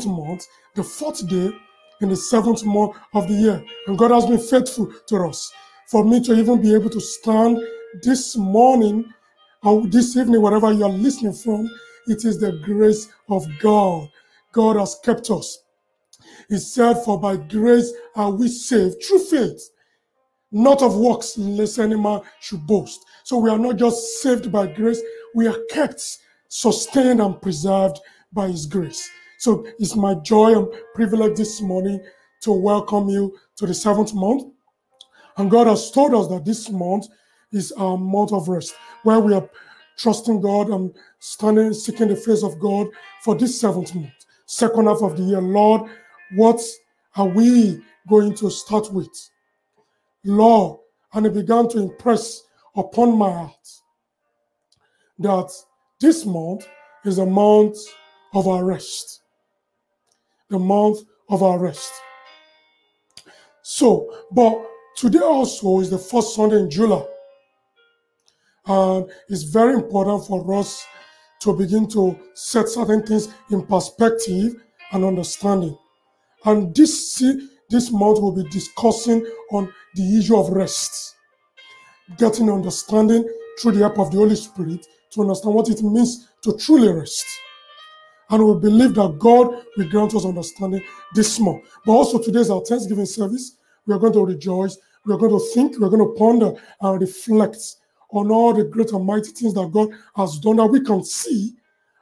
seventh 0.00 0.18
month, 0.18 0.46
the 0.74 0.82
fourth 0.82 1.26
day 1.28 1.50
in 2.00 2.08
the 2.08 2.16
seventh 2.16 2.64
month 2.64 2.96
of 3.14 3.28
the 3.28 3.34
year. 3.34 3.64
And 3.86 3.98
God 3.98 4.10
has 4.10 4.26
been 4.26 4.38
faithful 4.38 4.92
to 5.08 5.16
us. 5.28 5.50
For 5.88 6.04
me 6.04 6.22
to 6.24 6.34
even 6.34 6.60
be 6.62 6.74
able 6.74 6.90
to 6.90 7.00
stand 7.00 7.58
this 8.02 8.36
morning 8.36 9.12
or 9.62 9.86
this 9.86 10.16
evening, 10.16 10.40
wherever 10.40 10.72
you 10.72 10.84
are 10.84 10.90
listening 10.90 11.32
from, 11.32 11.68
it 12.06 12.24
is 12.24 12.38
the 12.38 12.52
grace 12.64 13.08
of 13.28 13.46
God. 13.60 14.08
God 14.52 14.76
has 14.76 14.98
kept 15.04 15.30
us. 15.30 15.58
He 16.48 16.58
said, 16.58 17.02
For 17.04 17.20
by 17.20 17.36
grace 17.36 17.92
are 18.14 18.30
we 18.30 18.48
saved 18.48 19.02
through 19.02 19.24
faith, 19.24 19.70
not 20.50 20.82
of 20.82 20.96
works, 20.96 21.36
lest 21.36 21.78
any 21.78 21.96
man 21.96 22.20
should 22.40 22.66
boast. 22.66 23.04
So 23.24 23.38
we 23.38 23.50
are 23.50 23.58
not 23.58 23.76
just 23.76 24.22
saved 24.22 24.50
by 24.50 24.66
grace, 24.66 25.00
we 25.34 25.46
are 25.46 25.58
kept, 25.70 26.02
sustained, 26.48 27.20
and 27.20 27.40
preserved 27.40 28.00
by 28.32 28.48
His 28.48 28.66
grace. 28.66 29.08
So 29.40 29.64
it's 29.78 29.96
my 29.96 30.16
joy 30.16 30.54
and 30.54 30.68
privilege 30.94 31.38
this 31.38 31.62
morning 31.62 31.98
to 32.42 32.52
welcome 32.52 33.08
you 33.08 33.38
to 33.56 33.64
the 33.64 33.72
seventh 33.72 34.12
month. 34.12 34.52
And 35.38 35.50
God 35.50 35.66
has 35.66 35.90
told 35.90 36.14
us 36.14 36.28
that 36.28 36.44
this 36.44 36.68
month 36.68 37.06
is 37.50 37.72
our 37.72 37.96
month 37.96 38.34
of 38.34 38.50
rest, 38.50 38.74
where 39.02 39.18
we 39.18 39.32
are 39.32 39.48
trusting 39.96 40.42
God 40.42 40.68
and 40.68 40.94
standing, 41.20 41.72
seeking 41.72 42.08
the 42.08 42.16
face 42.16 42.42
of 42.42 42.60
God 42.60 42.88
for 43.22 43.34
this 43.34 43.58
seventh 43.58 43.94
month, 43.94 44.12
second 44.44 44.88
half 44.88 45.00
of 45.00 45.16
the 45.16 45.22
year. 45.22 45.40
Lord, 45.40 45.90
what 46.34 46.60
are 47.16 47.28
we 47.28 47.80
going 48.10 48.34
to 48.34 48.50
start 48.50 48.92
with? 48.92 49.30
Lord, 50.22 50.80
and 51.14 51.24
it 51.24 51.32
began 51.32 51.66
to 51.70 51.78
impress 51.78 52.42
upon 52.76 53.16
my 53.16 53.32
heart 53.32 53.68
that 55.18 55.50
this 55.98 56.26
month 56.26 56.68
is 57.06 57.16
a 57.16 57.24
month 57.24 57.78
of 58.34 58.46
our 58.46 58.66
rest. 58.66 59.16
The 60.50 60.58
month 60.58 60.98
of 61.28 61.42
our 61.42 61.58
rest. 61.58 61.92
So, 63.62 64.12
but 64.32 64.60
today 64.96 65.20
also 65.20 65.80
is 65.80 65.90
the 65.90 65.98
first 65.98 66.34
Sunday 66.34 66.56
in 66.56 66.70
July. 66.70 67.04
And 68.66 69.08
it's 69.28 69.44
very 69.44 69.74
important 69.74 70.26
for 70.26 70.54
us 70.54 70.84
to 71.40 71.56
begin 71.56 71.88
to 71.88 72.18
set 72.34 72.68
certain 72.68 73.02
things 73.06 73.28
in 73.50 73.64
perspective 73.64 74.54
and 74.92 75.04
understanding. 75.04 75.76
And 76.44 76.74
this 76.74 77.14
see, 77.14 77.48
this 77.70 77.90
month 77.90 78.18
we'll 78.20 78.32
be 78.32 78.48
discussing 78.50 79.24
on 79.52 79.72
the 79.94 80.18
issue 80.18 80.36
of 80.36 80.50
rest, 80.50 81.14
getting 82.18 82.50
understanding 82.50 83.24
through 83.58 83.72
the 83.72 83.80
help 83.80 83.98
of 83.98 84.10
the 84.10 84.18
Holy 84.18 84.36
Spirit 84.36 84.86
to 85.12 85.20
understand 85.22 85.54
what 85.54 85.68
it 85.68 85.82
means 85.82 86.28
to 86.42 86.56
truly 86.56 86.88
rest. 86.88 87.26
And 88.30 88.46
we 88.46 88.60
believe 88.60 88.94
that 88.94 89.18
God 89.18 89.64
will 89.76 89.88
grant 89.88 90.14
us 90.14 90.24
understanding 90.24 90.82
this 91.14 91.38
month. 91.40 91.64
But 91.84 91.92
also 91.92 92.18
today 92.18 92.40
is 92.40 92.50
our 92.50 92.64
Thanksgiving 92.64 93.06
service. 93.06 93.56
We 93.86 93.94
are 93.94 93.98
going 93.98 94.12
to 94.12 94.24
rejoice. 94.24 94.78
We 95.04 95.14
are 95.14 95.18
going 95.18 95.32
to 95.32 95.44
think. 95.52 95.78
We 95.78 95.86
are 95.86 95.90
going 95.90 96.06
to 96.06 96.14
ponder 96.16 96.52
and 96.80 97.00
reflect 97.00 97.56
on 98.10 98.30
all 98.30 98.52
the 98.52 98.64
great 98.64 98.92
and 98.92 99.04
mighty 99.04 99.30
things 99.30 99.54
that 99.54 99.70
God 99.72 99.90
has 100.16 100.38
done 100.38 100.56
that 100.56 100.66
we 100.66 100.80
can 100.80 101.04
see, 101.04 101.54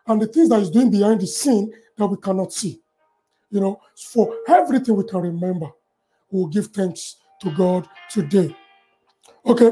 and 0.07 0.21
the 0.21 0.27
things 0.27 0.49
that 0.49 0.59
He's 0.59 0.71
doing 0.71 0.91
behind 0.91 1.21
the 1.21 1.27
scene 1.27 1.73
that 1.97 2.07
we 2.07 2.17
cannot 2.17 2.53
see. 2.53 2.81
You 3.51 3.61
know, 3.61 3.81
for 3.97 4.35
everything 4.49 4.97
we 4.97 5.05
can 5.05 5.21
remember, 5.21 5.69
we'll 6.31 6.47
give 6.47 6.69
thanks 6.69 7.17
to 7.41 7.51
God 7.51 7.87
today. 8.11 8.55
Okay. 9.47 9.71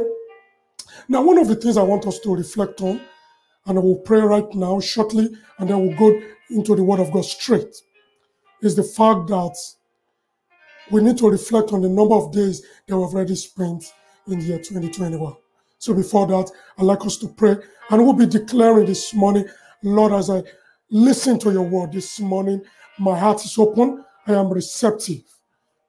Now, 1.09 1.23
one 1.23 1.39
of 1.39 1.49
the 1.49 1.57
things 1.57 1.77
I 1.77 1.83
want 1.83 2.07
us 2.07 2.19
to 2.21 2.35
reflect 2.35 2.81
on, 2.81 3.01
and 3.67 3.79
I 3.79 3.83
will 3.83 3.99
pray 3.99 4.21
right 4.21 4.53
now 4.55 4.81
shortly, 4.81 5.29
and 5.59 5.69
then 5.69 5.87
we'll 5.87 5.99
go 5.99 6.21
into 6.51 6.75
the 6.75 6.85
Word 6.85 7.01
of 7.01 7.13
God 7.13 7.25
straight, 7.25 7.75
is 8.63 8.77
the 8.77 8.83
fact 8.83 9.29
that 9.29 9.57
we 10.91 11.03
need 11.03 11.19
to 11.19 11.29
reflect 11.29 11.73
on 11.73 11.83
the 11.83 11.89
number 11.89 12.15
of 12.15 12.33
days 12.33 12.63
that 12.87 12.97
we've 12.97 13.15
already 13.15 13.35
spent 13.35 13.93
in 14.29 14.39
the 14.39 14.45
year 14.45 14.59
2021. 14.59 15.35
So 15.79 15.95
before 15.95 16.27
that, 16.29 16.51
I'd 16.79 16.85
like 16.85 17.05
us 17.05 17.17
to 17.19 17.29
pray, 17.29 17.57
and 17.91 18.05
we'll 18.05 18.13
be 18.13 18.27
declaring 18.27 18.87
this 18.87 19.13
morning, 19.13 19.47
Lord, 19.83 20.13
as 20.13 20.31
I 20.31 20.43
listen 20.91 21.39
to 21.41 21.53
your 21.53 21.63
word 21.63 21.93
this 21.93 22.21
morning, 22.21 22.63
my 22.99 23.19
heart 23.19 23.45
is 23.45 23.59
open. 23.59 24.05
I 24.27 24.33
am 24.35 24.53
receptive 24.53 25.23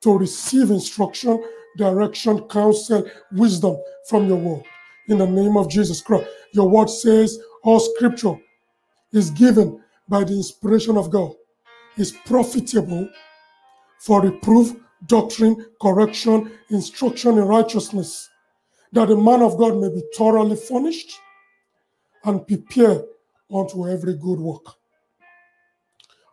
to 0.02 0.18
receive 0.18 0.72
instruction, 0.72 1.44
direction, 1.78 2.42
counsel, 2.48 3.10
wisdom 3.32 3.78
from 4.10 4.28
your 4.28 4.38
word. 4.38 4.64
In 5.08 5.20
the 5.20 5.28
name 5.28 5.56
of 5.58 5.70
Jesus 5.70 6.02
Christ. 6.02 6.28
Your 6.52 6.70
word 6.70 6.90
says 6.90 7.40
all 7.64 7.80
scripture 7.80 8.36
is 9.14 9.32
given 9.32 9.82
by 10.08 10.24
the 10.24 10.34
inspiration 10.34 10.98
of 10.98 11.10
God, 11.10 11.34
is 11.98 12.12
profitable 12.26 13.10
for 14.00 14.22
reproof, 14.22 14.76
doctrine, 15.06 15.66
correction, 15.82 16.52
instruction 16.70 17.38
in 17.38 17.44
righteousness, 17.44 18.30
that 18.94 19.08
the 19.08 19.18
man 19.18 19.42
of 19.42 19.58
God 19.58 19.78
may 19.78 19.90
be 19.90 20.04
thoroughly 20.16 20.56
furnished 20.56 21.12
and 22.24 22.46
prepared 22.48 23.04
unto 23.54 23.88
every 23.88 24.16
good 24.16 24.40
work 24.40 24.66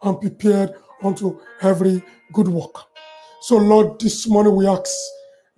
and 0.03 0.21
prepared 0.21 0.75
unto 1.03 1.41
every 1.63 2.03
good 2.33 2.49
work. 2.49 2.75
So, 3.41 3.57
Lord, 3.57 3.99
this 4.01 4.27
morning 4.27 4.57
we 4.57 4.67
ask 4.67 4.91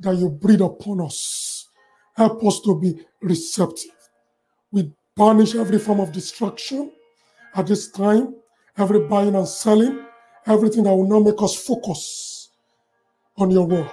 that 0.00 0.16
you 0.16 0.28
breathe 0.28 0.60
upon 0.60 1.00
us. 1.00 1.68
Help 2.16 2.44
us 2.44 2.60
to 2.60 2.78
be 2.78 3.04
receptive. 3.20 3.90
We 4.70 4.92
banish 5.16 5.54
every 5.54 5.78
form 5.78 5.98
of 6.00 6.12
destruction 6.12 6.92
at 7.54 7.66
this 7.66 7.90
time, 7.90 8.34
every 8.76 9.00
buying 9.00 9.34
and 9.34 9.48
selling, 9.48 10.04
everything 10.46 10.84
that 10.84 10.94
will 10.94 11.08
not 11.08 11.20
make 11.20 11.42
us 11.42 11.56
focus 11.56 12.50
on 13.38 13.50
your 13.50 13.66
word, 13.66 13.90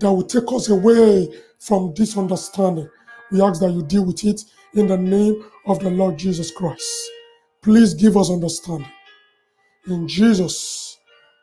that 0.00 0.10
will 0.10 0.22
take 0.22 0.50
us 0.52 0.70
away 0.70 1.28
from 1.58 1.92
this 1.94 2.16
understanding. 2.16 2.88
We 3.30 3.42
ask 3.42 3.60
that 3.60 3.70
you 3.70 3.82
deal 3.82 4.06
with 4.06 4.24
it 4.24 4.42
in 4.74 4.86
the 4.86 4.96
name 4.96 5.44
of 5.66 5.80
the 5.80 5.90
Lord 5.90 6.18
Jesus 6.18 6.50
Christ. 6.50 7.10
Please 7.60 7.94
give 7.94 8.16
us 8.16 8.30
understanding. 8.30 8.88
In 9.86 10.08
Jesus' 10.08 10.98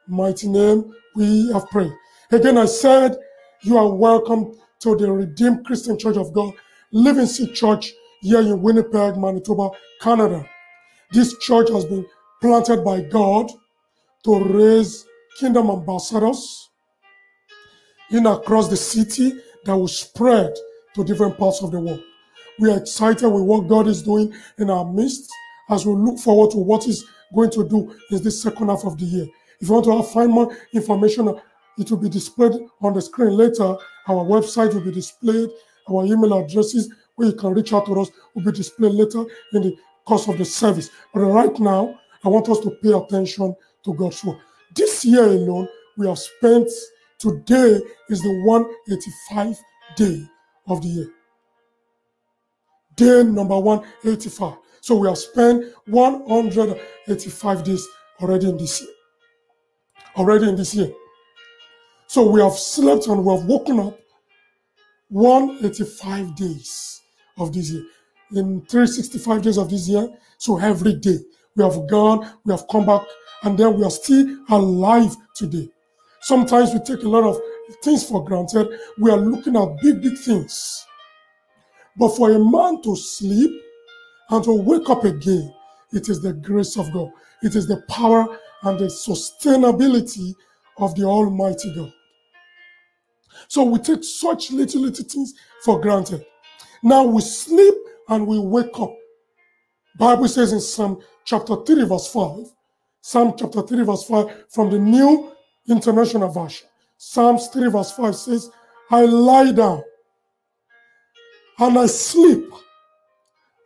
mighty 0.07 0.47
name, 0.47 0.91
we 1.15 1.51
have 1.53 1.69
prayed. 1.69 1.93
Again, 2.31 2.57
I 2.57 2.65
said, 2.65 3.17
you 3.61 3.77
are 3.77 3.93
welcome 3.93 4.57
to 4.79 4.95
the 4.95 5.11
Redeemed 5.11 5.65
Christian 5.65 5.97
Church 5.97 6.17
of 6.17 6.33
God, 6.33 6.53
Living 6.91 7.25
Seed 7.25 7.53
Church 7.53 7.93
here 8.21 8.39
in 8.41 8.61
Winnipeg, 8.61 9.17
Manitoba, 9.17 9.69
Canada. 10.01 10.47
This 11.11 11.37
church 11.39 11.69
has 11.69 11.85
been 11.85 12.05
planted 12.41 12.83
by 12.83 13.01
God 13.01 13.49
to 14.25 14.43
raise 14.43 15.05
kingdom 15.39 15.69
ambassadors 15.69 16.69
in 18.11 18.25
across 18.25 18.67
the 18.67 18.77
city 18.77 19.33
that 19.65 19.75
will 19.75 19.87
spread 19.87 20.53
to 20.95 21.03
different 21.03 21.37
parts 21.37 21.61
of 21.61 21.71
the 21.71 21.79
world. 21.79 22.01
We 22.59 22.71
are 22.71 22.77
excited 22.77 23.27
with 23.29 23.43
what 23.43 23.67
God 23.67 23.87
is 23.87 24.03
doing 24.03 24.33
in 24.57 24.69
our 24.69 24.85
midst 24.85 25.31
as 25.69 25.85
we 25.85 25.93
look 25.93 26.19
forward 26.19 26.51
to 26.51 26.57
what 26.57 26.87
is 26.87 27.05
going 27.33 27.51
to 27.51 27.67
do 27.67 27.95
in 28.11 28.23
this 28.23 28.41
second 28.41 28.69
half 28.69 28.83
of 28.83 28.97
the 28.97 29.05
year. 29.05 29.27
If 29.61 29.67
you 29.67 29.73
want 29.73 29.85
to 29.85 30.03
find 30.13 30.31
more 30.31 30.55
information, 30.73 31.33
it 31.77 31.89
will 31.89 31.97
be 31.97 32.09
displayed 32.09 32.53
on 32.81 32.93
the 32.93 33.01
screen 33.01 33.37
later. 33.37 33.75
Our 34.07 34.25
website 34.25 34.73
will 34.73 34.81
be 34.81 34.91
displayed. 34.91 35.49
Our 35.89 36.05
email 36.05 36.33
addresses 36.33 36.91
where 37.19 37.27
you 37.27 37.35
can 37.35 37.53
reach 37.53 37.73
out 37.73 37.85
to 37.85 37.99
us 37.99 38.09
will 38.33 38.43
be 38.43 38.51
displayed 38.53 38.93
later 38.93 39.25
in 39.53 39.61
the 39.61 39.75
course 40.05 40.29
of 40.29 40.37
the 40.37 40.45
service. 40.45 40.89
But 41.13 41.19
right 41.19 41.59
now, 41.59 41.99
I 42.23 42.29
want 42.29 42.47
us 42.47 42.61
to 42.61 42.71
pay 42.81 42.93
attention 42.93 43.53
to 43.83 43.93
God's 43.93 44.23
word. 44.23 44.37
This 44.73 45.03
year 45.03 45.23
alone, 45.23 45.67
we 45.97 46.07
have 46.07 46.17
spent, 46.17 46.69
today 47.17 47.81
is 48.07 48.21
the 48.21 48.69
185th 49.29 49.57
day 49.97 50.25
of 50.67 50.81
the 50.81 50.87
year. 50.87 51.07
Day 52.95 53.23
number 53.23 53.59
185. 53.59 54.55
So 54.79 54.95
we 54.95 55.09
have 55.09 55.17
spent 55.17 55.65
185 55.87 57.63
days 57.65 57.85
already 58.21 58.47
in 58.47 58.57
this 58.57 58.81
year. 58.81 58.91
Already 60.15 60.47
in 60.47 60.55
this 60.55 60.73
year. 60.73 60.91
So 62.07 62.29
we 62.29 62.39
have 62.39 62.53
slept 62.53 63.07
and 63.07 63.25
we 63.25 63.35
have 63.35 63.45
woken 63.45 63.81
up 63.81 63.99
185 65.09 66.35
days 66.37 66.98
of 67.39 67.53
this 67.53 67.71
year. 67.71 67.83
In 68.31 68.61
365 68.61 69.41
days 69.41 69.57
of 69.57 69.69
this 69.69 69.87
year, 69.87 70.07
so 70.37 70.59
every 70.59 70.93
day 70.93 71.17
we 71.55 71.63
have 71.63 71.87
gone, 71.89 72.31
we 72.45 72.51
have 72.51 72.67
come 72.69 72.85
back, 72.85 73.01
and 73.43 73.57
then 73.57 73.77
we 73.77 73.83
are 73.83 73.91
still 73.91 74.37
alive 74.49 75.15
today. 75.35 75.69
Sometimes 76.21 76.73
we 76.73 76.79
take 76.79 77.03
a 77.03 77.09
lot 77.09 77.23
of 77.23 77.39
things 77.83 78.07
for 78.07 78.23
granted. 78.23 78.67
We 78.99 79.09
are 79.11 79.17
looking 79.17 79.55
at 79.55 79.77
big, 79.81 80.01
big 80.01 80.17
things. 80.17 80.85
But 81.97 82.15
for 82.15 82.31
a 82.31 82.39
man 82.39 82.81
to 82.83 82.95
sleep 82.95 83.51
and 84.29 84.43
to 84.43 84.53
wake 84.53 84.89
up 84.89 85.05
again, 85.05 85.53
it 85.91 86.07
is 86.07 86.21
the 86.21 86.33
grace 86.33 86.77
of 86.77 86.91
God. 86.93 87.09
It 87.41 87.55
is 87.55 87.67
the 87.67 87.81
power 87.87 88.27
and 88.63 88.77
the 88.79 88.85
sustainability 88.85 90.33
of 90.77 90.95
the 90.95 91.03
Almighty 91.03 91.73
God. 91.75 91.93
So 93.47 93.63
we 93.63 93.79
take 93.79 94.03
such 94.03 94.51
little, 94.51 94.81
little 94.81 95.05
things 95.05 95.33
for 95.63 95.79
granted. 95.79 96.25
Now 96.83 97.03
we 97.03 97.21
sleep 97.21 97.73
and 98.07 98.25
we 98.25 98.39
wake 98.39 98.79
up. 98.79 98.95
Bible 99.97 100.27
says 100.27 100.53
in 100.53 100.61
Psalm 100.61 101.01
chapter 101.25 101.55
3, 101.55 101.85
verse 101.85 102.11
5, 102.11 102.45
Psalm 103.01 103.33
chapter 103.37 103.61
3, 103.61 103.83
verse 103.83 104.03
5 104.05 104.45
from 104.49 104.69
the 104.69 104.79
New 104.79 105.31
International 105.67 106.29
Version. 106.29 106.67
Psalms 106.97 107.47
3, 107.47 107.69
verse 107.69 107.91
5 107.91 108.15
says, 108.15 108.49
I 108.91 109.01
lie 109.01 109.51
down 109.51 109.83
and 111.59 111.77
I 111.77 111.85
sleep. 111.85 112.45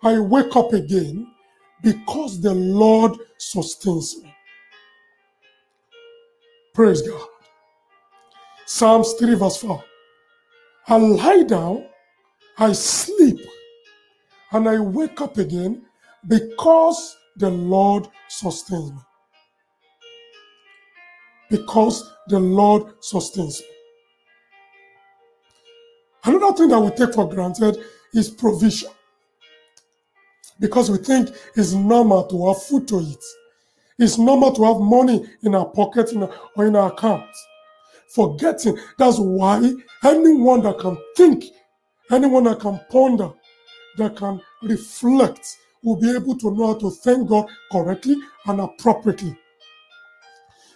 I 0.03 0.19
wake 0.19 0.55
up 0.55 0.73
again 0.73 1.27
because 1.81 2.41
the 2.41 2.53
Lord 2.53 3.13
sustains 3.37 4.17
me. 4.21 4.33
Praise 6.73 7.01
God. 7.01 7.27
Psalms 8.65 9.13
3, 9.13 9.35
verse 9.35 9.57
4. 9.57 9.83
I 10.87 10.97
lie 10.97 11.43
down, 11.43 11.85
I 12.57 12.71
sleep, 12.73 13.39
and 14.51 14.69
I 14.69 14.79
wake 14.79 15.19
up 15.21 15.37
again 15.37 15.83
because 16.27 17.17
the 17.37 17.49
Lord 17.49 18.07
sustains 18.27 18.91
me. 18.91 18.99
Because 21.49 22.11
the 22.27 22.39
Lord 22.39 22.93
sustains 22.99 23.59
me. 23.61 23.67
Another 26.25 26.55
thing 26.55 26.69
that 26.69 26.79
we 26.79 26.89
take 26.91 27.13
for 27.13 27.27
granted 27.27 27.77
is 28.13 28.29
provision. 28.29 28.89
Because 30.59 30.89
we 30.89 30.97
think 30.99 31.29
it's 31.55 31.73
normal 31.73 32.25
to 32.27 32.47
have 32.47 32.63
food 32.63 32.87
to 32.89 33.01
eat. 33.01 33.23
It's 33.99 34.17
normal 34.17 34.51
to 34.53 34.63
have 34.63 34.77
money 34.79 35.25
in 35.41 35.55
our 35.55 35.65
pocket 35.65 36.11
or 36.55 36.65
in 36.65 36.75
our 36.75 36.93
account. 36.93 37.29
Forgetting 38.09 38.77
that's 38.97 39.17
why 39.17 39.73
anyone 40.03 40.61
that 40.61 40.77
can 40.79 40.97
think, 41.17 41.45
anyone 42.11 42.45
that 42.45 42.59
can 42.59 42.79
ponder, 42.89 43.31
that 43.97 44.15
can 44.15 44.41
reflect, 44.61 45.57
will 45.83 45.95
be 45.95 46.15
able 46.15 46.37
to 46.37 46.51
know 46.51 46.67
how 46.67 46.79
to 46.79 46.89
thank 46.89 47.27
God 47.27 47.47
correctly 47.71 48.15
and 48.47 48.61
appropriately. 48.61 49.37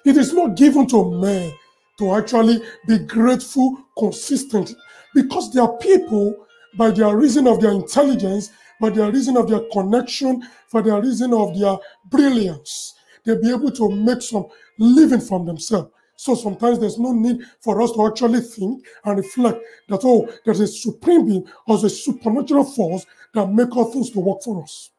It 0.06 0.18
is 0.18 0.34
not 0.34 0.56
given 0.56 0.88
to 0.88 1.12
men 1.12 1.54
to 2.00 2.14
actually 2.16 2.62
be 2.88 3.00
grateful 3.00 3.78
consistently 3.98 4.76
because 5.16 5.52
there 5.52 5.64
are 5.64 5.78
people, 5.78 6.46
by 6.78 6.92
their 6.92 7.18
reason 7.18 7.48
of 7.48 7.60
their 7.60 7.72
intelligence, 7.72 8.52
by 8.80 8.90
their 8.90 9.12
reason 9.12 9.36
of 9.38 9.50
their 9.50 9.62
connection, 9.72 10.48
for 10.68 10.82
their 10.82 11.02
reason 11.02 11.34
of 11.34 11.58
their 11.58 11.78
brilliance, 12.06 12.94
they'll 13.24 13.42
be 13.42 13.50
able 13.50 13.72
to 13.72 13.90
make 13.90 14.22
some 14.22 14.46
living 14.78 15.22
from 15.22 15.46
themselves. 15.46 15.92
So 16.18 16.34
sometimes 16.34 16.80
there's 16.80 16.98
no 16.98 17.14
need 17.14 17.42
for 17.62 17.80
us 17.80 17.92
to 17.92 18.08
actually 18.08 18.42
think 18.42 18.86
and 19.06 19.18
reflect 19.18 19.64
that, 19.88 20.02
oh, 20.04 20.28
there's 20.44 20.60
a 20.60 20.68
supreme 20.68 21.28
being 21.28 21.48
or 21.68 21.76
a 21.86 21.90
supernatural 21.90 22.64
force 22.64 23.06
that 23.36 23.54
make 23.54 23.76
all 23.78 23.92
things 23.92 24.10
to 24.12 24.20
work 24.20 24.42
for 24.44 24.64
us. 24.64 24.90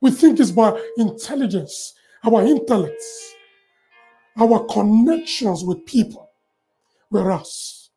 We 0.00 0.12
think 0.12 0.40
it's 0.40 0.50
by 0.50 0.82
intelligence, 0.96 1.92
our 2.24 2.42
intellects, 2.42 3.34
our 4.40 4.64
connections 4.64 5.62
with 5.62 5.84
people. 5.84 6.30
Whereas, 7.10 7.90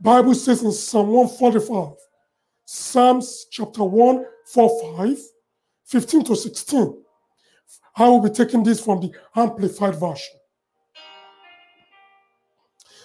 Bible 0.00 0.34
says 0.34 0.64
in 0.64 0.72
Psalm 0.72 1.08
145, 1.08 1.94
Psalms 2.64 3.46
chapter 3.48 3.84
1, 3.84 4.24
4, 4.46 4.96
5, 4.96 5.18
15 5.84 6.24
to 6.24 6.34
16. 6.34 7.02
I 7.96 8.08
will 8.08 8.20
be 8.20 8.30
taking 8.30 8.62
this 8.62 8.82
from 8.82 9.00
the 9.00 9.12
Amplified 9.36 9.96
Version. 9.96 10.34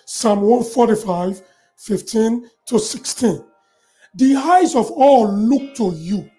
Psalm 0.06 0.42
145, 0.42 1.42
15 1.78 2.50
to 2.68 2.80
16. 2.80 3.44
The 4.16 4.36
eyes 4.36 4.75
of 4.75 4.89
all 4.92 5.30
look 5.30 5.75
to 5.75 5.94
you 5.94 6.30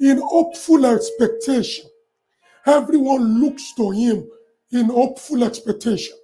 in 0.00 0.18
hopeful 0.18 0.86
expectation. 0.86 1.84
Everyone 2.66 3.40
looks 3.40 3.74
to 3.74 3.90
him 3.90 4.26
in 4.72 4.86
hopeful 4.86 5.44
expectation. 5.44 6.16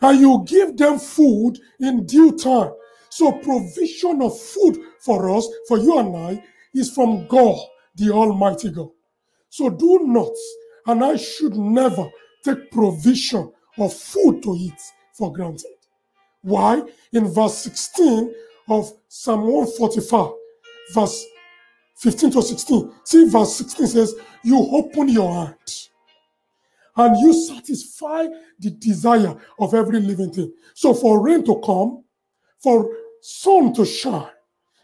And 0.00 0.18
you 0.18 0.42
give 0.46 0.76
them 0.78 0.98
food 0.98 1.58
in 1.78 2.06
due 2.06 2.36
time. 2.36 2.72
So, 3.10 3.32
provision 3.32 4.22
of 4.22 4.40
food 4.40 4.78
for 5.00 5.28
us, 5.30 5.46
for 5.68 5.78
you 5.78 5.98
and 5.98 6.16
I, 6.16 6.44
is 6.74 6.90
from 6.90 7.26
God, 7.26 7.58
the 7.96 8.10
Almighty 8.10 8.70
God. 8.70 8.88
So, 9.50 9.68
do 9.68 10.00
not, 10.04 10.32
and 10.86 11.04
I 11.04 11.16
should 11.16 11.56
never 11.56 12.08
take 12.44 12.70
provision 12.70 13.52
of 13.78 13.92
food 13.92 14.42
to 14.44 14.54
eat 14.54 14.80
for 15.12 15.32
granted. 15.32 15.76
Why? 16.42 16.82
In 17.12 17.28
verse 17.28 17.58
16 17.58 18.32
of 18.68 18.92
Psalm 19.08 19.42
145, 19.42 20.32
verse 20.94 21.26
15 21.96 22.30
to 22.30 22.42
16. 22.42 22.92
See, 23.04 23.28
verse 23.28 23.56
16 23.56 23.86
says, 23.88 24.14
You 24.42 24.56
open 24.72 25.08
your 25.08 25.34
hand 25.34 25.88
and 26.96 27.16
you 27.18 27.32
satisfy 27.32 28.26
the 28.58 28.70
desire 28.70 29.36
of 29.58 29.74
every 29.74 30.00
living 30.00 30.32
thing. 30.32 30.52
So, 30.74 30.94
for 30.94 31.22
rain 31.22 31.44
to 31.44 31.60
come, 31.64 32.04
for 32.58 32.90
sun 33.20 33.74
to 33.74 33.84
shine, 33.84 34.30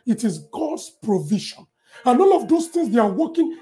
it 0.06 0.24
is 0.24 0.38
God's 0.52 0.90
provision. 1.02 1.66
And 2.04 2.20
all 2.20 2.36
of 2.36 2.48
those 2.48 2.68
things, 2.68 2.90
they 2.90 2.98
are 2.98 3.10
working 3.10 3.58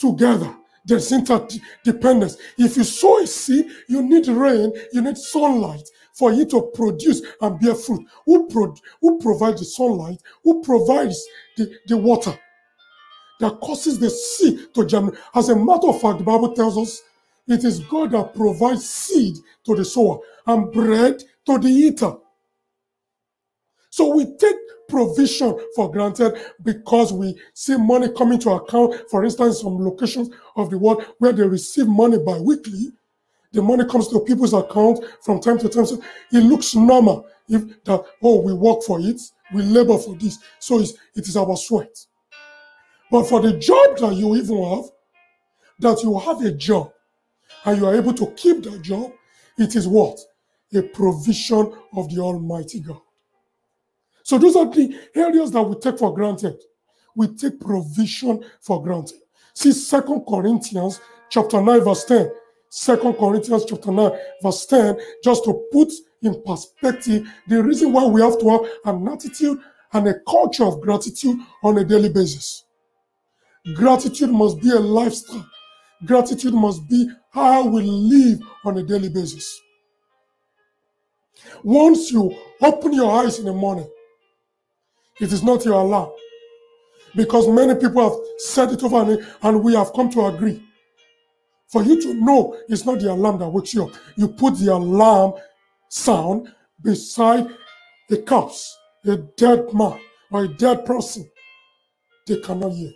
together. 0.00 0.56
There's 0.84 1.12
interdependence. 1.12 2.36
If 2.56 2.76
you 2.76 2.84
sow 2.84 3.22
a 3.22 3.26
seed, 3.26 3.66
you 3.88 4.02
need 4.02 4.26
rain, 4.28 4.72
you 4.92 5.02
need 5.02 5.18
sunlight 5.18 5.86
for 6.14 6.32
it 6.32 6.50
to 6.50 6.70
produce 6.74 7.22
and 7.40 7.60
bear 7.60 7.74
fruit. 7.74 8.06
Who, 8.24 8.48
pro- 8.48 8.74
who 9.00 9.18
provides 9.20 9.60
the 9.60 9.66
sunlight? 9.66 10.18
Who 10.42 10.62
provides 10.62 11.22
the, 11.56 11.70
the 11.86 11.96
water 11.96 12.38
that 13.40 13.60
causes 13.60 13.98
the 13.98 14.10
seed 14.10 14.74
to 14.74 14.86
germinate? 14.86 15.20
As 15.34 15.50
a 15.50 15.56
matter 15.56 15.88
of 15.88 16.00
fact, 16.00 16.18
the 16.18 16.24
Bible 16.24 16.54
tells 16.54 16.78
us 16.78 17.02
it 17.46 17.64
is 17.64 17.80
God 17.80 18.12
that 18.12 18.34
provides 18.34 18.88
seed 18.88 19.36
to 19.64 19.74
the 19.74 19.84
sower 19.84 20.18
and 20.46 20.72
bread 20.72 21.22
to 21.46 21.58
the 21.58 21.68
eater. 21.68 22.14
So 23.90 24.14
we 24.14 24.36
take 24.36 24.56
provision 24.88 25.58
for 25.74 25.90
granted 25.90 26.40
because 26.62 27.12
we 27.12 27.40
see 27.54 27.76
money 27.76 28.08
coming 28.16 28.38
to 28.40 28.50
account. 28.50 29.08
For 29.10 29.24
instance, 29.24 29.60
some 29.60 29.84
locations 29.84 30.30
of 30.56 30.70
the 30.70 30.78
world 30.78 31.04
where 31.18 31.32
they 31.32 31.46
receive 31.46 31.86
money 31.86 32.18
bi-weekly, 32.18 32.92
the 33.52 33.62
money 33.62 33.84
comes 33.84 34.08
to 34.08 34.20
people's 34.20 34.54
account 34.54 35.04
from 35.22 35.40
time 35.40 35.58
to 35.58 35.68
time. 35.68 35.86
So 35.86 36.02
it 36.32 36.40
looks 36.40 36.74
normal 36.74 37.26
if 37.48 37.62
that, 37.84 38.04
oh, 38.22 38.40
we 38.40 38.52
work 38.52 38.82
for 38.84 39.00
it, 39.00 39.20
we 39.52 39.62
labor 39.62 39.98
for 39.98 40.14
this. 40.14 40.38
So 40.60 40.78
it's, 40.78 40.92
it 41.14 41.26
is 41.26 41.36
our 41.36 41.56
sweat. 41.56 42.06
But 43.10 43.24
for 43.24 43.40
the 43.40 43.58
job 43.58 43.98
that 43.98 44.14
you 44.14 44.36
even 44.36 44.62
have, 44.62 44.84
that 45.80 46.02
you 46.04 46.16
have 46.18 46.40
a 46.44 46.52
job 46.52 46.92
and 47.64 47.78
you 47.78 47.86
are 47.86 47.94
able 47.96 48.14
to 48.14 48.26
keep 48.36 48.62
that 48.62 48.82
job, 48.82 49.12
it 49.58 49.74
is 49.74 49.88
what? 49.88 50.18
A 50.74 50.82
provision 50.82 51.74
of 51.96 52.08
the 52.14 52.20
Almighty 52.20 52.78
God. 52.80 53.00
So 54.22 54.38
those 54.38 54.56
are 54.56 54.70
the 54.70 54.98
areas 55.14 55.50
that 55.52 55.62
we 55.62 55.76
take 55.76 55.98
for 55.98 56.14
granted. 56.14 56.56
We 57.14 57.28
take 57.28 57.60
provision 57.60 58.44
for 58.60 58.82
granted. 58.82 59.18
See 59.54 59.72
Second 59.72 60.24
Corinthians 60.28 61.00
chapter 61.28 61.60
9, 61.60 61.80
verse 61.80 62.04
10. 62.04 62.30
Second 62.68 63.14
Corinthians 63.14 63.64
chapter 63.64 63.90
9, 63.90 64.12
verse 64.42 64.66
10, 64.66 64.96
just 65.24 65.44
to 65.44 65.66
put 65.72 65.92
in 66.22 66.40
perspective 66.44 67.28
the 67.48 67.62
reason 67.62 67.92
why 67.92 68.04
we 68.04 68.20
have 68.20 68.38
to 68.38 68.48
have 68.48 68.60
an 68.94 69.08
attitude 69.08 69.58
and 69.92 70.06
a 70.06 70.14
culture 70.28 70.64
of 70.64 70.80
gratitude 70.80 71.36
on 71.64 71.78
a 71.78 71.84
daily 71.84 72.08
basis. 72.08 72.64
Gratitude 73.74 74.30
must 74.30 74.60
be 74.60 74.70
a 74.70 74.78
lifestyle. 74.78 75.46
Gratitude 76.06 76.54
must 76.54 76.88
be 76.88 77.10
how 77.30 77.66
we 77.66 77.82
live 77.82 78.40
on 78.64 78.78
a 78.78 78.82
daily 78.82 79.08
basis. 79.08 79.60
Once 81.62 82.10
you 82.10 82.34
open 82.62 82.92
your 82.92 83.10
eyes 83.10 83.38
in 83.38 83.44
the 83.44 83.52
morning, 83.52 83.88
it 85.20 85.32
is 85.32 85.42
not 85.42 85.64
your 85.64 85.74
alarm. 85.74 86.10
Because 87.14 87.48
many 87.48 87.74
people 87.74 88.02
have 88.02 88.18
said 88.38 88.72
it 88.72 88.82
over 88.82 89.02
and, 89.02 89.26
and 89.42 89.62
we 89.62 89.74
have 89.74 89.92
come 89.92 90.10
to 90.10 90.26
agree. 90.26 90.62
For 91.68 91.82
you 91.82 92.00
to 92.02 92.14
know 92.14 92.56
it's 92.68 92.84
not 92.84 93.00
the 93.00 93.12
alarm 93.12 93.38
that 93.38 93.48
wakes 93.48 93.74
you 93.74 93.84
up. 93.84 93.92
You 94.16 94.28
put 94.28 94.58
the 94.58 94.72
alarm 94.72 95.34
sound 95.88 96.52
beside 96.82 97.46
a 98.10 98.16
corpse, 98.16 98.76
a 99.04 99.16
dead 99.16 99.72
man, 99.72 100.00
or 100.32 100.44
a 100.44 100.48
dead 100.48 100.84
person. 100.84 101.28
They 102.26 102.40
cannot 102.40 102.70
hear. 102.72 102.92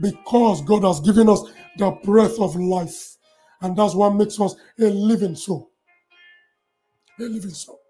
Because 0.00 0.62
God 0.62 0.84
has 0.84 1.00
given 1.00 1.28
us 1.28 1.42
the 1.76 1.90
breath 2.04 2.38
of 2.38 2.56
life. 2.56 3.16
And 3.60 3.76
that's 3.76 3.94
what 3.94 4.14
makes 4.14 4.40
us 4.40 4.54
a 4.80 4.84
living 4.84 5.36
soul. 5.36 5.70
A 7.18 7.24
living 7.24 7.50
soul. 7.50 7.80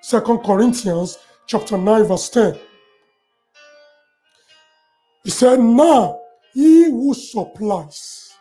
Second 0.00 0.38
Corinthians 0.38 1.18
chapter 1.46 1.76
9, 1.78 2.04
verse 2.04 2.28
10. 2.30 2.58
He 5.24 5.30
said, 5.30 5.60
Now 5.60 6.20
he 6.52 6.84
who 6.84 7.14
supplies 7.14 8.34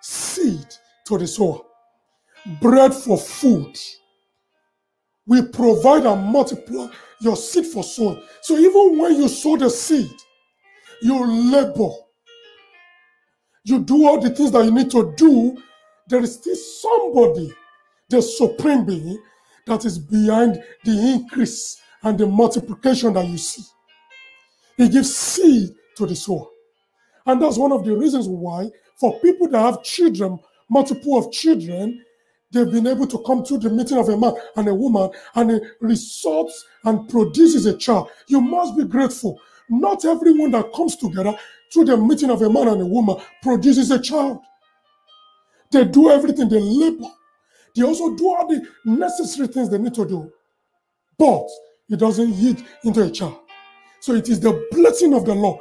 seed 0.00 0.66
to 1.06 1.18
the 1.18 1.26
sower, 1.26 1.60
bread 2.60 2.94
for 2.94 3.18
food, 3.18 3.76
will 5.26 5.46
provide 5.48 6.06
and 6.06 6.24
multiply 6.24 6.88
your 7.20 7.36
seed 7.36 7.66
for 7.66 7.84
sowing. 7.84 8.22
So 8.42 8.56
even 8.56 8.98
when 8.98 9.16
you 9.16 9.28
sow 9.28 9.56
the 9.56 9.68
seed, 9.68 10.10
you 11.02 11.26
labor, 11.26 11.90
you 13.64 13.80
do 13.80 14.06
all 14.06 14.20
the 14.20 14.30
things 14.30 14.52
that 14.52 14.64
you 14.64 14.70
need 14.70 14.90
to 14.90 15.12
do, 15.16 15.56
there 16.08 16.20
is 16.20 16.34
still 16.34 16.56
somebody, 16.56 17.52
the 18.08 18.22
supreme 18.22 18.84
being, 18.84 19.22
that 19.66 19.84
is 19.84 19.98
behind 19.98 20.62
the 20.84 21.12
increase 21.12 21.80
and 22.02 22.18
the 22.18 22.26
multiplication 22.26 23.12
that 23.14 23.26
you 23.26 23.38
see. 23.38 23.62
He 24.76 24.88
gives 24.88 25.14
seed 25.14 25.70
to 25.96 26.06
the 26.06 26.16
sower. 26.16 26.46
And 27.26 27.40
that's 27.40 27.58
one 27.58 27.72
of 27.72 27.84
the 27.84 27.96
reasons 27.96 28.26
why, 28.28 28.70
for 28.98 29.20
people 29.20 29.48
that 29.48 29.60
have 29.60 29.82
children, 29.82 30.38
multiple 30.68 31.18
of 31.18 31.30
children, 31.32 32.02
they've 32.50 32.70
been 32.70 32.86
able 32.86 33.06
to 33.06 33.22
come 33.26 33.44
to 33.44 33.58
the 33.58 33.70
meeting 33.70 33.98
of 33.98 34.08
a 34.08 34.16
man 34.16 34.34
and 34.56 34.68
a 34.68 34.74
woman 34.74 35.10
and 35.34 35.50
it 35.50 35.62
results 35.80 36.64
and 36.84 37.08
produces 37.08 37.66
a 37.66 37.76
child. 37.76 38.08
You 38.26 38.40
must 38.40 38.76
be 38.76 38.84
grateful. 38.84 39.38
Not 39.68 40.04
everyone 40.04 40.50
that 40.52 40.72
comes 40.72 40.96
together 40.96 41.36
to 41.72 41.84
the 41.84 41.96
meeting 41.96 42.30
of 42.30 42.42
a 42.42 42.50
man 42.50 42.68
and 42.68 42.82
a 42.82 42.86
woman 42.86 43.16
produces 43.42 43.90
a 43.90 44.00
child. 44.00 44.40
They 45.70 45.84
do 45.84 46.10
everything, 46.10 46.48
they 46.48 46.60
labor. 46.60 47.06
They 47.76 47.84
also 47.84 48.16
do 48.16 48.28
all 48.28 48.48
the 48.48 48.66
necessary 48.84 49.46
things 49.46 49.70
they 49.70 49.78
need 49.78 49.94
to 49.94 50.04
do. 50.04 50.32
But 51.16 51.46
it 51.90 51.98
doesn't 51.98 52.32
yield 52.34 52.62
into 52.84 53.02
a 53.02 53.10
child. 53.10 53.40
So 54.00 54.14
it 54.14 54.28
is 54.28 54.40
the 54.40 54.66
blessing 54.70 55.12
of 55.12 55.24
the 55.24 55.34
Lord. 55.34 55.60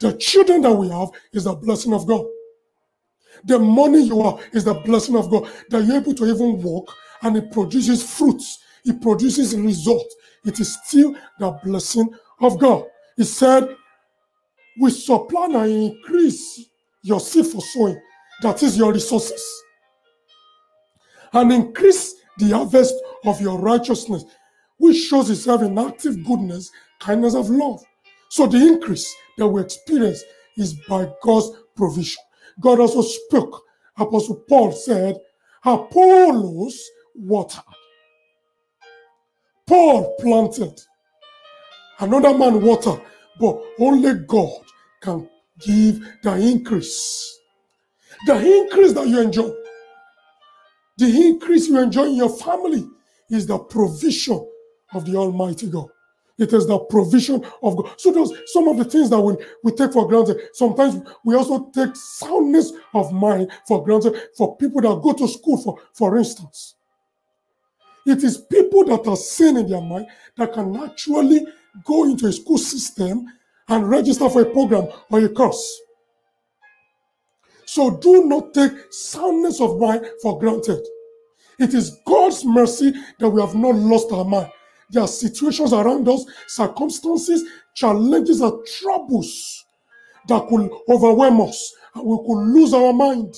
The 0.00 0.12
children 0.14 0.62
that 0.62 0.72
we 0.72 0.88
have 0.88 1.08
is 1.32 1.44
the 1.44 1.54
blessing 1.54 1.92
of 1.92 2.06
God. 2.06 2.24
The 3.44 3.58
money 3.58 4.02
you 4.02 4.22
have 4.22 4.40
is 4.52 4.64
the 4.64 4.74
blessing 4.74 5.16
of 5.16 5.30
God. 5.30 5.48
That 5.70 5.84
you're 5.84 5.96
able 5.96 6.14
to 6.14 6.26
even 6.26 6.62
walk 6.62 6.92
and 7.22 7.36
it 7.36 7.50
produces 7.50 8.02
fruits, 8.02 8.58
it 8.84 9.00
produces 9.00 9.56
results. 9.56 10.14
It 10.44 10.60
is 10.60 10.78
still 10.84 11.14
the 11.38 11.50
blessing 11.64 12.08
of 12.40 12.58
God. 12.58 12.84
He 13.16 13.24
said, 13.24 13.68
We 14.80 14.90
supply 14.90 15.46
and 15.46 15.72
increase 15.72 16.66
your 17.02 17.20
seed 17.20 17.46
for 17.46 17.60
sowing, 17.60 18.00
that 18.42 18.62
is 18.62 18.76
your 18.76 18.92
resources, 18.92 19.44
and 21.32 21.52
increase 21.52 22.14
the 22.38 22.50
harvest 22.50 22.94
of 23.24 23.40
your 23.40 23.58
righteousness, 23.58 24.24
which 24.78 24.96
shows 24.96 25.30
itself 25.30 25.62
in 25.62 25.78
active 25.78 26.24
goodness, 26.24 26.70
kindness 27.00 27.34
of 27.34 27.50
love. 27.50 27.82
So 28.28 28.46
the 28.46 28.58
increase 28.58 29.14
that 29.38 29.46
we 29.46 29.60
experience 29.60 30.22
is 30.56 30.74
by 30.88 31.10
God's 31.22 31.50
provision. 31.74 32.22
God 32.60 32.80
also 32.80 33.02
spoke. 33.02 33.62
Apostle 33.98 34.44
Paul 34.48 34.72
said, 34.72 35.16
Apollos 35.64 36.90
watered, 37.14 37.62
Paul 39.66 40.14
planted, 40.20 40.80
another 41.98 42.36
man 42.36 42.62
watered, 42.62 43.00
but 43.40 43.60
only 43.80 44.14
God 44.26 44.60
can 45.00 45.28
give 45.60 46.06
the 46.22 46.36
increase. 46.36 47.40
The 48.26 48.34
increase 48.34 48.92
that 48.92 49.08
you 49.08 49.20
enjoy, 49.20 49.50
the 50.98 51.06
increase 51.06 51.68
you 51.68 51.78
enjoy 51.78 52.04
in 52.04 52.16
your 52.16 52.36
family 52.36 52.86
is 53.30 53.46
the 53.46 53.58
provision 53.58 54.46
of 54.96 55.04
the 55.04 55.16
Almighty 55.16 55.68
God. 55.68 55.88
It 56.38 56.52
is 56.52 56.66
the 56.66 56.78
provision 56.78 57.44
of 57.62 57.76
God. 57.76 57.94
So 57.98 58.12
those 58.12 58.32
some 58.46 58.68
of 58.68 58.76
the 58.76 58.84
things 58.84 59.08
that 59.10 59.20
we, 59.20 59.36
we 59.62 59.72
take 59.72 59.92
for 59.92 60.06
granted. 60.06 60.38
Sometimes 60.52 61.00
we 61.24 61.34
also 61.34 61.70
take 61.70 61.96
soundness 61.96 62.72
of 62.92 63.12
mind 63.12 63.50
for 63.66 63.82
granted 63.82 64.20
for 64.36 64.56
people 64.56 64.82
that 64.82 65.00
go 65.02 65.12
to 65.14 65.28
school, 65.28 65.56
for, 65.56 65.78
for 65.94 66.18
instance. 66.18 66.74
It 68.06 68.22
is 68.22 68.38
people 68.38 68.84
that 68.84 69.06
are 69.08 69.16
sane 69.16 69.56
in 69.56 69.68
their 69.68 69.80
mind 69.80 70.06
that 70.36 70.52
can 70.52 70.76
actually 70.76 71.46
go 71.84 72.04
into 72.04 72.26
a 72.26 72.32
school 72.32 72.58
system 72.58 73.26
and 73.68 73.88
register 73.88 74.28
for 74.28 74.42
a 74.42 74.50
program 74.50 74.88
or 75.10 75.20
a 75.20 75.28
course. 75.28 75.80
So 77.64 77.90
do 77.96 78.26
not 78.26 78.54
take 78.54 78.72
soundness 78.90 79.60
of 79.60 79.80
mind 79.80 80.06
for 80.22 80.38
granted. 80.38 80.80
It 81.58 81.74
is 81.74 81.98
God's 82.06 82.44
mercy 82.44 82.92
that 83.18 83.28
we 83.28 83.40
have 83.40 83.54
not 83.54 83.74
lost 83.74 84.12
our 84.12 84.24
mind. 84.24 84.50
There 84.90 85.02
are 85.02 85.08
situations 85.08 85.72
around 85.72 86.08
us, 86.08 86.24
circumstances, 86.46 87.44
challenges, 87.74 88.40
and 88.40 88.64
troubles 88.80 89.64
that 90.28 90.46
could 90.48 90.70
overwhelm 90.88 91.40
us 91.40 91.74
and 91.94 92.04
we 92.04 92.16
could 92.18 92.52
lose 92.52 92.74
our 92.74 92.92
mind. 92.92 93.34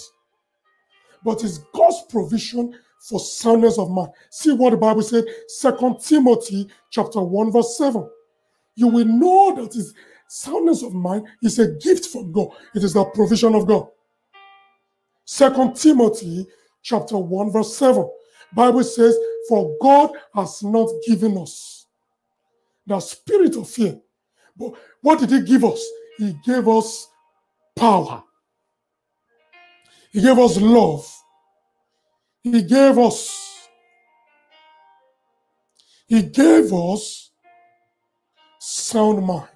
But 1.25 1.43
it's 1.45 1.59
God's 1.75 2.03
provision 2.09 2.75
for 3.01 3.21
soundness 3.21 3.79
of 3.79 3.91
mind. 3.91 4.11
See 4.31 4.53
what 4.53 4.71
the 4.71 4.77
Bible 4.77 5.03
said, 5.03 5.25
Second 5.47 6.01
Timothy 6.01 6.69
chapter 6.91 7.21
1, 7.21 7.53
verse 7.53 7.77
7. 7.79 8.09
You 8.75 8.89
will 8.89 9.05
know 9.05 9.55
that 9.57 9.77
is 9.77 9.95
soundness 10.29 10.83
of 10.83 10.95
mind 10.95 11.27
is 11.43 11.59
a 11.59 11.73
gift 11.77 12.07
from 12.07 12.33
God. 12.33 12.49
It 12.75 12.85
is 12.85 12.93
the 12.93 13.05
provision 13.05 13.55
of 13.55 13.67
God. 13.67 13.89
Second 15.25 15.77
Timothy 15.77 16.47
chapter 16.83 17.19
1, 17.19 17.53
verse 17.53 17.77
7. 17.77 18.09
Bible 18.55 18.85
says, 18.85 19.17
For 19.49 19.77
God 19.81 20.11
has 20.35 20.63
not 20.63 20.91
given 21.07 21.37
us 21.39 21.87
the 22.87 23.01
spirit 23.01 23.57
of 23.57 23.69
fear. 23.69 23.99
But 24.57 24.73
what 25.03 25.21
did 25.21 25.31
He 25.31 25.43
give 25.43 25.65
us? 25.65 25.85
He 26.17 26.35
gave 26.45 26.67
us 26.67 27.09
power. 27.77 28.23
He 30.11 30.21
gave 30.21 30.39
us 30.39 30.61
love. 30.61 31.07
He 32.43 32.63
gave 32.63 32.99
us. 32.99 33.69
He 36.07 36.23
gave 36.23 36.73
us 36.73 37.31
sound 38.59 39.25
mind. 39.25 39.49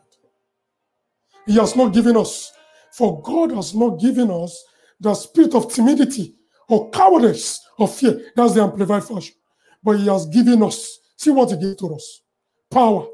He 1.46 1.56
has 1.56 1.74
not 1.74 1.92
given 1.94 2.16
us, 2.16 2.52
for 2.92 3.20
God 3.22 3.50
has 3.52 3.74
not 3.74 3.98
given 3.98 4.30
us 4.30 4.62
the 5.00 5.14
spirit 5.14 5.54
of 5.54 5.72
timidity 5.72 6.36
or 6.72 6.88
cowardice 6.88 7.60
or 7.78 7.86
fear. 7.86 8.32
That's 8.34 8.54
the 8.54 8.62
amplified 8.62 9.04
version. 9.04 9.34
But 9.84 9.98
He 9.98 10.06
has 10.06 10.24
given 10.26 10.62
us, 10.62 11.00
see 11.16 11.30
what 11.30 11.50
He 11.50 11.56
gave 11.58 11.76
to 11.78 11.94
us 11.94 12.22
power, 12.70 13.06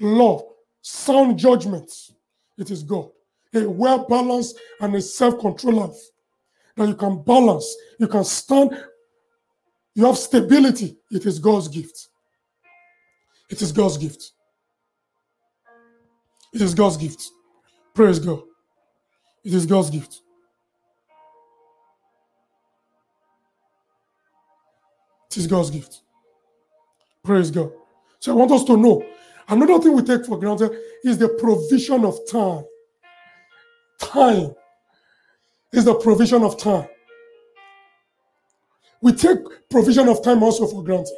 love, 0.00 0.42
sound 0.80 1.38
judgment. 1.38 1.92
It 2.56 2.70
is 2.70 2.82
God. 2.82 3.10
A 3.54 3.68
well 3.68 4.06
balanced 4.08 4.58
and 4.80 4.94
a 4.94 5.02
self 5.02 5.38
controlled 5.38 5.76
life 5.76 6.00
that 6.76 6.88
you 6.88 6.94
can 6.94 7.22
balance, 7.22 7.76
you 7.98 8.08
can 8.08 8.24
stand, 8.24 8.70
you 9.94 10.06
have 10.06 10.16
stability. 10.16 10.96
It 11.10 11.26
is 11.26 11.38
God's 11.38 11.68
gift. 11.68 12.08
It 13.50 13.60
is 13.60 13.72
God's 13.72 13.98
gift. 13.98 14.32
It 16.54 16.62
is 16.62 16.74
God's 16.74 16.96
gift. 16.96 17.30
Praise 17.94 18.18
God. 18.18 18.42
It 19.44 19.52
is 19.52 19.66
God's 19.66 19.90
gift. 19.90 20.22
Is 25.38 25.46
God's 25.46 25.70
gift. 25.70 26.02
Praise 27.24 27.50
God. 27.50 27.70
So 28.18 28.32
I 28.32 28.34
want 28.34 28.50
us 28.52 28.64
to 28.64 28.76
know 28.76 29.04
another 29.48 29.78
thing 29.80 29.94
we 29.94 30.02
take 30.02 30.26
for 30.26 30.38
granted 30.38 30.72
is 31.04 31.18
the 31.18 31.28
provision 31.28 32.04
of 32.04 32.18
time. 32.30 32.64
Time 34.00 34.54
is 35.72 35.84
the 35.84 35.94
provision 35.94 36.42
of 36.42 36.58
time. 36.58 36.88
We 39.00 39.12
take 39.12 39.38
provision 39.70 40.08
of 40.08 40.22
time 40.24 40.42
also 40.42 40.66
for 40.66 40.82
granted. 40.82 41.14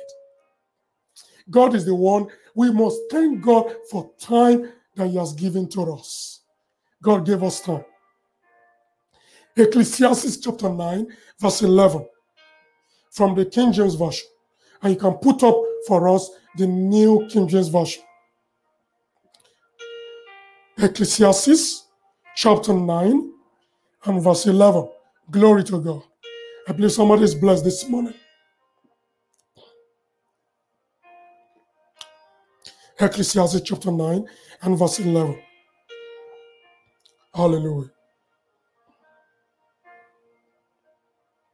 God 1.49 1.75
is 1.75 1.85
the 1.85 1.95
one. 1.95 2.27
We 2.55 2.71
must 2.71 2.99
thank 3.11 3.43
God 3.43 3.75
for 3.91 4.11
time 4.21 4.71
that 4.97 5.09
He 5.09 5.17
has 5.17 5.33
given 5.33 5.69
to 5.71 5.95
us. 5.95 6.41
God 7.03 7.25
gave 7.25 7.43
us 7.43 7.61
time. 7.61 7.85
Ecclesiastes 9.57 10.37
chapter 10.39 10.69
9, 10.69 11.07
verse 11.41 11.63
11 11.63 12.07
from 13.11 13.35
the 13.35 13.45
King 13.45 13.73
James 13.73 13.95
Version. 13.95 14.27
And 14.83 14.95
you 14.95 14.99
can 14.99 15.15
put 15.15 15.43
up 15.43 15.57
for 15.87 16.09
us 16.09 16.31
the 16.57 16.67
New 16.67 17.27
King 17.29 17.49
James 17.49 17.69
Version. 17.69 18.03
Ecclesiastes 20.79 21.87
chapter 22.35 22.73
9 22.73 23.33
and 24.05 24.23
verse 24.23 24.47
11. 24.47 24.89
Glory 25.31 25.65
to 25.65 25.81
God. 25.81 26.03
I 26.67 26.73
believe 26.73 26.93
somebody 26.93 27.25
is 27.25 27.35
blessed 27.35 27.65
this 27.65 27.87
morning. 27.89 28.15
Ecclesiastes 32.99 33.61
chapter 33.63 33.91
9 33.91 34.27
and 34.63 34.79
verse 34.79 35.01
11. 35.01 35.39
Hallelujah. 37.35 37.91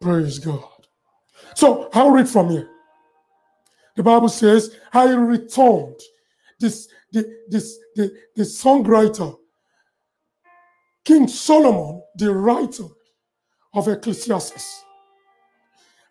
Praise 0.01 0.39
God. 0.39 0.75
So 1.57 1.89
I'll 1.95 2.11
read 2.11 2.29
from 2.29 2.51
here. 2.51 2.69
The 3.97 4.03
Bible 4.03 4.29
says, 4.29 4.77
I 4.93 5.11
returned. 5.15 5.99
This, 6.61 6.89
the, 7.13 7.25
this, 7.49 7.79
the, 7.95 8.15
the 8.35 8.43
songwriter, 8.43 9.37
King 11.05 11.27
Solomon, 11.29 12.03
the 12.17 12.33
writer 12.33 12.85
of 13.73 13.89
Ecclesiastes. 13.89 14.85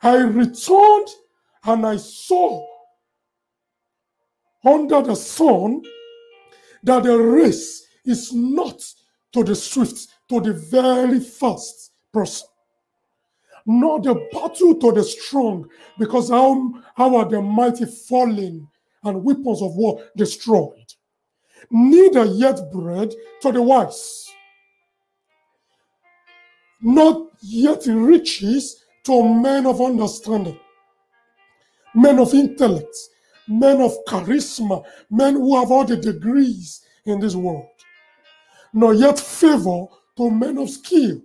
I 0.02 0.18
returned 0.18 1.10
and 1.64 1.86
I 1.86 1.98
saw 1.98 2.66
under 4.64 5.02
the 5.04 5.16
sun 5.16 5.84
that 6.84 7.04
the 7.04 7.18
race 7.18 7.86
is 8.04 8.34
not 8.34 8.82
to 9.34 9.44
the 9.44 9.56
swift 9.56 10.08
to 10.30 10.42
the 10.42 10.54
very 10.54 11.20
first 11.20 11.92
person. 12.12 12.48
Not 13.66 14.04
the 14.04 14.14
battle 14.32 14.76
to 14.76 14.92
the 14.92 15.04
strong, 15.04 15.68
because 15.98 16.30
how, 16.30 16.74
how 16.96 17.16
are 17.16 17.28
the 17.28 17.42
mighty 17.42 17.86
fallen 17.86 18.68
and 19.04 19.24
weapons 19.24 19.62
of 19.62 19.76
war 19.76 20.04
destroyed? 20.16 20.94
Neither 21.72 22.26
yet 22.26 22.72
bread 22.72 23.14
to 23.42 23.52
the 23.52 23.62
wise, 23.62 24.28
not 26.82 27.30
yet 27.42 27.88
riches 27.88 28.84
to 29.06 29.24
men 29.24 29.66
of 29.66 29.82
understanding, 29.82 30.60
men 31.96 32.20
of 32.20 32.36
intellect, 32.36 32.96
men 33.48 33.82
of 33.82 33.94
charisma, 34.08 34.84
men 35.10 35.34
who 35.34 35.58
have 35.58 35.72
all 35.72 35.86
the 35.86 35.98
degrees 35.98 36.82
in 37.06 37.20
this 37.20 37.36
world, 37.36 37.66
nor 38.74 38.94
yet 38.94 39.20
favor 39.20 39.86
to 40.18 40.30
men 40.30 40.60
of 40.60 40.70
skill. 40.70 41.20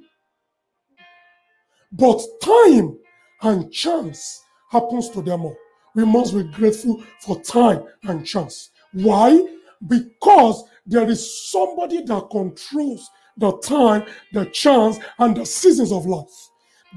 But 1.92 2.22
time 2.42 2.98
and 3.42 3.72
chance 3.72 4.44
happens 4.70 5.10
to 5.10 5.22
them 5.22 5.42
all. 5.42 5.56
We 5.94 6.04
must 6.04 6.34
be 6.34 6.44
grateful 6.44 7.02
for 7.20 7.40
time 7.42 7.82
and 8.04 8.24
chance. 8.24 8.70
Why? 8.92 9.44
Because 9.86 10.64
there 10.86 11.08
is 11.08 11.50
somebody 11.50 12.02
that 12.02 12.30
controls 12.30 13.10
the 13.36 13.56
time, 13.58 14.04
the 14.32 14.44
chance, 14.46 14.98
and 15.18 15.36
the 15.36 15.44
seasons 15.44 15.90
of 15.90 16.06
life. 16.06 16.50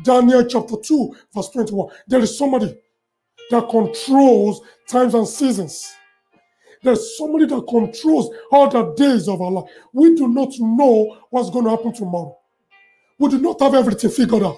Daniel 0.03 0.45
chapter 0.45 0.75
2, 0.75 1.15
verse 1.33 1.50
21. 1.50 1.89
There 2.07 2.19
is 2.19 2.38
somebody 2.38 2.77
that 3.50 3.69
controls 3.69 4.62
times 4.88 5.13
and 5.13 5.27
seasons. 5.27 5.91
There's 6.83 7.17
somebody 7.17 7.45
that 7.45 7.65
controls 7.67 8.35
all 8.51 8.69
the 8.69 8.93
days 8.93 9.27
of 9.27 9.41
our 9.41 9.51
life. 9.51 9.69
We 9.93 10.15
do 10.15 10.27
not 10.27 10.50
know 10.59 11.17
what's 11.29 11.50
going 11.50 11.65
to 11.65 11.71
happen 11.71 11.93
tomorrow. 11.93 12.38
We 13.17 13.29
do 13.29 13.39
not 13.39 13.62
have 13.62 13.73
everything 13.73 14.09
figured 14.09 14.43
out. 14.43 14.57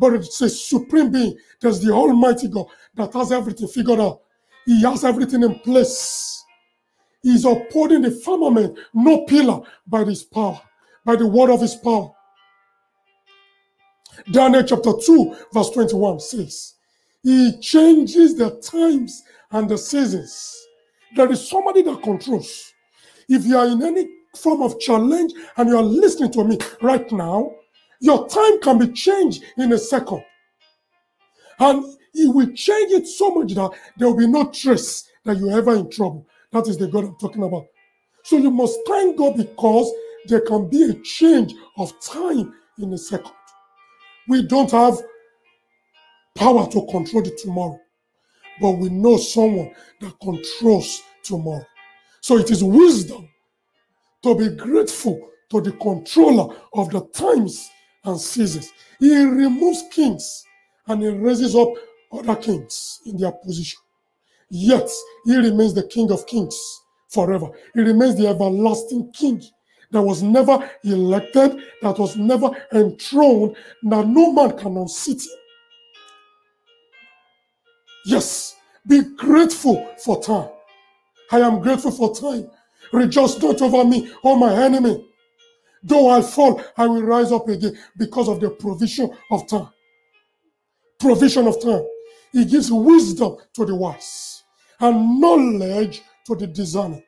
But 0.00 0.14
it's 0.14 0.40
a 0.40 0.48
supreme 0.48 1.12
being. 1.12 1.36
There's 1.60 1.80
the 1.80 1.92
Almighty 1.92 2.48
God 2.48 2.66
that 2.94 3.12
has 3.12 3.30
everything 3.30 3.68
figured 3.68 4.00
out. 4.00 4.22
He 4.64 4.82
has 4.82 5.04
everything 5.04 5.42
in 5.42 5.58
place. 5.60 6.42
He's 7.22 7.44
upholding 7.44 8.00
the 8.00 8.10
firmament, 8.10 8.78
no 8.94 9.26
pillar, 9.26 9.60
by 9.86 10.04
his 10.04 10.22
power, 10.22 10.58
by 11.04 11.16
the 11.16 11.26
word 11.26 11.50
of 11.50 11.60
his 11.60 11.74
power. 11.74 12.10
Daniel 14.32 14.62
chapter 14.62 14.92
2, 15.04 15.36
verse 15.52 15.70
21 15.70 16.20
says, 16.20 16.74
He 17.22 17.58
changes 17.60 18.36
the 18.36 18.58
times 18.62 19.22
and 19.50 19.68
the 19.68 19.76
seasons. 19.76 20.56
There 21.14 21.30
is 21.30 21.46
somebody 21.46 21.82
that 21.82 22.02
controls. 22.02 22.72
If 23.28 23.44
you 23.44 23.58
are 23.58 23.66
in 23.66 23.82
any 23.82 24.08
form 24.34 24.62
of 24.62 24.80
challenge 24.80 25.32
and 25.58 25.68
you 25.68 25.76
are 25.76 25.82
listening 25.82 26.32
to 26.32 26.44
me 26.44 26.58
right 26.80 27.10
now, 27.12 27.52
your 28.00 28.28
time 28.28 28.60
can 28.60 28.78
be 28.78 28.88
changed 28.88 29.44
in 29.56 29.72
a 29.72 29.78
second. 29.78 30.24
And 31.58 31.84
he 32.12 32.26
will 32.26 32.50
change 32.52 32.92
it 32.92 33.06
so 33.06 33.30
much 33.30 33.54
that 33.54 33.70
there 33.96 34.08
will 34.08 34.16
be 34.16 34.26
no 34.26 34.50
trace 34.50 35.08
that 35.24 35.36
you're 35.36 35.56
ever 35.56 35.76
in 35.76 35.90
trouble. 35.90 36.26
That 36.52 36.66
is 36.66 36.78
the 36.78 36.88
God 36.88 37.04
I'm 37.04 37.16
talking 37.16 37.42
about. 37.42 37.66
So 38.24 38.36
you 38.36 38.50
must 38.50 38.78
thank 38.86 39.16
God 39.16 39.36
because 39.36 39.92
there 40.26 40.40
can 40.40 40.68
be 40.68 40.84
a 40.84 40.94
change 40.94 41.54
of 41.76 41.92
time 42.00 42.54
in 42.78 42.92
a 42.92 42.98
second. 42.98 43.32
We 44.28 44.46
don't 44.46 44.70
have 44.70 44.98
power 46.36 46.66
to 46.66 46.86
control 46.86 47.22
the 47.22 47.36
tomorrow, 47.42 47.78
but 48.60 48.72
we 48.72 48.88
know 48.88 49.16
someone 49.16 49.72
that 50.00 50.18
controls 50.20 51.02
tomorrow. 51.22 51.64
So 52.22 52.38
it 52.38 52.50
is 52.50 52.64
wisdom 52.64 53.28
to 54.22 54.34
be 54.34 54.48
grateful 54.48 55.30
to 55.50 55.60
the 55.60 55.72
controller 55.72 56.54
of 56.74 56.90
the 56.90 57.00
times 57.08 57.70
and 58.04 58.20
seasons. 58.20 58.72
He 58.98 59.24
removes 59.24 59.84
kings 59.90 60.44
and 60.86 61.02
he 61.02 61.08
raises 61.08 61.54
up 61.54 61.68
other 62.12 62.36
kings 62.36 63.00
in 63.06 63.16
their 63.16 63.32
position. 63.32 63.78
Yet 64.50 64.88
he 65.24 65.36
remains 65.36 65.74
the 65.74 65.84
king 65.84 66.10
of 66.10 66.26
kings 66.26 66.58
forever. 67.08 67.48
He 67.74 67.80
remains 67.80 68.16
the 68.16 68.28
everlasting 68.28 69.12
king 69.12 69.42
that 69.92 70.02
was 70.02 70.22
never 70.22 70.70
elected, 70.84 71.62
that 71.82 71.98
was 71.98 72.16
never 72.16 72.50
enthroned, 72.72 73.56
that 73.84 74.06
no 74.06 74.32
man 74.32 74.56
can 74.56 74.76
unseat 74.76 75.22
him. 75.22 75.38
Yes, 78.06 78.56
be 78.86 79.02
grateful 79.16 79.88
for 80.04 80.22
time. 80.22 80.48
I 81.32 81.40
am 81.40 81.60
grateful 81.60 81.90
for 81.90 82.14
time. 82.14 82.50
Rejoice 82.92 83.40
not 83.40 83.60
over 83.62 83.84
me, 83.84 84.10
O 84.24 84.36
my 84.36 84.52
enemy. 84.54 85.06
Though 85.82 86.10
I 86.10 86.20
fall, 86.22 86.62
I 86.76 86.86
will 86.86 87.02
rise 87.02 87.32
up 87.32 87.48
again 87.48 87.78
because 87.96 88.28
of 88.28 88.40
the 88.40 88.50
provision 88.50 89.10
of 89.30 89.46
time. 89.48 89.68
Provision 90.98 91.46
of 91.46 91.62
time. 91.62 91.86
He 92.32 92.44
gives 92.44 92.70
wisdom 92.70 93.36
to 93.54 93.64
the 93.64 93.74
wise 93.74 94.42
and 94.78 95.20
knowledge 95.20 96.02
to 96.26 96.34
the 96.34 96.46
discerning. 96.46 97.02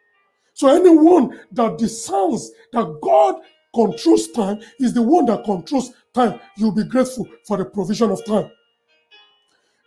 So 0.55 0.69
anyone 0.69 1.41
that 1.53 1.79
discerns 1.79 2.51
that 2.73 2.99
God 3.03 3.37
controls 3.75 4.29
time 4.29 4.61
is 4.79 4.93
the 4.93 5.03
one 5.03 5.27
that 5.27 5.45
controls 5.45 5.93
time. 6.13 6.41
You'll 6.57 6.75
be 6.75 6.85
grateful 6.85 7.27
for 7.47 7.57
the 7.57 7.65
provision 7.65 8.11
of 8.11 8.25
time. 8.25 8.51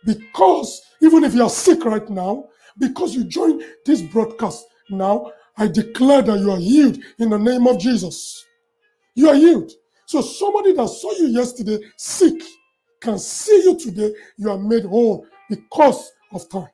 Because 0.04 0.82
even 1.00 1.24
if 1.24 1.34
you 1.34 1.42
are 1.42 1.50
sick 1.50 1.84
right 1.84 2.08
now, 2.08 2.46
because 2.78 3.14
you 3.14 3.24
join 3.24 3.62
this 3.84 4.00
broadcast 4.02 4.66
now, 4.90 5.32
I 5.56 5.66
declare 5.68 6.22
that 6.22 6.38
you 6.38 6.50
are 6.50 6.58
healed 6.58 6.98
in 7.18 7.30
the 7.30 7.38
name 7.38 7.66
of 7.66 7.78
Jesus. 7.78 8.44
You 9.16 9.30
are 9.30 9.34
healed. 9.34 9.72
So 10.04 10.20
somebody 10.20 10.72
that 10.74 10.88
saw 10.88 11.10
you 11.12 11.26
yesterday 11.28 11.80
sick 11.96 12.40
can 13.00 13.18
see 13.18 13.62
you 13.64 13.76
today. 13.76 14.14
You 14.36 14.50
are 14.50 14.58
made 14.58 14.84
whole 14.84 15.26
because 15.50 16.12
of 16.32 16.48
time. 16.48 16.68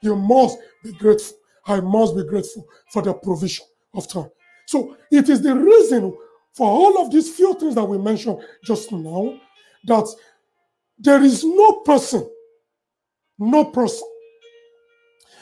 You 0.00 0.16
must 0.16 0.58
be 0.82 0.92
grateful. 0.92 1.36
I 1.66 1.80
must 1.80 2.16
be 2.16 2.24
grateful 2.24 2.66
for 2.90 3.02
the 3.02 3.14
provision 3.14 3.66
of 3.94 4.08
time. 4.08 4.30
So 4.66 4.96
it 5.10 5.28
is 5.28 5.42
the 5.42 5.54
reason 5.54 6.16
for 6.52 6.66
all 6.66 7.04
of 7.04 7.12
these 7.12 7.34
few 7.34 7.54
things 7.54 7.74
that 7.74 7.84
we 7.84 7.98
mentioned 7.98 8.40
just 8.64 8.90
now 8.90 9.38
that 9.84 10.06
there 10.98 11.22
is 11.22 11.44
no 11.44 11.72
person, 11.84 12.28
no 13.38 13.66
person. 13.66 14.08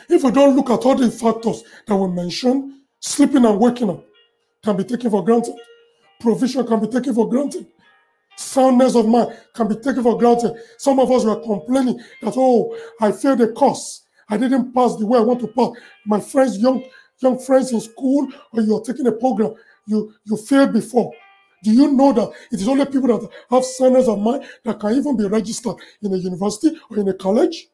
If 0.08 0.24
we 0.24 0.32
don't 0.32 0.56
look 0.56 0.70
at 0.70 0.84
all 0.84 0.96
the 0.96 1.10
factors 1.10 1.62
that 1.86 1.96
we 1.96 2.08
mentioned, 2.08 2.74
sleeping 2.98 3.44
and 3.44 3.58
waking 3.58 3.90
up 3.90 4.04
can 4.62 4.76
be 4.76 4.84
taken 4.84 5.10
for 5.10 5.24
granted. 5.24 5.54
Provision 6.20 6.66
can 6.66 6.80
be 6.80 6.86
taken 6.86 7.14
for 7.14 7.28
granted. 7.28 7.66
Soundness 8.36 8.94
of 8.94 9.06
mind 9.06 9.36
can 9.54 9.68
be 9.68 9.74
taken 9.76 10.02
for 10.02 10.16
granted. 10.16 10.54
Some 10.78 10.98
of 11.00 11.10
us 11.10 11.24
were 11.24 11.40
complaining 11.40 12.00
that, 12.22 12.34
oh, 12.36 12.76
I 13.00 13.12
failed 13.12 13.38
the 13.38 13.48
course. 13.48 14.02
I 14.28 14.36
didn't 14.36 14.72
pass 14.72 14.96
the 14.96 15.06
way 15.06 15.18
I 15.18 15.22
want 15.22 15.40
to 15.40 15.48
pass. 15.48 15.70
My 16.06 16.20
friends, 16.20 16.58
young 16.58 16.82
young 17.18 17.38
friends 17.38 17.72
in 17.72 17.80
school, 17.80 18.28
or 18.52 18.62
you're 18.62 18.80
taking 18.80 19.06
a 19.06 19.12
program, 19.12 19.54
you 19.86 20.14
you 20.24 20.36
failed 20.36 20.72
before. 20.72 21.12
Do 21.62 21.70
you 21.70 21.92
know 21.92 22.12
that 22.12 22.32
it 22.50 22.60
is 22.60 22.68
only 22.68 22.86
people 22.86 23.18
that 23.18 23.28
have 23.50 23.64
soundness 23.64 24.08
of 24.08 24.18
mind 24.18 24.44
that 24.64 24.80
can 24.80 24.94
even 24.94 25.16
be 25.16 25.26
registered 25.26 25.76
in 26.02 26.12
a 26.12 26.16
university 26.16 26.76
or 26.90 26.98
in 26.98 27.08
a 27.08 27.14
college? 27.14 27.68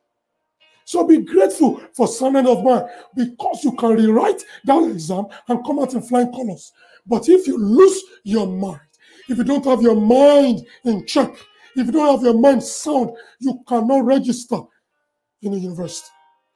So 0.88 1.06
be 1.06 1.18
grateful 1.18 1.82
for 1.92 2.08
soundness 2.08 2.48
of 2.48 2.64
mind 2.64 2.88
because 3.14 3.62
you 3.62 3.72
can 3.72 3.90
rewrite 3.90 4.42
that 4.64 4.90
exam 4.90 5.26
and 5.46 5.62
come 5.62 5.80
out 5.80 5.92
in 5.92 6.00
flying 6.00 6.32
colors. 6.32 6.72
But 7.06 7.28
if 7.28 7.46
you 7.46 7.58
lose 7.58 8.02
your 8.24 8.46
mind, 8.46 8.80
if 9.28 9.36
you 9.36 9.44
don't 9.44 9.66
have 9.66 9.82
your 9.82 9.96
mind 9.96 10.66
in 10.86 11.04
check, 11.04 11.30
if 11.76 11.84
you 11.84 11.92
don't 11.92 12.16
have 12.16 12.22
your 12.24 12.40
mind 12.40 12.62
sound, 12.62 13.10
you 13.38 13.62
cannot 13.68 14.06
register 14.06 14.60
in 15.42 15.52
a 15.52 15.58
university. 15.58 16.08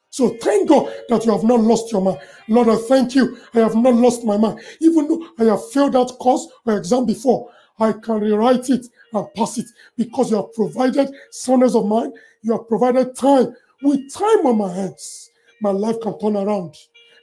So 0.09 0.31
thank 0.41 0.67
God 0.67 0.91
that 1.11 1.27
you 1.27 1.33
have 1.33 1.45
not 1.45 1.61
lost 1.61 1.93
your 1.93 2.01
mind. 2.01 2.21
Lord, 2.49 2.71
I 2.71 2.77
thank 2.77 3.15
you. 3.15 3.37
I 3.53 3.59
have 3.59 3.75
not 3.75 3.97
lost 3.97 4.25
my 4.25 4.39
mind. 4.39 4.61
Even 4.81 5.09
though 5.09 5.29
I 5.39 5.45
have 5.45 5.71
failed 5.73 5.93
that 5.93 6.17
course 6.19 6.49
or 6.65 6.79
exam 6.79 7.05
before, 7.05 7.51
I 7.79 7.93
can 7.93 8.21
rewrite 8.21 8.71
it 8.71 8.87
and 9.13 9.35
pass 9.35 9.59
it 9.59 9.67
because 9.95 10.31
you 10.31 10.39
have 10.39 10.55
provided 10.55 11.11
soundness 11.31 11.75
of 11.75 11.85
mind. 11.85 12.15
You 12.41 12.53
have 12.53 12.67
provided 12.67 13.15
time. 13.15 13.55
With 13.83 14.13
time 14.13 14.47
on 14.47 14.59
my 14.59 14.73
hands, 14.73 15.31
my 15.61 15.71
life 15.71 15.97
can 16.03 16.19
turn 16.19 16.37
around. 16.37 16.77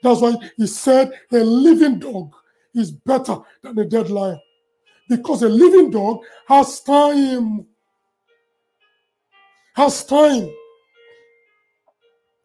That's 0.03 0.21
why 0.21 0.35
he 0.57 0.67
said 0.67 1.11
a 1.31 1.37
living 1.37 1.99
dog 1.99 2.33
is 2.75 2.91
better 2.91 3.37
than 3.61 3.77
a 3.79 3.85
dead 3.85 4.09
lion. 4.09 4.39
Because 5.07 5.43
a 5.43 5.49
living 5.49 5.91
dog 5.91 6.21
has 6.47 6.81
time. 6.81 7.65
Has 9.75 10.05
time 10.05 10.49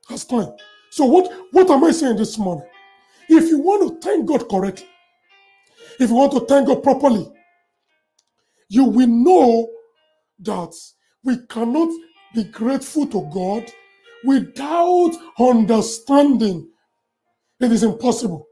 has 0.09 0.24
time. 0.24 0.53
So 0.90 1.05
what, 1.05 1.33
what 1.53 1.70
am 1.70 1.85
I 1.85 1.90
saying 1.90 2.16
this 2.16 2.38
morning? 2.38 2.66
If 3.29 3.48
you 3.48 3.59
want 3.59 4.00
to 4.00 4.07
thank 4.07 4.27
God 4.27 4.48
correctly, 4.48 4.88
if 5.98 6.11
you 6.11 6.16
want 6.16 6.33
to 6.33 6.40
thank 6.40 6.66
God 6.66 6.83
properly, 6.83 7.31
you 8.68 8.85
will 8.85 9.07
know 9.07 9.68
that 10.40 10.74
we 11.22 11.38
cannot 11.48 11.88
be 12.35 12.44
grateful 12.44 13.07
to 13.07 13.29
God 13.33 13.70
without 14.24 15.12
understanding. 15.38 16.68
It 17.60 17.72
is 17.72 17.82
impossible. 17.82 18.46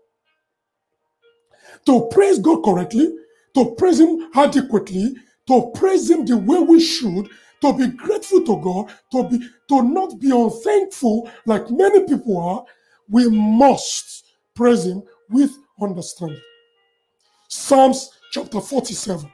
To 1.86 2.08
praise 2.10 2.38
God 2.38 2.62
correctly, 2.62 3.12
to 3.54 3.74
praise 3.76 4.00
Him 4.00 4.28
adequately, 4.34 5.14
to 5.48 5.72
praise 5.74 6.10
Him 6.10 6.24
the 6.24 6.36
way 6.36 6.60
we 6.60 6.80
should, 6.80 7.28
to 7.60 7.72
be 7.72 7.88
grateful 7.88 8.44
to 8.44 8.60
God, 8.60 8.92
to 9.12 9.28
be 9.28 9.38
to 9.68 9.82
not 9.82 10.18
be 10.20 10.30
unthankful 10.30 11.30
like 11.46 11.70
many 11.70 12.04
people 12.06 12.38
are, 12.38 12.64
we 13.08 13.28
must 13.28 14.24
praise 14.54 14.84
Him 14.84 15.02
with 15.30 15.56
understanding. 15.80 16.40
Psalms 17.48 18.10
chapter 18.32 18.60
47. 18.60 19.30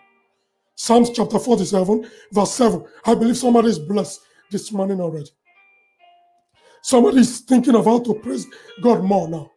Psalms 0.74 1.10
chapter 1.10 1.38
47, 1.38 2.08
verse 2.32 2.52
7. 2.52 2.84
I 3.04 3.14
believe 3.14 3.36
somebody 3.36 3.68
is 3.68 3.78
blessed 3.78 4.20
this 4.50 4.72
morning 4.72 5.00
already. 5.00 5.30
Somebody 6.82 7.18
is 7.18 7.40
thinking 7.40 7.74
of 7.74 7.84
how 7.84 8.00
to 8.00 8.14
praise 8.14 8.46
God 8.82 9.02
more 9.02 9.28
now. 9.28 9.50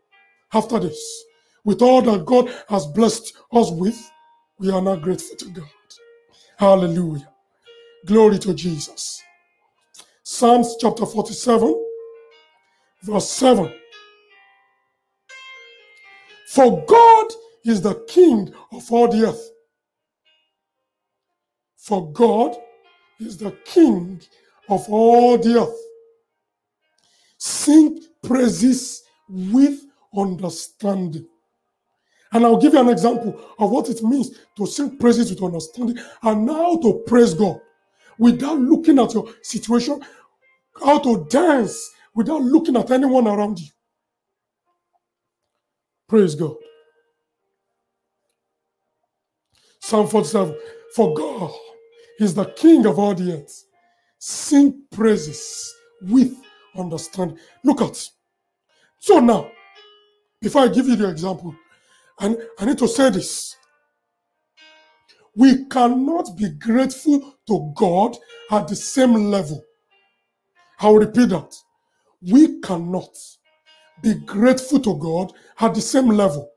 After 0.54 0.80
this, 0.80 1.24
with 1.64 1.82
all 1.82 2.02
that 2.02 2.26
God 2.26 2.52
has 2.70 2.86
blessed 2.88 3.34
us 3.54 3.72
with, 3.72 4.12
we 4.60 4.72
are 4.72 4.82
now 4.82 4.96
grateful 4.96 5.36
to 5.38 5.50
God. 5.50 5.70
Hallelujah. 6.58 7.30
Glory 8.06 8.40
to 8.40 8.54
Jesus. 8.54 9.22
Psalms 10.24 10.76
chapter 10.80 11.06
47, 11.06 11.86
verse 13.04 13.30
7. 13.30 13.74
For 16.50 16.86
God 16.86 17.28
is 17.66 17.82
the 17.82 17.96
King 18.08 18.54
of 18.72 18.92
all 18.92 19.08
the 19.08 19.28
earth. 19.30 19.52
For 21.78 22.12
God 22.12 22.58
is 23.20 23.38
the 23.38 23.52
King 23.66 24.22
of 24.70 24.90
all 24.90 25.38
the 25.38 25.62
earth. 25.62 25.91
Sing 27.44 28.00
praises 28.22 29.02
with 29.28 29.82
understanding. 30.16 31.28
And 32.32 32.46
I'll 32.46 32.62
give 32.62 32.74
you 32.74 32.80
an 32.80 32.90
example 32.90 33.36
of 33.58 33.72
what 33.72 33.90
it 33.90 34.04
means 34.04 34.38
to 34.58 34.68
sing 34.68 35.00
praises 35.00 35.32
with 35.32 35.42
understanding 35.42 35.98
and 36.22 36.48
how 36.48 36.78
to 36.78 37.04
praise 37.08 37.34
God 37.34 37.60
without 38.20 38.60
looking 38.60 39.00
at 39.00 39.16
your 39.16 39.28
situation, 39.42 40.00
how 40.86 41.00
to 41.00 41.26
dance 41.32 41.90
without 42.14 42.44
looking 42.44 42.78
at 42.78 42.92
anyone 42.92 43.28
around 43.28 43.60
you. 43.60 43.70
Praise 46.08 46.36
God. 46.36 46.58
Psalm 49.80 50.08
47 50.08 50.56
For 50.96 51.12
God 51.16 51.52
is 52.20 52.36
the 52.36 52.46
King 52.46 52.86
of 52.86 53.00
all 53.00 53.16
the 53.16 53.34
earth. 53.34 53.64
Sing 54.20 54.84
praises 54.92 55.74
with 56.04 56.36
understanding. 56.78 57.38
Look 57.64 57.82
at. 57.82 58.10
So 59.00 59.20
now, 59.20 59.52
before 60.42 60.64
I 60.64 60.68
give 60.68 60.88
you 60.88 60.96
the 60.96 61.10
example, 61.10 61.56
and 62.20 62.38
I 62.60 62.66
need 62.66 62.78
to 62.78 62.88
say 62.88 63.10
this. 63.10 63.56
We 65.36 65.66
cannot 65.66 66.38
be 66.38 66.50
grateful 66.50 67.38
to 67.48 67.74
God 67.76 68.18
at 68.52 68.68
the 68.68 68.76
same 68.76 69.14
level. 69.14 69.64
I'll 70.80 70.96
repeat 70.96 71.30
that. 71.30 71.56
We 72.22 72.60
cannot 72.60 73.16
be 74.04 74.16
grateful 74.26 74.80
to 74.82 74.98
God 74.98 75.34
at 75.60 75.74
the 75.74 75.82
same 75.82 76.10
level. 76.10 76.50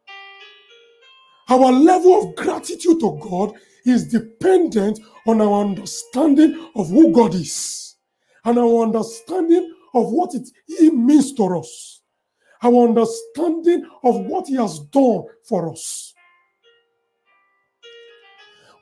Our 1.49 1.73
level 1.73 2.23
of 2.23 2.37
gratitude 2.37 3.01
to 3.01 3.19
God 3.23 3.53
is 3.87 4.09
dependent 4.09 4.99
on 5.27 5.41
our 5.41 5.63
understanding 5.63 6.71
of 6.75 6.89
who 6.89 7.13
God 7.13 7.35
is 7.35 7.97
and 8.45 8.59
our 8.59 8.83
understanding 8.83 9.74
of 9.95 10.11
what 10.11 10.35
it 10.35 10.49
He 10.67 10.91
means 10.91 11.33
to 11.35 11.45
us, 11.59 12.03
our 12.63 12.89
understanding 12.89 13.89
of 14.03 14.21
what 14.27 14.49
He 14.49 14.57
has 14.57 14.81
done 14.81 15.25
for 15.49 15.71
us. 15.71 16.15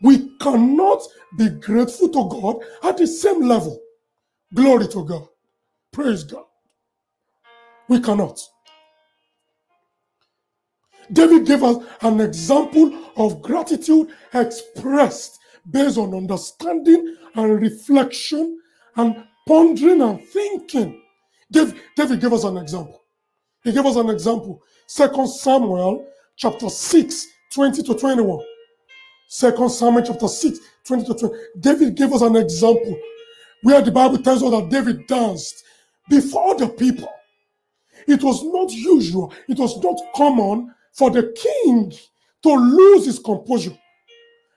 We 0.02 0.36
cannot 0.38 1.00
be 1.38 1.48
grateful 1.48 2.08
to 2.08 2.28
God 2.28 2.56
at 2.82 2.98
the 2.98 3.06
same 3.06 3.42
level. 3.42 3.80
Glory 4.54 4.88
to 4.88 5.04
God. 5.04 5.28
Praise 5.92 6.24
God. 6.24 6.44
We 7.88 8.00
cannot. 8.00 8.40
David 11.12 11.46
gave 11.46 11.62
us 11.62 11.84
an 12.00 12.20
example 12.20 12.92
of 13.16 13.42
gratitude 13.42 14.08
expressed 14.32 15.38
based 15.70 15.98
on 15.98 16.14
understanding 16.14 17.16
and 17.34 17.60
reflection 17.60 18.58
and 18.96 19.24
pondering 19.46 20.00
and 20.00 20.20
thinking. 20.28 21.01
David, 21.52 21.80
David 21.96 22.20
gave 22.20 22.32
us 22.32 22.44
an 22.44 22.56
example. 22.56 23.02
He 23.62 23.72
gave 23.72 23.84
us 23.84 23.96
an 23.96 24.08
example. 24.08 24.62
Second 24.86 25.28
Samuel 25.28 26.06
chapter 26.36 26.68
6, 26.68 27.26
20 27.54 27.82
to 27.82 27.94
21. 27.94 28.44
Second 29.28 29.70
Samuel 29.70 30.02
chapter 30.02 30.28
6, 30.28 30.58
20 30.84 31.04
to 31.04 31.14
20. 31.14 31.34
David 31.60 31.94
gave 31.94 32.12
us 32.12 32.22
an 32.22 32.36
example 32.36 32.98
where 33.62 33.82
the 33.82 33.92
Bible 33.92 34.18
tells 34.18 34.42
us 34.42 34.50
that 34.50 34.70
David 34.70 35.06
danced 35.06 35.62
before 36.08 36.56
the 36.56 36.68
people. 36.68 37.08
It 38.08 38.22
was 38.22 38.42
not 38.42 38.72
usual, 38.72 39.32
it 39.48 39.58
was 39.58 39.80
not 39.82 39.96
common 40.16 40.74
for 40.92 41.10
the 41.10 41.32
king 41.36 41.92
to 42.42 42.54
lose 42.54 43.06
his 43.06 43.18
composure 43.18 43.76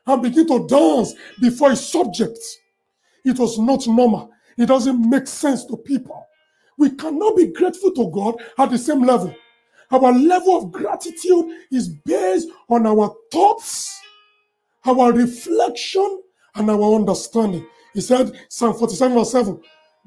and 0.08 0.22
begin 0.22 0.48
to 0.48 0.66
dance 0.68 1.14
before 1.40 1.72
his 1.72 1.86
subjects. 1.86 2.58
It 3.24 3.38
was 3.38 3.60
not 3.60 3.86
normal. 3.88 4.32
It 4.58 4.68
doesn't 4.68 5.10
make 5.10 5.28
sense 5.28 5.66
to 5.66 5.78
people. 5.78 6.26
We 6.78 6.92
cannot 6.92 7.38
be 7.38 7.48
grateful 7.48 7.92
to 7.92 8.10
God 8.12 8.36
at 8.58 8.70
the 8.70 8.78
same 8.78 9.04
level. 9.04 9.34
Our 9.92 10.12
level 10.14 10.58
of 10.58 10.72
gratitude 10.72 11.46
is 11.72 11.90
based 11.90 12.50
on 12.70 12.86
our 12.88 13.16
thoughts, 13.32 14.02
our 14.86 15.14
reflection, 15.14 16.22
and 16.56 16.70
our 16.70 16.96
understanding. 16.96 17.66
He 17.94 18.02
said, 18.02 18.32
Psalm 18.50 18.74
47, 18.74 19.18
verse 19.18 19.32
7 19.32 19.62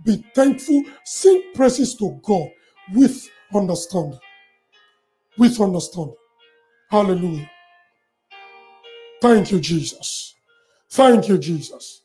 Be 0.05 0.25
thankful, 0.35 0.83
sing 1.05 1.43
praises 1.55 1.95
to 1.97 2.21
God 2.23 2.49
with 2.93 3.29
understanding. 3.55 4.19
With 5.39 5.61
understanding. 5.61 6.17
Hallelujah. 6.91 7.51
Thank 9.21 9.51
you, 9.53 9.61
Jesus. 9.61 10.35
Thank 10.91 11.29
you, 11.29 11.39
Jesus. 11.39 12.03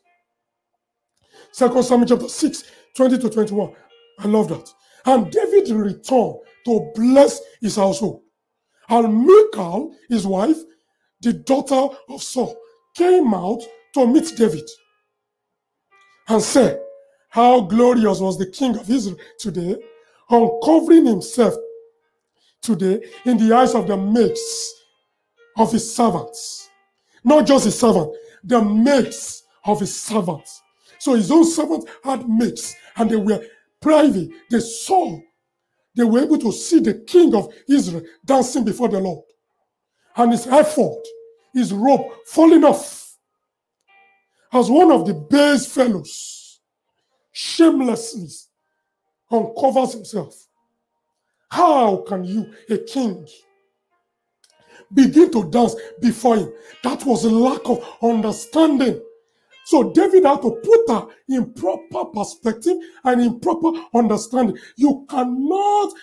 Second 1.52 1.82
Samuel 1.84 2.08
chapter 2.08 2.28
6, 2.28 2.64
20 2.94 3.18
to 3.18 3.30
21. 3.30 3.72
I 4.18 4.26
love 4.26 4.48
that. 4.48 4.68
And 5.06 5.30
David 5.30 5.68
returned 5.70 6.36
to 6.64 6.92
bless 6.94 7.40
his 7.60 7.76
household. 7.76 8.22
And 8.88 9.26
Michal, 9.26 9.94
his 10.08 10.26
wife, 10.26 10.58
the 11.20 11.32
daughter 11.32 11.94
of 12.08 12.22
Saul, 12.22 12.56
came 12.94 13.32
out 13.34 13.62
to 13.94 14.06
meet 14.06 14.32
David 14.36 14.68
and 16.28 16.42
said, 16.42 16.80
How 17.30 17.60
glorious 17.60 18.20
was 18.20 18.38
the 18.38 18.46
king 18.46 18.76
of 18.78 18.90
Israel 18.90 19.16
today, 19.38 19.76
uncovering 20.30 21.06
himself 21.06 21.54
today 22.62 23.02
in 23.24 23.36
the 23.36 23.54
eyes 23.54 23.74
of 23.74 23.86
the 23.86 23.96
maids 23.96 24.74
of 25.56 25.72
his 25.72 25.94
servants. 25.94 26.70
Not 27.22 27.46
just 27.46 27.64
his 27.64 27.78
servant, 27.78 28.14
the 28.42 28.62
maids 28.62 29.44
of 29.64 29.80
his 29.80 29.98
servants. 29.98 30.62
So 30.98 31.14
his 31.14 31.30
own 31.30 31.44
servants 31.44 31.86
had 32.02 32.28
maids 32.28 32.74
and 32.96 33.10
they 33.10 33.16
were 33.16 33.44
privy. 33.84 34.32
They 34.50 34.60
saw, 34.60 35.20
they 35.94 36.04
were 36.04 36.22
able 36.22 36.38
to 36.38 36.50
see 36.50 36.80
the 36.80 36.94
king 36.94 37.34
of 37.34 37.52
Israel 37.68 38.02
dancing 38.24 38.64
before 38.64 38.88
the 38.88 38.98
Lord. 38.98 39.24
And 40.16 40.32
his 40.32 40.46
effort, 40.46 41.02
his 41.52 41.70
robe 41.72 42.10
falling 42.26 42.64
off. 42.64 43.16
As 44.52 44.70
one 44.70 44.90
of 44.90 45.06
the 45.06 45.12
base 45.14 45.66
fellows 45.66 46.60
shamelessly 47.32 48.28
uncovers 49.30 49.92
himself. 49.92 50.34
How 51.50 52.04
can 52.08 52.24
you, 52.24 52.52
a 52.70 52.78
king, 52.78 53.28
begin 54.92 55.30
to 55.32 55.50
dance 55.50 55.74
before 56.00 56.36
him? 56.36 56.52
That 56.84 57.04
was 57.04 57.24
a 57.24 57.30
lack 57.30 57.68
of 57.68 57.84
understanding. 58.02 59.00
So 59.66 59.92
David 59.92 60.24
had 60.24 60.42
to 60.42 60.50
put 60.62 60.88
her 60.88 61.06
in 61.28 61.52
proper 61.54 62.04
perspective 62.06 62.76
and 63.04 63.20
in 63.22 63.40
proper 63.40 63.72
understanding. 63.94 64.58
You 64.76 65.06
cannot 65.08 65.94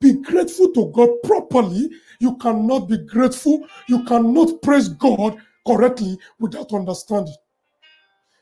be 0.00 0.14
grateful 0.14 0.72
to 0.72 0.92
God 0.92 1.10
properly. 1.24 1.90
You 2.20 2.36
cannot 2.36 2.88
be 2.88 2.98
grateful. 2.98 3.66
You 3.88 4.04
cannot 4.04 4.60
praise 4.62 4.88
God 4.88 5.38
correctly 5.66 6.18
without 6.38 6.72
understanding. 6.72 7.34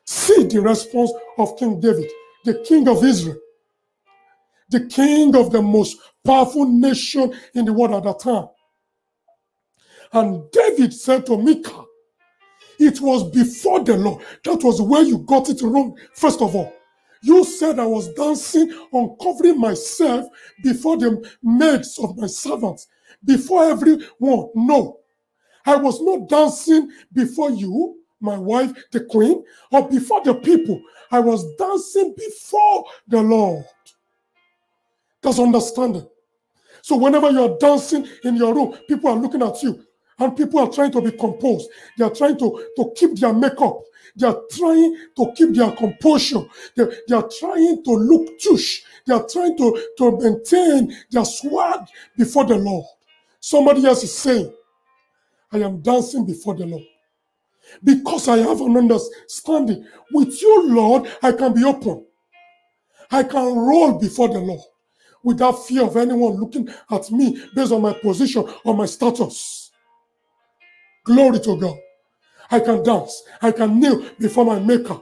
See 0.05 0.45
the 0.45 0.61
response 0.61 1.13
of 1.39 1.57
King 1.57 1.81
David, 1.81 2.11
the 2.45 2.55
king 2.67 2.89
of 2.89 3.03
Israel, 3.05 3.39
the 4.71 4.87
king 4.87 5.35
of 5.37 5.51
the 5.53 5.63
most 5.63 5.97
powerful 6.25 6.67
nation 6.67 7.33
in 7.55 7.65
the 7.65 7.73
world 7.73 7.95
at 7.95 8.05
that 8.05 8.21
time. 8.21 8.49
And 10.13 10.51
David 10.51 10.93
said 10.93 11.27
to 11.27 11.39
Michal, 11.39 11.84
it 12.87 13.01
was 13.01 13.31
before 13.31 13.83
the 13.83 13.97
law. 13.97 14.19
That 14.45 14.63
was 14.63 14.81
where 14.81 15.03
you 15.03 15.19
got 15.19 15.49
it 15.49 15.63
wrong, 15.63 15.97
first 16.15 16.41
of 16.43 16.55
all. 16.55 16.73
You 17.23 17.45
said 17.45 17.79
I 17.79 17.87
was 17.87 18.13
dancing, 18.15 18.71
uncovering 18.93 19.59
myself 19.59 20.27
before 20.63 20.99
the 20.99 21.27
maids 21.43 21.99
of 21.99 22.17
my 22.19 22.27
servants, 22.27 22.87
before 23.25 23.65
everyone. 23.65 24.51
No. 24.55 24.99
I 25.65 25.77
was 25.77 26.03
not 26.03 26.29
dancing 26.29 26.91
before 27.15 27.51
you, 27.51 28.01
my 28.21 28.37
wife, 28.37 28.73
the 28.93 29.01
queen, 29.01 29.43
or 29.73 29.89
before 29.89 30.23
the 30.23 30.35
people. 30.35 30.83
I 31.11 31.21
was 31.21 31.45
dancing 31.57 32.15
before 32.17 32.85
the 33.09 33.23
Lord. 33.23 33.65
That's 35.23 35.39
understanding. 35.39 36.07
So 36.83 36.97
whenever 36.97 37.31
you're 37.31 37.57
dancing 37.59 38.07
in 38.25 38.37
your 38.37 38.55
room, 38.55 38.77
people 38.87 39.09
are 39.09 39.17
looking 39.17 39.43
at 39.43 39.63
you 39.63 39.83
and 40.19 40.37
people 40.37 40.61
are 40.61 40.71
trying 40.71 40.93
to 40.93 41.01
be 41.01 41.13
composed. 41.13 41.69
They 41.99 42.05
are 42.05 42.11
trying 42.11 42.39
to, 42.39 42.67
to 42.77 42.93
keep 42.97 43.17
their 43.17 43.33
makeup. 43.33 43.81
They 44.17 44.27
are 44.27 44.41
trying 44.51 44.97
to 45.17 45.33
keep 45.37 45.55
their 45.55 45.73
composure. 45.73 46.43
They, 46.77 46.85
they 47.09 47.15
are 47.17 47.29
trying 47.39 47.83
to 47.85 47.91
look 47.91 48.39
tush. 48.39 48.83
They 49.07 49.15
are 49.15 49.27
trying 49.27 49.57
to, 49.59 49.87
to 49.99 50.19
maintain 50.19 50.97
their 51.11 51.25
swag 51.25 51.87
before 52.17 52.45
the 52.45 52.57
Lord. 52.57 52.87
Somebody 53.41 53.85
else 53.85 54.05
is 54.05 54.17
saying, 54.17 54.53
I 55.53 55.59
am 55.59 55.81
dancing 55.81 56.25
before 56.25 56.55
the 56.55 56.67
Lord. 56.67 56.85
Because 57.83 58.29
I 58.29 58.39
have 58.39 58.61
an 58.61 58.77
understanding. 58.77 59.87
With 60.13 60.41
you, 60.41 60.69
Lord, 60.69 61.11
I 61.23 61.33
can 61.33 61.53
be 61.53 61.65
open. 61.65 62.07
I 63.11 63.23
can 63.23 63.57
roll 63.57 63.99
before 63.99 64.29
the 64.29 64.39
Lord 64.39 64.63
without 65.23 65.53
fear 65.67 65.83
of 65.85 65.97
anyone 65.97 66.35
looking 66.35 66.69
at 66.91 67.11
me 67.11 67.43
based 67.55 67.73
on 67.73 67.83
my 67.83 67.93
position 67.93 68.47
or 68.65 68.77
my 68.77 68.87
status. 68.87 69.64
Glory 71.05 71.41
to 71.41 71.59
God. 71.59 71.79
I 72.51 72.61
can 72.61 72.83
dance. 72.83 73.23
I 73.43 73.53
can 73.53 73.81
kneel 73.81 74.05
before 74.19 74.45
my 74.45 74.59
maker. 74.59 75.01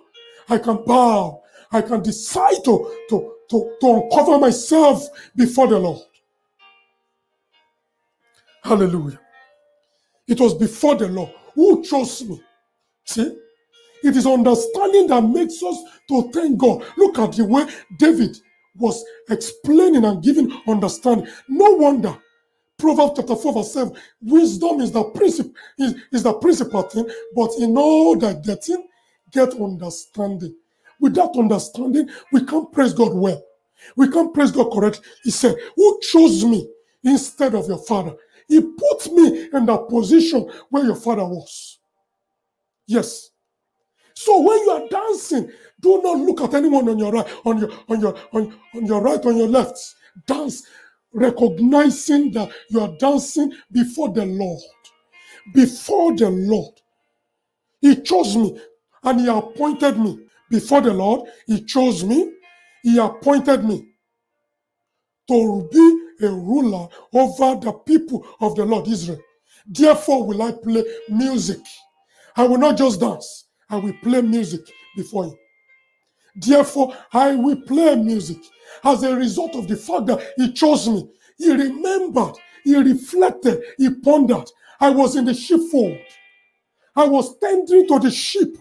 I 0.49 0.59
can 0.59 0.85
bow. 0.85 1.43
I 1.71 1.83
can 1.83 2.03
decide 2.03 2.63
to, 2.65 2.95
to, 3.09 3.35
to, 3.51 3.77
to 3.81 3.87
uncover 3.87 4.39
myself 4.39 5.07
before 5.35 5.69
the 5.69 5.79
Lord. 5.79 6.03
Hallelujah. 8.63 9.21
It 10.29 10.41
was 10.41 10.55
before 10.55 10.97
the 10.97 11.09
Lord 11.09 11.31
who 11.55 11.83
chose 11.83 12.23
me. 12.25 12.41
See? 13.05 13.39
It 14.05 14.17
is 14.17 14.27
understanding 14.27 15.07
that 15.09 15.23
makes 15.23 15.63
us 15.63 15.83
to 16.09 16.31
thank 16.33 16.59
God. 16.59 16.85
Look 16.97 17.19
at 17.19 17.33
the 17.33 17.45
way 17.45 17.67
David 17.99 18.37
was 18.77 19.05
explaining 19.31 20.05
and 20.05 20.23
giving 20.23 20.53
understanding. 20.67 21.29
No 21.49 21.73
wonder 21.73 22.17
Proverbs 22.83 23.13
chapter 23.15 23.37
4, 23.37 23.53
verse 23.53 23.73
7. 23.75 23.97
Wisdom 24.23 24.81
is 24.81 24.91
the 24.91 25.05
principle, 25.05 25.53
is, 25.79 25.95
is 26.11 26.25
the 26.25 26.33
principal 26.33 26.83
thing, 26.83 27.09
but 27.33 27.51
in 27.61 27.79
all 27.79 28.17
that 28.17 28.43
getting, 28.43 28.89
get 29.31 29.55
understanding. 29.55 30.53
Without 30.99 31.37
understanding, 31.39 32.11
we 32.33 32.45
can't 32.45 32.73
praise 32.73 32.93
God 32.93 33.15
well. 33.15 33.41
We 33.97 34.11
can't 34.11 34.35
praise 34.35 34.51
God 34.51 34.73
correctly. 34.73 35.05
He 35.23 35.31
said, 35.31 35.55
Who 35.77 36.01
chose 36.03 36.45
me 36.45 36.69
instead 37.05 37.55
of 37.55 37.69
your 37.69 37.79
father? 37.79 38.17
He 38.49 38.61
put 38.61 39.13
me 39.13 39.49
in 39.53 39.65
the 39.65 39.79
position 39.89 40.51
where 40.71 40.85
your 40.85 40.97
father 40.97 41.25
was. 41.25 41.79
Yes. 42.89 43.31
So 44.15 44.41
when 44.41 44.59
you 44.59 44.71
are 44.71 44.89
dancing, 44.89 45.53
do 45.81 46.03
not 46.03 46.19
look 46.19 46.41
at 46.41 46.55
anyone 46.55 46.89
on 46.89 46.99
your 46.99 47.13
right, 47.13 47.29
on 47.45 47.59
your 47.59 47.71
on 47.89 48.01
your 48.01 48.19
on, 48.33 48.59
on 48.75 48.87
your 48.87 49.01
right, 49.01 49.25
on 49.25 49.37
your 49.37 49.49
left. 49.49 49.79
Dance, 50.27 50.67
recognizing 51.13 52.33
that 52.33 52.51
you 52.71 52.81
are 52.81 52.97
dancing 52.99 53.53
before 53.71 54.13
the 54.13 54.25
Lord. 54.27 54.63
Before 55.55 56.17
the 56.17 56.31
Lord. 56.31 56.75
He 57.81 58.01
chose 58.03 58.37
me 58.37 58.59
and 59.05 59.21
he 59.21 59.29
appointed 59.29 59.99
me. 59.99 60.19
Before 60.51 60.81
the 60.81 60.93
Lord, 60.93 61.29
he 61.47 61.65
chose 61.65 62.05
me, 62.05 62.33
he 62.83 62.99
appointed 62.99 63.65
me 63.65 63.87
to 65.29 65.69
be 65.73 66.27
a 66.27 66.31
ruler 66.31 66.89
over 67.13 67.61
the 67.61 67.73
people 67.87 68.27
of 68.41 68.55
the 68.57 68.65
Lord 68.65 68.87
Israel. 68.89 69.21
Therefore, 69.67 70.27
will 70.27 70.43
I 70.43 70.53
play 70.53 70.85
music. 71.09 71.61
I 72.37 72.47
will 72.47 72.59
not 72.59 72.77
just 72.77 73.01
dance, 73.01 73.47
I 73.71 73.77
will 73.77 73.95
play 74.03 74.23
music 74.23 74.61
before 74.97 75.27
him. 75.27 75.35
Therefore, 76.35 76.97
I 77.13 77.35
will 77.35 77.61
play 77.63 77.97
music. 77.97 78.39
As 78.85 79.03
a 79.03 79.15
result 79.15 79.55
of 79.55 79.69
the 79.69 79.77
fact 79.77 80.07
that 80.07 80.33
he 80.37 80.53
chose 80.53 80.89
me, 80.89 81.09
he 81.39 81.53
remembered, 81.53 82.35
he 82.65 82.77
reflected, 82.77 83.63
he 83.77 83.91
pondered. 83.91 84.51
I 84.81 84.91
was 84.91 85.15
in 85.17 85.25
the 85.25 85.35
sheepfold. 85.35 85.99
I 86.97 87.07
was 87.07 87.39
tending 87.39 87.87
to 87.89 87.99
the 87.99 88.11
sheep. 88.11 88.57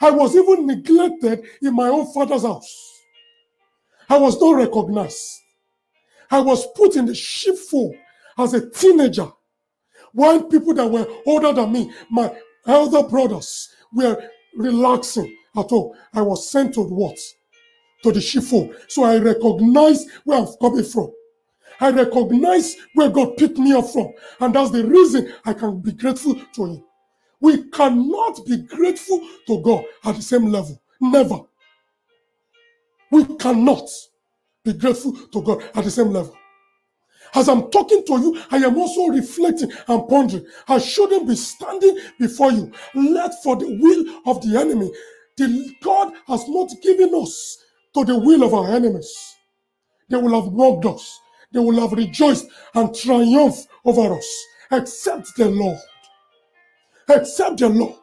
I 0.00 0.10
was 0.10 0.36
even 0.36 0.66
neglected 0.66 1.44
in 1.62 1.74
my 1.74 1.88
own 1.88 2.12
father's 2.12 2.42
house. 2.42 3.02
I 4.08 4.18
was 4.18 4.40
not 4.40 4.56
recognized. 4.56 5.42
I 6.30 6.40
was 6.40 6.66
put 6.74 6.96
in 6.96 7.06
the 7.06 7.14
sheepfold 7.14 7.94
as 8.38 8.54
a 8.54 8.68
teenager. 8.70 9.30
While 10.12 10.44
people 10.44 10.74
that 10.74 10.90
were 10.90 11.06
older 11.26 11.52
than 11.52 11.72
me, 11.72 11.92
my 12.10 12.34
elder 12.66 13.02
brothers, 13.02 13.68
were 13.92 14.22
relaxing 14.54 15.36
at 15.56 15.72
all. 15.72 15.94
Oh, 15.94 15.96
I 16.12 16.22
was 16.22 16.50
sent 16.50 16.74
to 16.74 16.82
what? 16.82 17.18
To 18.02 18.12
the 18.12 18.20
sheepfold. 18.20 18.74
So 18.88 19.04
I 19.04 19.18
recognize 19.18 20.04
where 20.24 20.38
I'm 20.38 20.48
coming 20.60 20.84
from. 20.84 21.12
I 21.80 21.90
recognize 21.90 22.76
where 22.94 23.10
God 23.10 23.36
picked 23.36 23.58
me 23.58 23.72
up 23.72 23.86
from. 23.88 24.12
And 24.40 24.54
that's 24.54 24.70
the 24.70 24.84
reason 24.84 25.32
I 25.44 25.52
can 25.52 25.80
be 25.80 25.92
grateful 25.92 26.34
to 26.34 26.64
Him. 26.64 26.84
We 27.40 27.70
cannot 27.70 28.44
be 28.46 28.58
grateful 28.58 29.20
to 29.46 29.60
God 29.60 29.84
at 30.04 30.16
the 30.16 30.22
same 30.22 30.46
level. 30.46 30.80
Never. 31.00 31.40
We 33.10 33.24
cannot 33.36 33.88
be 34.64 34.72
grateful 34.72 35.12
to 35.12 35.42
God 35.42 35.62
at 35.74 35.84
the 35.84 35.90
same 35.90 36.10
level. 36.10 36.36
As 37.34 37.48
I'm 37.48 37.70
talking 37.70 38.04
to 38.06 38.12
you, 38.20 38.42
I 38.50 38.58
am 38.58 38.78
also 38.78 39.08
reflecting 39.08 39.70
and 39.88 40.08
pondering. 40.08 40.46
I 40.68 40.78
shouldn't 40.78 41.28
be 41.28 41.36
standing 41.36 41.98
before 42.18 42.52
you, 42.52 42.72
led 42.94 43.32
for 43.42 43.56
the 43.56 43.66
will 43.78 44.30
of 44.30 44.40
the 44.42 44.58
enemy. 44.58 44.90
The 45.36 45.74
God 45.82 46.14
has 46.26 46.48
not 46.48 46.72
given 46.82 47.14
us 47.14 47.58
to 47.94 48.04
the 48.04 48.18
will 48.18 48.42
of 48.42 48.54
our 48.54 48.70
enemies. 48.74 49.36
They 50.08 50.16
will 50.16 50.40
have 50.40 50.52
mocked 50.52 50.86
us. 50.86 51.20
They 51.52 51.60
will 51.60 51.80
have 51.80 51.92
rejoiced 51.92 52.46
and 52.74 52.94
triumphed 52.94 53.68
over 53.84 54.14
us, 54.14 54.44
except 54.72 55.36
the 55.36 55.50
Lord. 55.50 55.78
Except 57.08 57.58
the 57.58 57.68
Lord. 57.68 57.96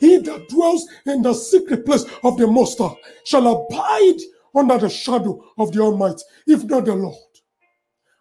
He 0.00 0.18
that 0.18 0.48
dwells 0.48 0.86
in 1.06 1.22
the 1.22 1.34
secret 1.34 1.84
place 1.84 2.04
of 2.24 2.36
the 2.36 2.46
Most 2.46 2.78
High 2.78 2.96
shall 3.24 3.46
abide 3.46 4.20
under 4.54 4.78
the 4.78 4.88
shadow 4.88 5.44
of 5.58 5.72
the 5.72 5.80
Almighty, 5.80 6.22
if 6.46 6.64
not 6.64 6.84
the 6.84 6.94
Lord. 6.94 7.16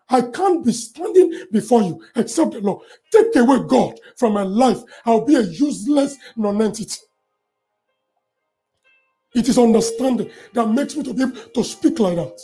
I 0.09 0.21
can't 0.21 0.65
be 0.65 0.73
standing 0.73 1.45
before 1.51 1.83
you 1.83 2.03
except 2.15 2.51
the 2.51 2.59
Lord. 2.59 2.85
Take 3.11 3.35
away 3.35 3.59
God 3.67 3.99
from 4.17 4.33
my 4.33 4.43
life. 4.43 4.79
I'll 5.05 5.25
be 5.25 5.35
a 5.35 5.41
useless 5.41 6.17
non-entity. 6.35 6.99
It 9.33 9.47
is 9.47 9.57
understanding 9.57 10.29
that 10.53 10.67
makes 10.67 10.95
me 10.95 11.03
to 11.03 11.13
be 11.13 11.23
able 11.23 11.35
to 11.35 11.63
speak 11.63 11.99
like 11.99 12.17
that. 12.17 12.39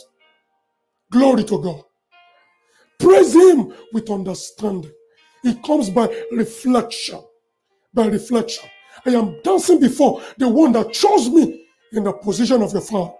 Glory 1.10 1.44
to 1.44 1.62
God. 1.62 1.84
Praise 2.98 3.34
Him 3.34 3.72
with 3.92 4.10
understanding. 4.10 4.92
It 5.44 5.62
comes 5.62 5.90
by 5.90 6.08
reflection. 6.32 7.22
By 7.94 8.06
reflection. 8.06 8.68
I 9.06 9.10
am 9.10 9.40
dancing 9.42 9.80
before 9.80 10.22
the 10.38 10.48
one 10.48 10.72
that 10.72 10.92
chose 10.92 11.28
me 11.30 11.66
in 11.92 12.04
the 12.04 12.12
position 12.12 12.62
of 12.62 12.72
your 12.72 12.82
father. 12.82 13.14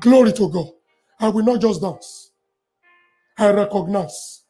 Glory 0.00 0.32
to 0.32 0.48
God. 0.48 0.68
I 1.20 1.28
will 1.28 1.44
not 1.44 1.60
just 1.60 1.82
dance. 1.82 2.32
I 3.38 3.50
recognize 3.50 4.42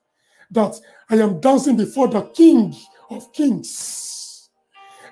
that 0.51 0.75
I 1.11 1.17
am 1.17 1.41
dancing 1.41 1.77
before 1.77 2.09
the 2.09 2.23
King 2.23 2.75
of 3.11 3.33
Kings. 3.33 4.49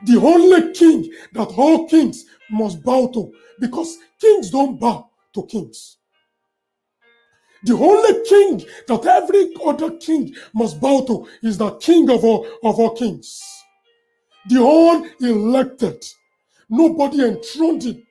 The 0.03 0.17
only 0.19 0.73
king 0.73 1.11
that 1.33 1.49
all 1.57 1.87
kings 1.87 2.25
must 2.51 2.83
bow 2.83 3.09
to 3.09 3.33
because 3.59 3.99
kings 4.21 4.51
don't 4.51 4.79
bow 4.79 5.11
to 5.35 5.47
kings. 5.47 5.99
The 7.65 7.75
only 7.75 8.25
king 8.27 8.65
that 8.89 9.05
every 9.07 9.55
other 9.65 9.97
king 9.99 10.35
must 10.55 10.81
bow 10.81 11.05
to 11.07 11.29
is 11.43 11.59
the 11.59 11.71
king 11.73 12.09
of 12.11 12.25
all, 12.25 12.47
of 12.63 12.79
all 12.79 12.95
kings. 12.95 13.43
The 14.49 14.57
unelected. 14.57 16.15
Nobody 16.71 17.25
enthroned 17.25 17.83
him. 17.83 18.03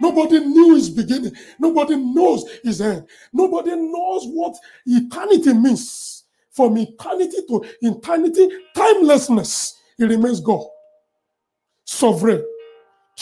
Nobody 0.00 0.40
knew 0.40 0.74
his 0.74 0.90
beginning. 0.90 1.32
Nobody 1.58 1.96
knows 1.96 2.44
his 2.62 2.80
end. 2.80 3.06
Nobody 3.32 3.74
knows 3.74 4.26
what 4.26 4.56
eternity 4.86 5.52
means. 5.54 6.24
From 6.50 6.78
eternity 6.78 7.38
to 7.48 7.64
eternity, 7.80 8.48
timelessness, 8.76 9.76
he 9.96 10.04
remains 10.04 10.40
God. 10.40 10.64
Sovereign, 11.84 12.44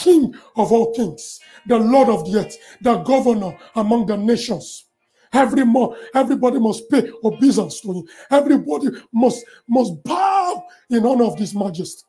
King 0.02 0.34
of 0.56 0.72
all 0.72 0.92
kings, 0.94 1.40
the 1.66 1.78
Lord 1.78 2.08
of 2.08 2.30
the 2.30 2.40
earth, 2.40 2.56
the 2.82 2.96
governor 2.98 3.56
among 3.76 4.06
the 4.06 4.16
nations. 4.16 4.86
Every 5.32 5.64
more, 5.64 5.96
everybody 6.14 6.58
must 6.58 6.90
pay 6.90 7.10
obeisance 7.24 7.80
to 7.82 7.92
him. 7.92 8.04
Everybody 8.30 8.88
must 9.12 9.44
must 9.68 10.02
bow 10.04 10.64
in 10.90 11.06
honor 11.06 11.24
of 11.24 11.38
this 11.38 11.54
majesty. 11.54 12.02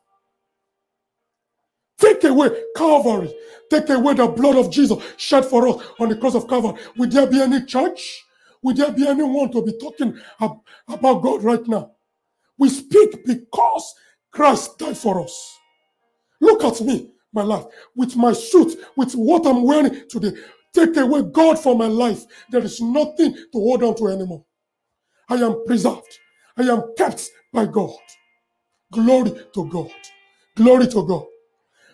Take 1.98 2.24
away 2.24 2.50
Calvary. 2.76 3.34
Take 3.70 3.88
away 3.90 4.14
the 4.14 4.26
blood 4.26 4.56
of 4.56 4.70
Jesus 4.70 5.02
shed 5.16 5.44
for 5.46 5.68
us 5.68 5.86
on 6.00 6.08
the 6.10 6.16
cross 6.16 6.34
of 6.34 6.48
Calvary. 6.48 6.80
Will 6.96 7.08
there 7.08 7.26
be 7.26 7.40
any 7.40 7.64
church? 7.64 8.24
Will 8.62 8.74
there 8.74 8.92
be 8.92 9.06
anyone 9.06 9.50
to 9.52 9.62
be 9.62 9.72
talking 9.78 10.18
about 10.40 11.22
God 11.22 11.42
right 11.44 11.66
now? 11.68 11.92
We 12.58 12.68
speak 12.68 13.24
because 13.24 13.94
Christ 14.32 14.78
died 14.78 14.98
for 14.98 15.22
us. 15.22 15.58
Look 16.40 16.64
at 16.64 16.80
me, 16.82 17.13
my 17.34 17.42
life, 17.42 17.64
with 17.96 18.16
my 18.16 18.32
suit, 18.32 18.78
with 18.96 19.12
what 19.14 19.46
I'm 19.46 19.64
wearing 19.64 20.08
today. 20.08 20.32
Take 20.72 20.96
away 20.96 21.22
God 21.32 21.58
from 21.58 21.78
my 21.78 21.86
life. 21.86 22.24
There 22.50 22.62
is 22.62 22.80
nothing 22.80 23.34
to 23.34 23.48
hold 23.52 23.82
on 23.82 23.94
to 23.96 24.08
anymore. 24.08 24.44
I 25.28 25.36
am 25.36 25.64
preserved. 25.66 26.18
I 26.56 26.62
am 26.62 26.82
kept 26.96 27.30
by 27.52 27.66
God. 27.66 27.96
Glory 28.92 29.32
to 29.54 29.68
God. 29.68 29.90
Glory 30.56 30.86
to 30.88 31.06
God. 31.06 31.26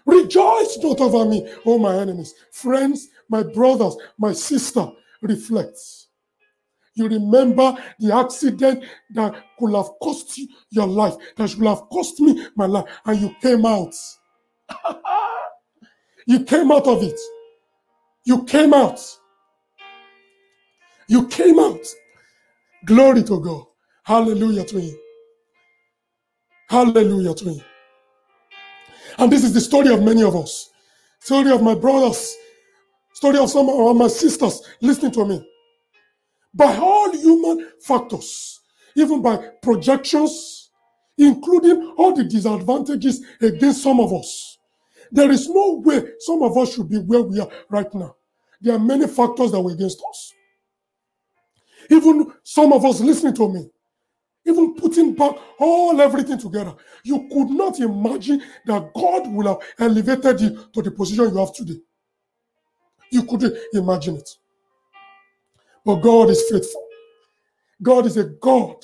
Rejoice 0.07 0.79
not 0.83 1.01
over 1.01 1.29
me, 1.29 1.49
oh 1.67 1.79
my 1.79 1.97
enemies. 1.97 2.35
Friends, 2.53 3.09
my 3.29 3.43
brothers, 3.43 3.97
my 4.19 4.33
sister, 4.33 4.91
reflect. 5.23 5.79
You 6.95 7.09
remember 7.09 7.77
the 7.99 8.15
accident 8.15 8.85
that 9.15 9.35
could 9.59 9.75
have 9.75 9.91
cost 10.03 10.37
you 10.37 10.49
your 10.71 10.87
life, 10.87 11.15
that 11.37 11.49
should 11.49 11.63
have 11.63 11.83
cost 11.91 12.19
me 12.21 12.47
my 12.57 12.67
life, 12.67 12.87
and 13.05 13.21
you 13.21 13.35
came 13.41 13.65
out. 13.65 13.95
you 16.31 16.45
came 16.45 16.71
out 16.71 16.87
of 16.87 17.03
it. 17.03 17.19
You 18.25 18.45
came 18.45 18.73
out. 18.73 19.01
You 21.09 21.27
came 21.27 21.59
out. 21.59 21.85
Glory 22.85 23.25
to 23.25 23.41
God. 23.41 23.65
Hallelujah 24.05 24.65
to 24.67 24.81
Him. 24.81 24.97
Hallelujah 26.69 27.35
to 27.35 27.45
Him. 27.47 27.65
And 29.19 29.33
this 29.33 29.43
is 29.43 29.53
the 29.53 29.61
story 29.61 29.93
of 29.93 30.05
many 30.05 30.23
of 30.23 30.37
us. 30.37 30.71
Story 31.19 31.51
of 31.51 31.65
my 31.65 31.75
brothers. 31.75 32.37
Story 33.15 33.39
of 33.39 33.51
some 33.51 33.69
of 33.69 33.97
my 33.97 34.07
sisters 34.07 34.63
listening 34.81 35.11
to 35.11 35.25
me. 35.25 35.45
By 36.55 36.77
all 36.77 37.11
human 37.11 37.73
factors, 37.81 38.61
even 38.95 39.21
by 39.21 39.37
projections, 39.63 40.71
including 41.19 41.93
all 41.97 42.15
the 42.15 42.23
disadvantages 42.23 43.21
against 43.41 43.83
some 43.83 43.99
of 43.99 44.13
us. 44.13 44.50
There 45.13 45.31
is 45.31 45.49
no 45.49 45.83
way 45.85 46.03
some 46.21 46.43
of 46.43 46.57
us 46.57 46.75
should 46.75 46.89
be 46.89 46.99
where 46.99 47.23
we 47.23 47.41
are 47.41 47.49
right 47.69 47.93
now. 47.95 48.17
There 48.61 48.75
are 48.75 48.79
many 48.79 49.07
factors 49.07 49.53
that 49.53 49.61
were 49.61 49.73
against 49.73 50.03
us. 50.09 50.35
Even 51.91 52.33
some 52.45 52.73
of 52.73 52.85
us 52.85 53.01
listening 53.01 53.35
to 53.35 53.53
me, 53.53 53.69
even 54.47 54.75
putting 54.75 55.15
back 55.15 55.35
all 55.59 56.01
everything 56.01 56.39
together, 56.39 56.75
you 57.05 57.29
could 57.33 57.51
not 57.51 57.79
imagine 57.81 58.43
that 58.67 58.93
God 58.95 59.33
will 59.33 59.49
have 59.49 59.59
elevated 59.79 60.41
you 60.41 60.65
to 60.73 60.83
the 60.83 60.91
position 60.91 61.25
you 61.25 61.37
have 61.37 61.53
today. 61.53 61.81
You 63.11 63.25
couldn't 63.25 63.57
imagine 63.73 64.17
it. 64.17 64.29
But 65.85 65.97
God 65.97 66.31
is 66.31 66.49
faithful. 66.49 66.87
God 67.83 68.07
is 68.07 68.17
a 68.17 68.25
God 68.25 68.77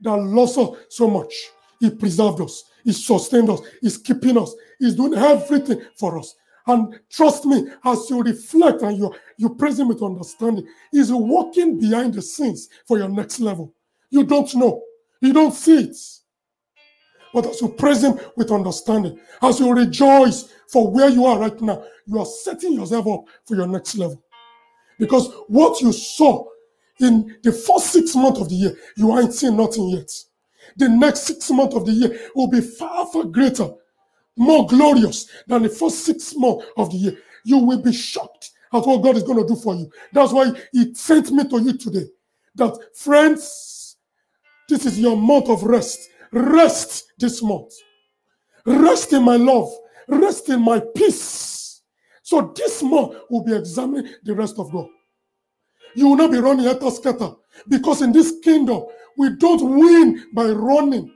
that 0.00 0.16
loves 0.16 0.58
us 0.58 0.70
so 0.88 1.08
much. 1.08 1.32
He 1.80 1.90
preserved 1.90 2.40
us, 2.40 2.64
He 2.84 2.92
sustained 2.92 3.50
us, 3.50 3.60
He's 3.80 3.98
keeping 3.98 4.38
us, 4.38 4.54
He's 4.78 4.94
doing 4.94 5.14
everything 5.14 5.82
for 5.96 6.18
us. 6.18 6.34
And 6.66 6.98
trust 7.10 7.44
me, 7.44 7.68
as 7.84 8.08
you 8.08 8.22
reflect 8.22 8.82
and 8.82 8.96
you, 8.96 9.14
you 9.36 9.54
praise 9.54 9.78
Him 9.78 9.88
with 9.88 10.02
understanding, 10.02 10.66
He's 10.90 11.12
working 11.12 11.78
behind 11.78 12.14
the 12.14 12.22
scenes 12.22 12.68
for 12.86 12.98
your 12.98 13.08
next 13.08 13.40
level. 13.40 13.74
You 14.10 14.24
don't 14.24 14.54
know, 14.54 14.82
you 15.20 15.32
don't 15.32 15.54
see 15.54 15.84
it. 15.84 15.96
But 17.32 17.46
as 17.46 17.60
you 17.60 17.68
praise 17.68 18.04
Him 18.04 18.18
with 18.36 18.52
understanding, 18.52 19.18
as 19.40 19.58
you 19.58 19.72
rejoice 19.72 20.52
for 20.68 20.90
where 20.90 21.08
you 21.08 21.26
are 21.26 21.38
right 21.38 21.60
now, 21.60 21.84
you 22.06 22.18
are 22.18 22.26
setting 22.26 22.74
yourself 22.74 23.06
up 23.06 23.24
for 23.46 23.56
your 23.56 23.66
next 23.66 23.96
level. 23.96 24.22
Because 24.98 25.32
what 25.48 25.80
you 25.80 25.92
saw 25.92 26.46
in 27.00 27.36
the 27.42 27.52
first 27.52 27.86
six 27.86 28.14
months 28.14 28.40
of 28.40 28.48
the 28.48 28.54
year, 28.54 28.76
you 28.96 29.18
ain't 29.18 29.32
seen 29.32 29.56
nothing 29.56 29.88
yet. 29.88 30.10
The 30.76 30.88
next 30.88 31.22
six 31.22 31.50
months 31.50 31.76
of 31.76 31.86
the 31.86 31.92
year 31.92 32.18
will 32.34 32.48
be 32.48 32.60
far, 32.60 33.06
far 33.06 33.24
greater, 33.24 33.68
more 34.36 34.66
glorious 34.66 35.28
than 35.46 35.62
the 35.62 35.68
first 35.68 36.04
six 36.04 36.34
months 36.36 36.66
of 36.76 36.90
the 36.90 36.96
year. 36.96 37.18
You 37.44 37.58
will 37.58 37.82
be 37.82 37.92
shocked 37.92 38.50
at 38.72 38.86
what 38.86 39.02
God 39.02 39.16
is 39.16 39.22
going 39.22 39.38
to 39.38 39.54
do 39.54 39.60
for 39.60 39.74
you. 39.74 39.90
That's 40.12 40.32
why 40.32 40.52
He 40.72 40.94
sent 40.94 41.30
me 41.30 41.46
to 41.48 41.60
you 41.60 41.76
today. 41.76 42.06
That, 42.54 42.78
friends, 42.94 43.96
this 44.68 44.86
is 44.86 44.98
your 44.98 45.16
month 45.16 45.48
of 45.48 45.62
rest. 45.64 46.08
Rest 46.32 47.12
this 47.18 47.42
month. 47.42 47.72
Rest 48.64 49.12
in 49.12 49.22
my 49.22 49.36
love. 49.36 49.70
Rest 50.08 50.48
in 50.48 50.62
my 50.62 50.80
peace. 50.94 51.82
So 52.22 52.52
this 52.56 52.82
month 52.82 53.16
we'll 53.28 53.44
be 53.44 53.54
examining 53.54 54.12
the 54.22 54.34
rest 54.34 54.58
of 54.58 54.72
God. 54.72 54.88
You 55.94 56.08
will 56.08 56.16
not 56.16 56.30
be 56.30 56.38
running 56.38 56.66
at 56.66 56.82
scatter 56.92 57.32
because 57.68 58.02
in 58.02 58.12
this 58.12 58.34
kingdom 58.42 58.84
we 59.16 59.30
don't 59.36 59.78
win 59.78 60.26
by 60.34 60.46
running. 60.46 61.12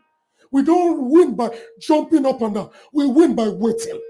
We 0.52 0.62
don't 0.62 1.10
win 1.10 1.34
by 1.34 1.56
jumping 1.80 2.26
up 2.26 2.40
and 2.42 2.54
down. 2.54 2.70
We 2.92 3.06
win 3.06 3.34
by 3.34 3.48
waiting, 3.48 4.00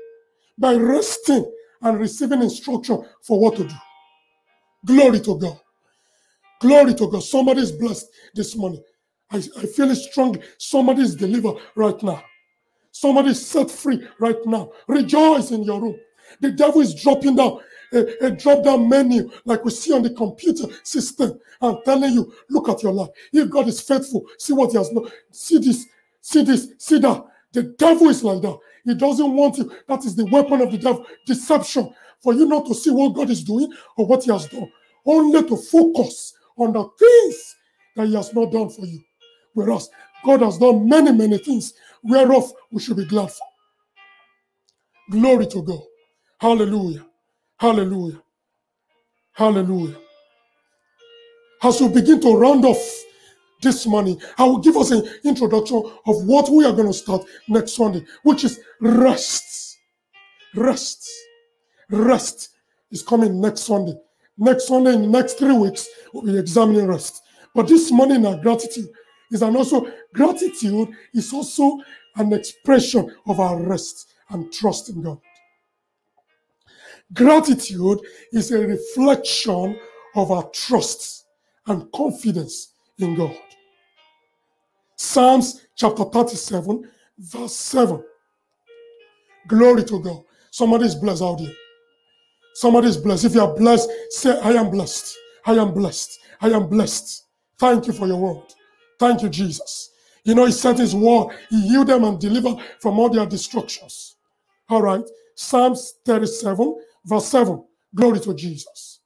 by 0.59 0.75
resting 0.75 1.51
and 1.83 1.99
receiving 1.99 2.43
instruction 2.43 3.05
for 3.23 3.41
what 3.41 3.57
to 3.57 3.65
do. 3.65 3.75
Glory 4.87 5.21
to 5.21 5.39
God. 5.39 5.59
Glory 6.61 6.95
to 6.95 7.11
God. 7.11 7.23
Somebody 7.23 7.61
is 7.61 7.73
blessed 7.73 8.07
this 8.35 8.57
morning. 8.57 8.83
I, 9.31 9.39
I 9.39 9.67
feel 9.67 9.91
it 9.91 9.97
strongly. 9.97 10.43
Somebody 10.59 11.03
is 11.03 11.17
delivered 11.17 11.57
right 11.75 12.01
now. 12.03 12.23
Somebody 12.93 13.31
is 13.31 13.47
set 13.47 13.71
free 13.71 14.07
right 14.21 14.39
now. 14.47 14.71
Rejoice 14.89 15.51
in 15.51 15.65
your 15.65 15.81
room. 15.81 15.97
The 16.41 16.53
devil 16.53 16.81
is 16.81 16.95
dropping 16.95 17.37
down 17.37 17.61
a, 17.93 18.27
a 18.27 18.31
drop 18.31 18.65
down 18.65 18.89
menu 18.89 19.31
like 19.45 19.65
we 19.65 19.71
see 19.71 19.93
on 19.93 20.03
the 20.03 20.11
computer 20.11 20.65
system 20.83 21.39
I'm 21.61 21.83
telling 21.85 22.13
you, 22.13 22.33
look 22.51 22.69
at 22.69 22.83
your 22.83 22.93
life. 22.93 23.11
If 23.33 23.51
God 23.51 23.69
is 23.69 23.81
faithful, 23.81 24.27
see 24.39 24.53
what 24.53 24.73
he 24.73 24.79
has 24.79 24.89
done. 24.91 25.09
See 25.31 25.59
this, 25.59 25.87
see 26.21 26.43
this, 26.43 26.69
see 26.79 26.99
that. 26.99 27.25
The 27.53 27.63
devil 27.63 28.09
is 28.09 28.23
like 28.23 28.43
that. 28.43 28.59
He 28.85 28.95
doesn't 28.95 29.33
want 29.33 29.59
you. 29.59 29.73
That 29.89 30.05
is 30.05 30.15
the 30.15 30.27
weapon 30.27 30.61
of 30.61 30.71
the 30.71 30.79
devil 30.79 31.07
deception 31.27 31.93
for 32.21 32.35
you 32.35 32.47
not 32.47 32.67
to 32.67 32.75
see 32.75 32.91
what 32.91 33.15
God 33.15 33.31
is 33.31 33.43
doing 33.45 33.73
or 33.97 34.07
what 34.07 34.25
he 34.25 34.33
has 34.33 34.47
done, 34.49 34.71
only 35.05 35.43
to 35.49 35.57
focus 35.57 36.35
on 36.57 36.73
the 36.73 36.89
things 36.99 37.57
that 37.97 38.07
he 38.07 38.15
has 38.15 38.35
not 38.35 38.53
done 38.53 38.69
for 38.69 38.85
you. 38.85 39.01
Whereas 39.55 39.89
God 40.25 40.43
has 40.43 40.59
done 40.59 40.89
many, 40.89 41.13
many 41.13 41.39
things 41.39 41.73
whereof 42.03 42.53
we 42.71 42.81
should 42.81 42.97
be 42.97 43.07
glad 43.07 43.31
for. 43.31 43.47
Glory 45.11 45.47
to 45.47 45.63
God. 45.63 45.81
Hallelujah. 46.39 47.07
Hallelujah. 47.59 48.23
Hallelujah. 49.33 49.97
As 51.63 51.81
we 51.81 51.89
begin 51.89 52.21
to 52.21 52.37
round 52.37 52.65
off 52.65 53.05
this 53.63 53.87
morning, 53.87 54.21
I 54.37 54.45
will 54.45 54.59
give 54.59 54.77
us 54.77 54.91
an 54.91 55.09
introduction 55.25 55.77
of 56.07 56.25
what 56.25 56.51
we 56.51 56.65
are 56.65 56.73
going 56.73 56.89
to 56.89 56.93
start 56.93 57.25
next 57.49 57.73
Sunday, 57.73 58.05
which 58.23 58.45
is 58.45 58.61
rest. 58.81 59.79
Rest. 60.55 61.09
Rest 61.91 62.51
is 62.91 63.03
coming 63.03 63.41
next 63.41 63.63
Sunday. 63.63 63.95
Next 64.39 64.69
Sunday, 64.69 64.93
in 64.93 65.03
the 65.03 65.09
next 65.09 65.39
three 65.39 65.57
weeks, 65.57 65.89
we'll 66.13 66.25
be 66.25 66.39
examining 66.39 66.87
rest. 66.87 67.23
But 67.55 67.69
this 67.69 67.91
morning, 67.91 68.27
our 68.27 68.37
gratitude 68.37 68.89
is 69.33 69.43
an 69.43 69.57
also 69.57 69.91
gratitude 70.13 70.89
is 71.15 71.33
also 71.33 71.79
an 72.17 72.33
expression 72.33 73.11
of 73.27 73.41
our 73.41 73.61
rest 73.63 74.13
and 74.31 74.53
trust 74.53 74.91
in 74.91 75.03
God. 75.03 75.19
Gratitude 77.13 78.01
is 78.33 78.51
a 78.51 78.67
reflection 78.67 79.79
of 80.15 80.31
our 80.31 80.49
trust 80.51 81.27
and 81.67 81.91
confidence 81.93 82.73
in 82.99 83.15
God. 83.15 83.37
Psalms 84.97 85.67
chapter 85.77 86.05
37, 86.05 86.91
verse 87.19 87.55
7. 87.55 88.03
Glory 89.47 89.85
to 89.85 90.03
God. 90.03 90.25
Somebody 90.51 90.87
is 90.87 90.95
blessed 90.95 91.23
out 91.23 91.39
there. 91.39 91.53
Somebody 92.55 92.89
is 92.89 92.97
blessed. 92.97 93.27
If 93.27 93.35
you 93.35 93.43
are 93.43 93.55
blessed, 93.55 93.89
say, 94.11 94.41
I 94.41 94.53
am 94.53 94.71
blessed. 94.71 95.17
I 95.45 95.53
am 95.53 95.75
blessed. 95.75 96.19
I 96.41 96.49
am 96.49 96.67
blessed. 96.69 97.25
Thank 97.59 97.87
you 97.87 97.93
for 97.93 98.07
your 98.07 98.17
word. 98.17 98.55
Thank 98.99 99.23
you, 99.23 99.29
Jesus. 99.29 99.91
You 100.25 100.35
know, 100.35 100.47
He 100.47 100.53
sent 100.53 100.79
His 100.79 100.95
word, 100.95 101.37
He 101.51 101.69
healed 101.69 101.87
them 101.87 102.05
and 102.05 102.19
delivered 102.19 102.57
from 102.81 102.99
all 102.99 103.11
their 103.11 103.27
destructions. 103.27 104.17
All 104.69 104.83
right. 104.83 105.05
Psalms 105.35 105.97
37, 106.07 106.75
verse 107.07 107.27
7. 107.27 107.65
Glory 107.95 108.21
to 108.21 108.35
Jesus. 108.35 109.01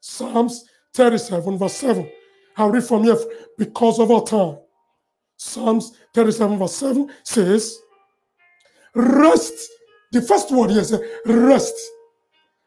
Psalms 0.00 0.64
37, 0.94 1.58
verse 1.58 1.72
7. 1.74 2.10
I'll 2.56 2.70
read 2.70 2.84
from 2.84 3.04
here 3.04 3.16
because 3.56 3.98
of 3.98 4.10
our 4.10 4.22
time. 4.22 4.58
Psalms 5.36 5.96
37, 6.14 6.58
verse 6.58 6.76
7 6.76 7.10
says, 7.22 7.78
Rest. 8.94 9.70
The 10.12 10.22
first 10.22 10.50
word 10.52 10.70
here 10.70 10.84
says, 10.84 11.02
Rest. 11.24 11.74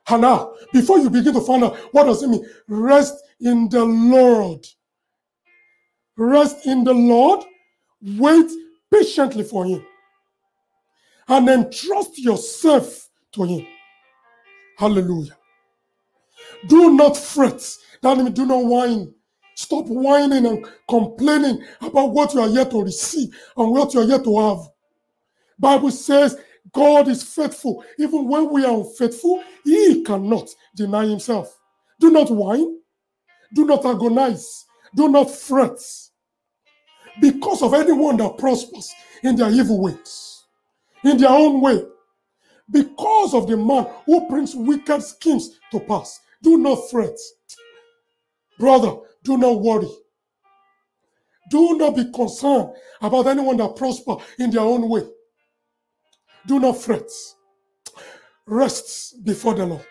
And 0.10 0.22
now, 0.22 0.54
before 0.74 1.00
you 1.00 1.10
begin 1.10 1.34
to 1.34 1.42
find 1.42 1.64
out 1.64 1.78
what 1.92 2.06
does 2.06 2.24
it 2.24 2.30
mean, 2.30 2.46
rest 2.68 3.16
in 3.40 3.70
the 3.70 3.84
Lord. 3.84 4.66
Rest 6.18 6.66
in 6.66 6.84
the 6.84 6.94
Lord. 6.94 7.44
Wait 8.02 8.50
patiently 8.92 9.44
for 9.44 9.66
Him 9.66 9.86
and 11.28 11.50
entrust 11.50 12.18
yourself 12.18 13.10
to 13.34 13.44
Him. 13.44 13.68
Hallelujah. 14.78 15.38
Do 16.68 16.94
not 16.94 17.18
fret. 17.18 17.62
That 18.02 18.18
means 18.18 18.32
do 18.32 18.46
not 18.46 18.64
whine. 18.66 19.14
Stop 19.56 19.88
whining 19.88 20.46
and 20.46 20.66
complaining 20.88 21.64
about 21.82 22.12
what 22.12 22.34
you 22.34 22.42
are 22.42 22.48
yet 22.48 22.70
to 22.72 22.84
receive 22.84 23.30
and 23.58 23.72
what 23.72 23.94
you 23.94 24.02
are 24.02 24.06
yet 24.06 24.24
to 24.24 24.40
have. 24.40 24.60
Bible 25.60 25.90
says 25.92 26.38
God 26.72 27.08
is 27.08 27.24
faithful. 27.24 27.84
Even 27.98 28.28
when 28.28 28.52
we 28.52 28.64
are 28.64 28.76
unfaithful, 28.78 29.44
he 29.64 30.04
cannot 30.04 30.50
deny 30.76 31.06
himself. 31.08 31.58
Do 32.00 32.12
not 32.12 32.30
whine. 32.30 32.80
Do 33.54 33.66
not 33.66 33.86
agonize. 33.86 34.66
Do 34.96 35.10
not 35.10 35.32
fret 35.32 35.80
because 37.20 37.62
of 37.62 37.74
anyone 37.74 38.18
that 38.18 38.38
prospers 38.38 38.94
in 39.24 39.36
their 39.36 39.50
evil 39.50 39.82
ways, 39.82 40.37
in 41.08 41.18
their 41.18 41.30
own 41.30 41.62
way, 41.62 41.84
because 42.70 43.34
of 43.34 43.48
the 43.48 43.56
man 43.58 43.88
who 44.06 44.28
brings 44.28 44.56
wicked 44.56 45.02
schemes 45.02 45.60
to 45.72 45.80
pass. 45.80 46.20
Do 46.44 46.58
not 46.58 46.90
fret. 46.90 47.18
Brother, 48.60 48.98
do 49.24 49.38
not 49.38 49.62
worry. 49.62 49.90
Do 51.50 51.78
not 51.78 51.96
be 51.96 52.12
concerned 52.12 52.70
about 53.02 53.28
anyone 53.28 53.58
that 53.58 53.76
prosper 53.76 54.18
in 54.38 54.52
their 54.52 54.62
own 54.62 54.90
way. 54.90 55.04
Do 56.46 56.60
not 56.60 56.78
fret. 56.78 57.10
Rest 58.46 59.24
before 59.24 59.54
the 59.54 59.66
Lord. 59.66 59.86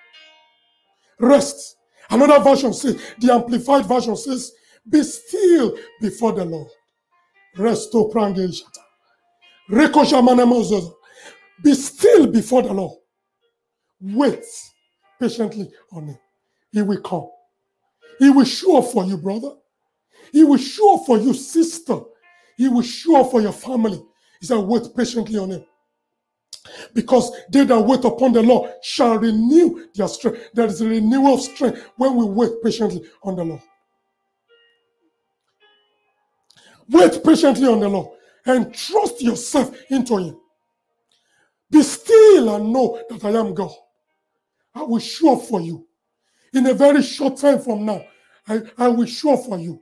Rest. 1.18 1.76
Another 2.10 2.42
version 2.42 2.72
says, 2.72 3.00
the 3.18 3.32
amplified 3.32 3.86
version 3.86 4.16
says, 4.16 4.52
be 4.88 5.02
still 5.02 5.76
before 6.00 6.32
the 6.32 6.44
Lord. 6.44 6.68
Rest, 7.56 7.92
Resto 7.92 8.12
prangeshata. 8.12 8.82
Rekoshamanamozozo. 9.70 10.95
Be 11.62 11.74
still 11.74 12.26
before 12.26 12.62
the 12.62 12.72
Lord. 12.72 12.98
Wait 14.00 14.44
patiently 15.20 15.70
on 15.92 16.08
him. 16.08 16.18
He 16.72 16.82
will 16.82 17.00
come. 17.00 17.28
He 18.18 18.30
will 18.30 18.44
show 18.44 18.78
up 18.78 18.92
for 18.92 19.04
you, 19.04 19.16
brother. 19.16 19.52
He 20.32 20.44
will 20.44 20.58
show 20.58 20.96
up 20.96 21.06
for 21.06 21.18
you, 21.18 21.32
sister. 21.32 22.00
He 22.56 22.68
will 22.68 22.82
show 22.82 23.20
up 23.20 23.30
for 23.30 23.40
your 23.40 23.52
family. 23.52 24.02
He 24.40 24.46
said, 24.46 24.58
wait 24.58 24.82
patiently 24.96 25.38
on 25.38 25.50
him. 25.50 25.64
Because 26.94 27.30
they 27.50 27.64
that 27.64 27.80
wait 27.80 28.04
upon 28.04 28.32
the 28.32 28.42
Lord 28.42 28.70
shall 28.82 29.18
renew 29.18 29.86
their 29.94 30.08
strength. 30.08 30.50
There 30.52 30.66
is 30.66 30.80
a 30.80 30.88
renewal 30.88 31.34
of 31.34 31.40
strength 31.40 31.88
when 31.96 32.16
we 32.16 32.24
wait 32.24 32.62
patiently 32.62 33.08
on 33.22 33.36
the 33.36 33.44
Lord. 33.44 33.62
Wait 36.88 37.22
patiently 37.24 37.66
on 37.66 37.80
the 37.80 37.88
Lord 37.88 38.08
and 38.46 38.72
trust 38.74 39.22
yourself 39.22 39.76
into 39.90 40.16
Him. 40.18 40.40
Be 41.70 41.82
still 41.82 42.54
and 42.54 42.72
know 42.72 43.02
that 43.10 43.24
I 43.24 43.30
am 43.30 43.54
God. 43.54 43.72
I 44.74 44.82
will 44.82 44.98
show 45.00 45.34
up 45.36 45.42
for 45.48 45.60
you. 45.60 45.86
In 46.52 46.66
a 46.66 46.74
very 46.74 47.02
short 47.02 47.36
time 47.36 47.60
from 47.60 47.84
now, 47.84 48.04
I, 48.46 48.62
I 48.78 48.88
will 48.88 49.06
show 49.06 49.34
up 49.34 49.46
for 49.46 49.58
you. 49.58 49.80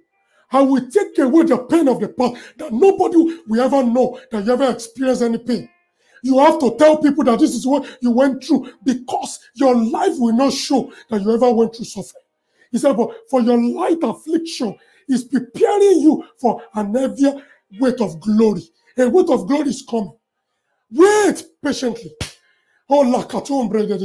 I 0.51 0.63
will 0.63 0.89
take 0.89 1.19
away 1.19 1.45
the 1.45 1.59
pain 1.59 1.89
of 1.89 2.01
the 2.01 2.09
past 2.09 2.37
that 2.59 2.73
nobody 2.73 3.41
will 3.47 3.61
ever 3.61 3.83
know 3.83 4.21
that 4.31 4.45
you 4.45 4.53
ever 4.53 4.71
experienced 4.71 5.23
any 5.23 5.39
pain. 5.39 5.69
You 6.23 6.39
have 6.39 6.59
to 6.61 6.75
tell 6.79 7.03
people 7.03 7.25
that 7.25 7.39
this 7.39 7.55
is 7.55 7.67
what 7.67 7.99
you 8.01 8.11
went 8.11 8.43
through 8.43 8.73
because 8.85 9.41
your 9.55 9.75
life 9.75 10.15
will 10.17 10.35
not 10.35 10.53
show 10.53 10.93
that 11.11 11.21
you 11.21 11.35
ever 11.35 11.53
went 11.53 11.77
through 11.77 11.85
suffering. 11.85 12.23
He 12.71 12.79
said, 12.79 12.97
but 12.97 13.11
for 13.29 13.41
your 13.41 13.61
light 13.61 13.99
affliction 14.03 14.75
is 15.09 15.25
preparing 15.25 16.01
you 16.01 16.25
for 16.41 16.63
an 16.75 16.95
heavier 16.95 17.35
weight 17.79 18.01
of 18.01 18.21
glory. 18.21 18.63
A 18.97 19.09
weight 19.09 19.29
of 19.29 19.47
glory 19.47 19.69
is 19.69 19.85
coming. 19.89 20.17
Wait 20.95 21.45
patiently. 21.63 22.15
Oh, 22.89 23.05
lakatum 23.05 23.69
brother. 23.71 23.99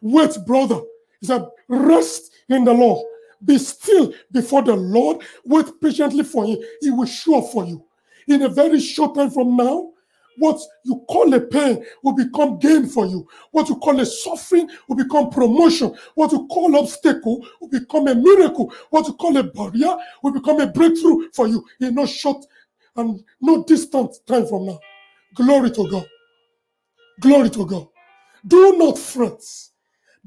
Wait, 0.00 0.36
brother. 0.46 0.80
He 1.20 1.26
said, 1.26 1.46
rest 1.68 2.32
in 2.48 2.64
the 2.64 2.72
Lord. 2.72 3.04
Be 3.44 3.58
still 3.58 4.12
before 4.32 4.62
the 4.62 4.74
Lord. 4.74 5.22
Wait 5.44 5.66
patiently 5.82 6.24
for 6.24 6.46
him. 6.46 6.58
He 6.80 6.90
will 6.90 7.06
show 7.06 7.38
up 7.38 7.52
for 7.52 7.64
you. 7.66 7.84
In 8.28 8.42
a 8.42 8.48
very 8.48 8.80
short 8.80 9.14
time 9.14 9.30
from 9.30 9.56
now, 9.56 9.90
what 10.38 10.58
you 10.84 11.04
call 11.08 11.32
a 11.34 11.40
pain 11.40 11.84
will 12.02 12.14
become 12.14 12.58
gain 12.58 12.86
for 12.86 13.06
you. 13.06 13.28
What 13.52 13.68
you 13.68 13.76
call 13.76 14.00
a 14.00 14.06
suffering 14.06 14.68
will 14.88 14.96
become 14.96 15.30
promotion. 15.30 15.94
What 16.14 16.32
you 16.32 16.46
call 16.48 16.74
obstacle 16.76 17.46
will 17.60 17.68
become 17.68 18.08
a 18.08 18.14
miracle. 18.14 18.72
What 18.90 19.06
you 19.06 19.14
call 19.14 19.36
a 19.36 19.42
barrier 19.42 19.96
will 20.22 20.32
become 20.32 20.60
a 20.60 20.66
breakthrough 20.66 21.30
for 21.32 21.46
you 21.46 21.64
in 21.80 21.94
no 21.94 22.06
short 22.06 22.44
and 22.96 23.22
no 23.40 23.62
distant 23.64 24.14
time 24.26 24.46
from 24.46 24.66
now. 24.66 24.80
Glory 25.34 25.70
to 25.72 25.88
God. 25.88 26.06
Glory 27.20 27.50
to 27.50 27.66
God. 27.66 27.88
Do 28.46 28.76
not 28.76 28.98
fret. 28.98 29.40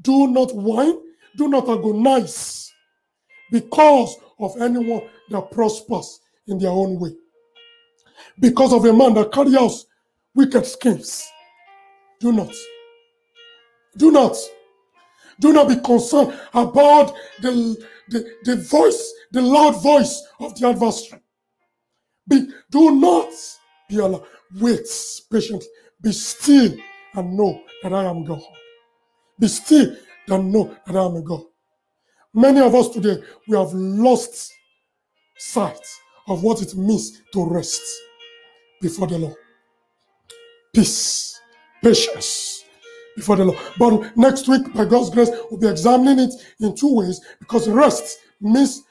Do 0.00 0.28
not 0.28 0.54
whine. 0.54 0.98
Do 1.36 1.48
not 1.48 1.68
agonize 1.68 2.72
because 3.50 4.16
of 4.38 4.60
anyone 4.60 5.02
that 5.30 5.50
prospers 5.50 6.20
in 6.46 6.58
their 6.58 6.70
own 6.70 6.98
way. 6.98 7.10
Because 8.40 8.72
of 8.72 8.84
a 8.84 8.92
man 8.92 9.14
that 9.14 9.32
carries 9.32 9.54
out 9.54 9.72
wicked 10.34 10.66
schemes. 10.66 11.28
Do 12.20 12.32
not. 12.32 12.52
Do 13.96 14.10
not. 14.10 14.36
Do 15.40 15.52
not 15.52 15.68
be 15.68 15.76
concerned 15.76 16.38
about 16.52 17.14
the, 17.40 17.76
the, 18.08 18.28
the 18.44 18.56
voice, 18.56 19.12
the 19.30 19.42
loud 19.42 19.80
voice 19.82 20.22
of 20.40 20.58
the 20.58 20.68
adversary. 20.68 21.22
Be, 22.26 22.48
do 22.70 22.96
not 22.96 23.30
be 23.88 23.98
allowed. 23.98 24.24
Wait 24.60 24.88
patiently. 25.30 25.66
Be 26.02 26.12
still 26.12 26.74
and 27.14 27.36
know 27.36 27.62
that 27.82 27.92
I 27.92 28.04
am 28.04 28.24
God. 28.24 28.42
Be 29.38 29.48
still 29.48 29.96
and 30.28 30.52
know 30.52 30.76
that 30.86 30.96
I 30.96 31.04
am 31.04 31.16
a 31.16 31.22
God. 31.22 31.42
Many 32.34 32.60
of 32.60 32.74
us 32.74 32.90
today, 32.90 33.22
we 33.48 33.56
have 33.56 33.72
lost 33.72 34.52
sight 35.38 35.80
of 36.28 36.42
what 36.42 36.62
it 36.62 36.74
means 36.74 37.22
to 37.32 37.44
rest 37.48 37.82
before 38.80 39.06
the 39.06 39.18
Lord 39.18 39.36
peace, 40.78 41.40
patience 41.82 42.64
before 43.16 43.36
the 43.36 43.44
Lord. 43.46 43.58
But 43.78 44.16
next 44.16 44.48
week, 44.48 44.72
by 44.74 44.84
God's 44.84 45.10
grace, 45.10 45.30
we'll 45.50 45.60
be 45.60 45.66
examining 45.66 46.20
it 46.20 46.34
in 46.60 46.76
two 46.76 46.94
ways 46.94 47.20
because 47.40 47.68
rest 47.68 48.18
means 48.40 48.82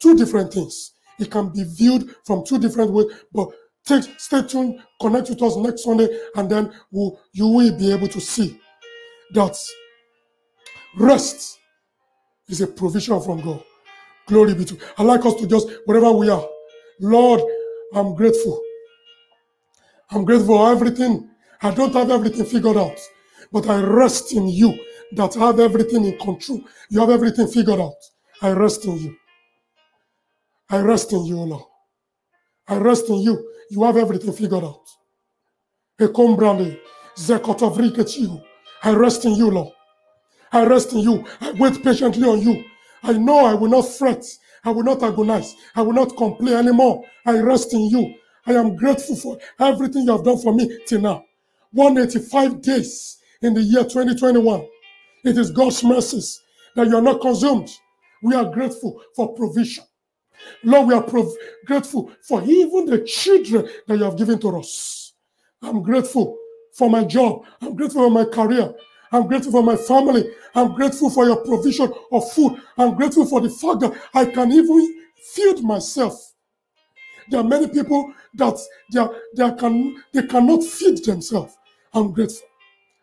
two 0.00 0.16
different 0.16 0.52
things. 0.52 0.92
It 1.18 1.30
can 1.30 1.48
be 1.48 1.64
viewed 1.64 2.14
from 2.24 2.44
two 2.44 2.58
different 2.58 2.92
ways, 2.92 3.06
but 3.32 3.48
take, 3.86 4.04
stay 4.18 4.42
tuned, 4.42 4.80
connect 5.00 5.30
with 5.30 5.42
us 5.42 5.56
next 5.56 5.84
Sunday, 5.84 6.08
and 6.36 6.50
then 6.50 6.72
we'll, 6.90 7.20
you 7.32 7.46
will 7.48 7.76
be 7.76 7.92
able 7.92 8.08
to 8.08 8.20
see 8.20 8.60
that 9.32 9.56
rest 10.96 11.58
is 12.48 12.60
a 12.60 12.66
provision 12.66 13.20
from 13.20 13.40
God. 13.42 13.62
Glory 14.26 14.54
be 14.54 14.64
to. 14.64 14.78
I 14.98 15.02
like 15.02 15.24
us 15.26 15.34
to 15.36 15.46
just, 15.46 15.68
wherever 15.86 16.12
we 16.12 16.30
are, 16.30 16.46
Lord, 17.00 17.42
I'm 17.94 18.14
grateful 18.14 18.60
I'm 20.10 20.24
grateful 20.24 20.56
for 20.58 20.70
everything. 20.72 21.30
I 21.62 21.72
don't 21.72 21.92
have 21.94 22.10
everything 22.10 22.44
figured 22.44 22.76
out, 22.76 22.98
but 23.52 23.68
I 23.68 23.82
rest 23.82 24.32
in 24.32 24.48
you 24.48 24.78
that 25.12 25.34
have 25.34 25.60
everything 25.60 26.04
in 26.04 26.18
control. 26.18 26.62
You 26.90 27.00
have 27.00 27.10
everything 27.10 27.48
figured 27.48 27.80
out. 27.80 27.96
I 28.42 28.52
rest 28.52 28.84
in 28.84 28.98
you. 28.98 29.16
I 30.70 30.80
rest 30.80 31.12
in 31.12 31.24
you, 31.24 31.36
Lord. 31.36 31.64
I 32.68 32.76
rest 32.76 33.08
in 33.08 33.16
you. 33.20 33.50
You 33.70 33.84
have 33.84 33.96
everything 33.96 34.32
figured 34.32 34.64
out. 34.64 34.84
I 38.82 38.92
rest 38.94 39.24
in 39.24 39.34
you, 39.34 39.50
Lord. 39.50 39.72
I 40.52 40.64
rest 40.64 40.92
in 40.92 40.98
you. 41.00 41.24
I 41.40 41.52
wait 41.52 41.82
patiently 41.82 42.28
on 42.28 42.40
you. 42.40 42.64
I 43.02 43.12
know 43.12 43.46
I 43.46 43.54
will 43.54 43.70
not 43.70 43.82
fret. 43.82 44.24
I 44.64 44.70
will 44.70 44.82
not 44.82 45.02
agonize. 45.02 45.54
I 45.74 45.82
will 45.82 45.92
not 45.92 46.16
complain 46.16 46.54
anymore. 46.54 47.04
I 47.26 47.38
rest 47.38 47.74
in 47.74 47.82
you. 47.90 48.14
I 48.46 48.52
am 48.54 48.76
grateful 48.76 49.16
for 49.16 49.38
everything 49.58 50.04
you 50.04 50.12
have 50.12 50.24
done 50.24 50.38
for 50.38 50.54
me 50.54 50.78
till 50.86 51.00
now. 51.00 51.24
185 51.72 52.62
days 52.62 53.18
in 53.42 53.54
the 53.54 53.62
year 53.62 53.82
2021. 53.82 54.66
It 55.24 55.38
is 55.38 55.50
God's 55.50 55.82
mercies 55.82 56.40
that 56.76 56.86
you 56.86 56.96
are 56.96 57.02
not 57.02 57.20
consumed. 57.20 57.68
We 58.22 58.34
are 58.34 58.44
grateful 58.44 59.02
for 59.16 59.34
provision. 59.34 59.84
Lord, 60.64 60.88
we 60.88 60.94
are 60.94 61.02
grateful 61.66 62.12
for 62.22 62.42
even 62.44 62.86
the 62.86 63.00
children 63.00 63.68
that 63.86 63.98
you 63.98 64.04
have 64.04 64.16
given 64.18 64.38
to 64.40 64.58
us. 64.58 65.14
I'm 65.62 65.82
grateful 65.82 66.38
for 66.74 66.90
my 66.90 67.04
job. 67.04 67.44
I'm 67.60 67.76
grateful 67.76 68.04
for 68.04 68.10
my 68.10 68.24
career. 68.24 68.74
I'm 69.12 69.26
grateful 69.28 69.52
for 69.52 69.62
my 69.62 69.76
family. 69.76 70.30
I'm 70.54 70.74
grateful 70.74 71.10
for 71.10 71.26
your 71.26 71.44
provision 71.44 71.92
of 72.12 72.32
food. 72.32 72.60
I'm 72.78 72.94
grateful 72.96 73.26
for 73.26 73.40
the 73.40 73.50
fact 73.50 73.80
that 73.80 73.94
I 74.14 74.26
can 74.26 74.52
even 74.52 75.02
feed 75.34 75.62
myself. 75.62 76.32
There 77.30 77.40
are 77.40 77.44
many 77.44 77.68
people 77.68 78.12
that 78.34 78.58
they, 78.92 79.00
are, 79.00 79.14
they, 79.36 79.44
are 79.44 79.54
can, 79.56 80.02
they 80.12 80.22
cannot 80.26 80.64
feed 80.64 81.04
themselves. 81.04 81.56
I'm 81.94 82.12
grateful. 82.12 82.48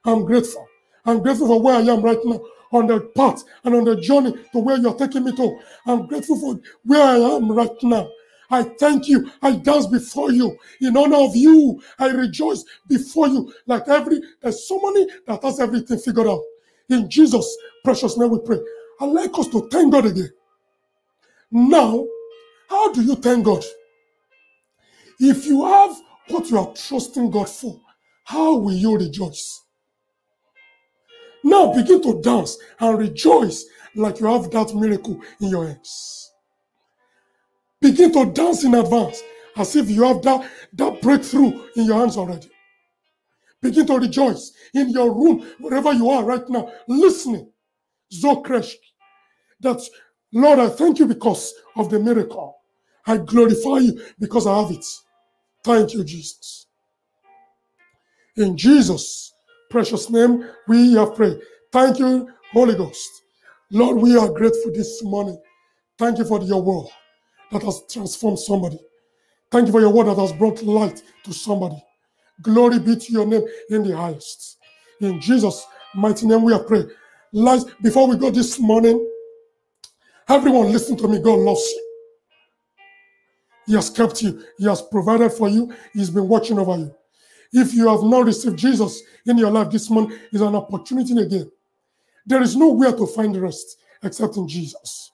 I'm 0.05 0.25
grateful. 0.25 0.67
I'm 1.05 1.21
grateful 1.23 1.47
for 1.47 1.61
where 1.61 1.75
I 1.75 1.81
am 1.81 2.01
right 2.03 2.19
now 2.25 2.41
on 2.71 2.87
the 2.87 3.01
path 3.15 3.43
and 3.63 3.75
on 3.75 3.85
the 3.85 3.95
journey 4.01 4.33
to 4.53 4.59
where 4.59 4.77
you're 4.77 4.95
taking 4.95 5.25
me 5.25 5.35
to. 5.35 5.59
I'm 5.87 6.07
grateful 6.07 6.37
for 6.39 6.59
where 6.85 7.03
I 7.03 7.17
am 7.17 7.51
right 7.51 7.71
now. 7.83 8.09
I 8.51 8.63
thank 8.63 9.07
you. 9.09 9.31
I 9.41 9.53
dance 9.53 9.87
before 9.87 10.31
you. 10.31 10.57
In 10.81 10.97
honor 10.97 11.17
of 11.17 11.35
you, 11.35 11.81
I 11.99 12.09
rejoice 12.09 12.65
before 12.87 13.29
you. 13.29 13.53
Like 13.67 13.87
every, 13.89 14.21
there's 14.41 14.67
somebody 14.67 15.07
that 15.27 15.43
has 15.43 15.59
everything 15.59 15.99
figured 15.99 16.27
out. 16.27 16.41
In 16.89 17.09
Jesus' 17.09 17.57
precious 17.83 18.17
name 18.17 18.31
we 18.31 18.39
pray. 18.39 18.59
I'd 19.01 19.07
like 19.07 19.37
us 19.39 19.47
to 19.49 19.67
thank 19.69 19.93
God 19.93 20.05
again. 20.07 20.31
Now, 21.51 22.05
How 22.69 22.93
do 22.93 23.03
you 23.03 23.15
thank 23.15 23.45
God? 23.45 23.63
If 25.19 25.45
you 25.45 25.65
have 25.65 25.95
what 26.29 26.49
you 26.49 26.59
are 26.59 26.73
trusting 26.73 27.31
God 27.31 27.49
for, 27.49 27.81
how 28.25 28.57
will 28.57 28.73
you 28.73 28.97
rejoice? 28.97 29.61
Now 31.43 31.73
begin 31.73 32.01
to 32.03 32.21
dance 32.21 32.57
and 32.79 32.97
rejoice 32.97 33.65
like 33.95 34.19
you 34.19 34.27
have 34.27 34.49
that 34.51 34.73
miracle 34.75 35.19
in 35.39 35.49
your 35.49 35.67
hands. 35.67 36.31
Begin 37.81 38.11
to 38.13 38.31
dance 38.31 38.63
in 38.63 38.75
advance 38.75 39.21
as 39.57 39.75
if 39.75 39.89
you 39.89 40.03
have 40.03 40.21
that, 40.21 40.49
that 40.73 41.01
breakthrough 41.01 41.67
in 41.75 41.85
your 41.85 41.99
hands 41.99 42.15
already. 42.15 42.49
Begin 43.61 43.85
to 43.87 43.99
rejoice 43.99 44.51
in 44.73 44.89
your 44.89 45.13
room, 45.13 45.45
wherever 45.59 45.93
you 45.93 46.09
are 46.09 46.23
right 46.23 46.47
now, 46.49 46.71
listening. 46.87 47.51
Zokresh. 48.11 48.73
That, 49.61 49.81
Lord, 50.33 50.59
I 50.59 50.69
thank 50.69 50.99
you 50.99 51.05
because 51.05 51.53
of 51.75 51.89
the 51.89 51.99
miracle. 51.99 52.57
I 53.05 53.17
glorify 53.17 53.79
you 53.79 54.01
because 54.19 54.47
I 54.47 54.59
have 54.61 54.71
it. 54.71 54.85
Thank 55.63 55.93
you, 55.93 56.03
Jesus. 56.03 56.67
In 58.35 58.57
Jesus' 58.57 59.30
precious 59.71 60.09
name, 60.09 60.47
we 60.67 60.93
have 60.93 61.15
prayed. 61.15 61.39
Thank 61.71 61.97
you, 61.99 62.29
Holy 62.51 62.75
Ghost. 62.75 63.09
Lord, 63.71 63.97
we 63.97 64.17
are 64.17 64.29
grateful 64.29 64.71
this 64.73 65.01
morning. 65.03 65.41
Thank 65.97 66.17
you 66.17 66.25
for 66.25 66.41
your 66.41 66.61
word 66.61 66.87
that 67.51 67.63
has 67.63 67.81
transformed 67.89 68.39
somebody. 68.39 68.79
Thank 69.49 69.67
you 69.67 69.71
for 69.71 69.81
your 69.81 69.91
word 69.91 70.07
that 70.07 70.17
has 70.17 70.33
brought 70.33 70.61
light 70.63 71.01
to 71.23 71.33
somebody. 71.33 71.81
Glory 72.41 72.79
be 72.79 72.95
to 72.95 73.11
your 73.11 73.25
name 73.25 73.43
in 73.69 73.83
the 73.83 73.95
highest. 73.95 74.57
In 74.99 75.19
Jesus' 75.21 75.65
mighty 75.95 76.27
name, 76.27 76.43
we 76.43 76.53
are 76.53 76.63
praying. 76.63 76.89
Last, 77.33 77.69
before 77.81 78.07
we 78.07 78.17
go 78.17 78.29
this 78.29 78.59
morning, 78.59 79.07
everyone 80.27 80.71
listen 80.71 80.97
to 80.97 81.07
me. 81.07 81.19
God 81.19 81.39
loves 81.39 81.61
you. 81.69 81.87
He 83.67 83.73
has 83.75 83.89
kept 83.89 84.21
you. 84.21 84.43
He 84.57 84.65
has 84.65 84.81
provided 84.81 85.31
for 85.31 85.47
you. 85.47 85.73
He's 85.93 86.09
been 86.09 86.27
watching 86.27 86.59
over 86.59 86.77
you. 86.77 86.95
If 87.53 87.73
you 87.73 87.87
have 87.89 88.03
not 88.03 88.25
received 88.25 88.57
Jesus 88.57 89.01
in 89.25 89.37
your 89.37 89.51
life 89.51 89.69
this 89.69 89.89
month, 89.89 90.13
is 90.31 90.41
an 90.41 90.55
opportunity 90.55 91.17
again. 91.17 91.51
There 92.25 92.41
is 92.41 92.55
nowhere 92.55 92.93
to 92.93 93.07
find 93.07 93.35
rest 93.35 93.77
except 94.03 94.37
in 94.37 94.47
Jesus. 94.47 95.11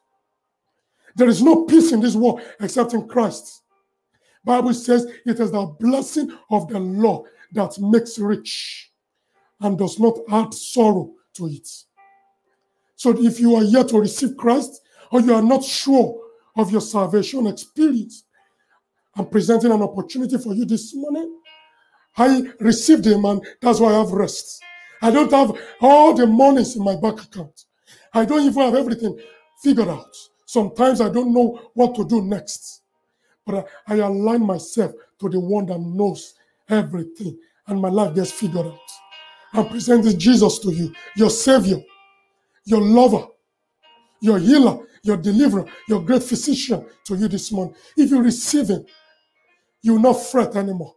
There 1.16 1.28
is 1.28 1.42
no 1.42 1.66
peace 1.66 1.92
in 1.92 2.00
this 2.00 2.16
world 2.16 2.42
except 2.60 2.94
in 2.94 3.08
Christ. 3.08 3.64
Bible 4.46 4.74
says 4.74 5.06
it 5.26 5.40
is 5.40 5.52
the 5.52 5.66
blessing 5.80 6.32
of 6.52 6.68
the 6.68 6.80
Lord 6.80 7.30
that 7.54 7.78
makes 7.80 8.20
rich 8.20 8.92
and 9.60 9.78
does 9.78 10.00
not 10.00 10.18
add 10.32 10.54
sorrow 10.54 11.12
to 11.34 11.48
it. 11.48 11.68
So 12.96 13.16
if 13.18 13.40
you 13.40 13.56
are 13.56 13.64
yet 13.64 13.90
to 13.90 14.00
receive 14.00 14.38
Christ 14.38 14.82
or 15.12 15.22
you 15.22 15.34
are 15.34 15.42
not 15.42 15.64
sure 15.64 16.22
of 16.56 16.72
your 16.72 16.82
salvation 16.82 17.48
experience, 17.48 18.24
I'm 19.16 19.28
presenting 19.28 19.72
an 19.72 19.82
opportunity 19.82 20.38
for 20.38 20.54
you 20.54 20.66
this 20.66 20.94
morning. 20.96 21.40
I 22.18 22.44
received 22.60 23.06
him 23.06 23.26
and 23.26 23.46
that's 23.62 23.80
why 23.80 23.94
I 23.94 24.00
have 24.00 24.12
rest. 24.12 24.64
I 25.02 25.12
don't 25.12 25.32
have 25.32 25.58
all 25.82 26.14
the 26.14 26.26
monies 26.26 26.76
in 26.76 26.84
my 26.84 26.96
bank 26.96 27.24
account. 27.24 27.66
I 28.14 28.26
don't 28.26 28.42
even 28.42 28.62
have 28.64 28.76
everything 28.76 29.20
figured 29.62 29.88
out. 29.88 30.16
Sometimes 30.46 31.02
I 31.02 31.10
don't 31.10 31.34
know 31.34 31.70
what 31.74 31.94
to 31.96 32.06
do 32.06 32.22
next. 32.22 32.82
But 33.46 33.68
I, 33.88 33.94
I 33.94 33.98
align 33.98 34.46
myself 34.46 34.92
to 35.20 35.30
the 35.30 35.40
one 35.40 35.68
that 35.68 35.80
knows 35.80 36.34
everything, 36.70 37.38
and 37.68 37.82
my 37.82 37.90
life 37.90 38.16
gets 38.16 38.32
figured 38.32 38.66
out. 38.66 38.80
I'm 39.54 39.70
presenting 39.70 40.18
Jesus 40.20 40.60
to 40.60 40.72
you, 40.72 40.94
your 41.16 41.30
Savior, 41.30 41.82
your 42.66 42.82
lover, 42.82 43.28
your 44.20 44.40
healer, 44.40 44.80
your 45.04 45.18
deliverer, 45.18 45.66
your 45.88 46.04
great 46.04 46.24
physician 46.24 46.86
to 47.06 47.16
you 47.16 47.28
this 47.28 47.52
morning. 47.52 47.76
If 47.96 48.12
you 48.12 48.22
receive 48.22 48.68
Him, 48.68 48.86
you 49.82 49.94
will 49.94 50.02
not 50.02 50.14
fret 50.14 50.56
anymore. 50.56 50.97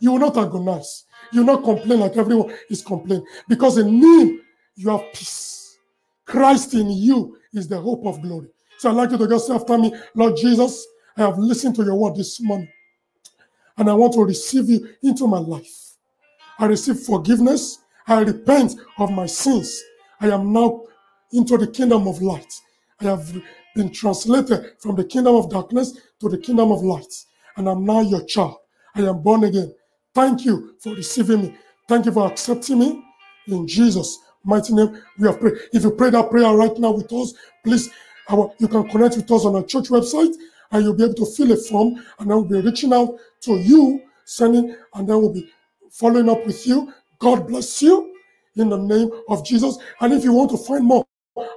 You 0.00 0.12
will 0.12 0.18
not 0.18 0.36
agonize. 0.36 1.04
You 1.32 1.44
will 1.44 1.54
not 1.54 1.64
complain 1.64 2.00
like 2.00 2.16
everyone 2.16 2.54
is 2.70 2.82
complaining. 2.82 3.26
Because 3.48 3.78
in 3.78 3.88
Him, 3.88 4.40
you 4.76 4.88
have 4.90 5.12
peace. 5.12 5.78
Christ 6.24 6.74
in 6.74 6.90
you 6.90 7.36
is 7.52 7.68
the 7.68 7.80
hope 7.80 8.06
of 8.06 8.20
glory. 8.22 8.48
So 8.78 8.90
I'd 8.90 8.96
like 8.96 9.10
you 9.10 9.18
to 9.18 9.28
just 9.28 9.46
say 9.46 9.54
after 9.54 9.78
me, 9.78 9.94
Lord 10.14 10.36
Jesus, 10.36 10.86
I 11.16 11.22
have 11.22 11.38
listened 11.38 11.76
to 11.76 11.84
your 11.84 11.94
word 11.94 12.16
this 12.16 12.40
morning 12.40 12.68
and 13.76 13.90
I 13.90 13.94
want 13.94 14.14
to 14.14 14.24
receive 14.24 14.68
you 14.68 14.88
into 15.02 15.26
my 15.26 15.38
life. 15.38 15.96
I 16.58 16.66
receive 16.66 17.00
forgiveness. 17.00 17.78
I 18.06 18.22
repent 18.22 18.74
of 18.98 19.10
my 19.10 19.26
sins. 19.26 19.82
I 20.20 20.28
am 20.28 20.52
now 20.52 20.82
into 21.32 21.56
the 21.56 21.66
kingdom 21.66 22.06
of 22.06 22.22
light. 22.22 22.52
I 23.00 23.04
have 23.04 23.32
been 23.74 23.90
translated 23.90 24.72
from 24.78 24.96
the 24.96 25.04
kingdom 25.04 25.34
of 25.34 25.50
darkness 25.50 25.98
to 26.20 26.28
the 26.28 26.38
kingdom 26.38 26.70
of 26.70 26.82
light. 26.82 27.12
And 27.56 27.68
I'm 27.68 27.84
now 27.84 28.00
your 28.00 28.24
child. 28.24 28.56
I 28.94 29.02
am 29.02 29.22
born 29.22 29.44
again. 29.44 29.74
Thank 30.14 30.44
you 30.44 30.74
for 30.80 30.94
receiving 30.94 31.42
me. 31.42 31.56
Thank 31.88 32.06
you 32.06 32.12
for 32.12 32.28
accepting 32.30 32.80
me. 32.80 33.02
In 33.48 33.66
Jesus' 33.68 34.18
mighty 34.44 34.74
name, 34.74 35.00
we 35.18 35.28
have 35.28 35.40
prayed. 35.40 35.54
If 35.72 35.84
you 35.84 35.92
pray 35.92 36.10
that 36.10 36.30
prayer 36.30 36.52
right 36.54 36.76
now 36.78 36.92
with 36.92 37.12
us, 37.12 37.34
please, 37.64 37.90
our, 38.30 38.52
you 38.58 38.68
can 38.68 38.88
connect 38.90 39.16
with 39.16 39.30
us 39.32 39.44
on 39.46 39.56
our 39.56 39.64
church 39.64 39.88
website 39.88 40.34
and 40.72 40.84
you'll 40.84 40.94
be 40.94 41.04
able 41.04 41.14
to 41.14 41.26
fill 41.26 41.52
a 41.52 41.56
form 41.56 41.94
and 42.18 42.30
then 42.30 42.36
we'll 42.38 42.44
be 42.44 42.60
reaching 42.60 42.92
out 42.92 43.16
to 43.42 43.56
you, 43.58 44.02
sending, 44.26 44.76
and 44.94 45.08
then 45.08 45.18
we'll 45.18 45.32
be 45.32 45.50
following 45.90 46.28
up 46.28 46.46
with 46.46 46.66
you. 46.66 46.92
God 47.20 47.48
bless 47.48 47.82
you 47.82 48.14
in 48.56 48.68
the 48.70 48.78
name 48.78 49.10
of 49.28 49.44
Jesus. 49.46 49.78
And 50.00 50.12
if 50.12 50.24
you 50.24 50.32
want 50.32 50.50
to 50.52 50.58
find 50.58 50.84
more 50.84 51.06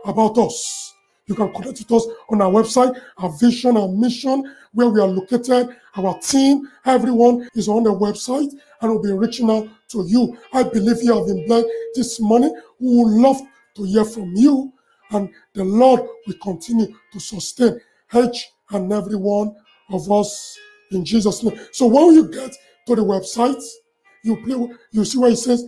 about 0.05 0.38
us, 0.39 0.93
you 1.28 1.36
can 1.36 1.52
connect 1.54 1.80
with 1.80 1.92
us 1.92 2.08
on 2.30 2.42
our 2.42 2.50
website, 2.50 3.00
our 3.18 3.30
vision, 3.38 3.78
our 3.78 3.90
mission, 3.90 4.54
where 4.74 4.90
we 4.90 5.00
are 5.00 5.08
located, 5.08 5.76
our 5.96 6.18
team, 6.20 6.68
everyone 6.86 7.48
is 7.54 7.68
on 7.68 7.84
the 7.84 7.94
website 7.94 8.52
and 8.82 8.92
we'll 8.92 9.02
be 9.02 9.12
reaching 9.12 9.50
out 9.50 9.68
to 9.90 10.06
you. 10.08 10.38
I 10.54 10.64
believe 10.64 11.04
you 11.04 11.16
have 11.18 11.28
been 11.28 11.46
blessed 11.46 11.68
this 11.96 12.20
morning. 12.20 12.54
We 12.80 13.04
would 13.04 13.12
love 13.12 13.42
to 13.76 13.84
hear 13.84 14.06
from 14.06 14.36
you 14.36 14.72
and 15.12 15.30
the 15.54 15.64
Lord 15.64 16.02
will 16.26 16.36
continue 16.42 16.88
to 17.12 17.20
sustain 17.20 17.80
H 18.14 18.50
and 18.72 18.92
every 18.92 19.16
one 19.16 19.56
of 19.90 20.10
us 20.12 20.58
in 20.92 21.04
Jesus' 21.04 21.44
name. 21.44 21.60
So 21.72 21.88
when 21.88 22.14
you 22.14 22.30
get 22.30 22.56
to 22.88 22.96
the 22.96 23.04
website, 23.04 23.62
you 24.24 24.38
play, 24.38 24.78
you 24.92 25.06
see 25.06 25.18
where 25.18 25.32
it 25.32 25.38
says, 25.38 25.66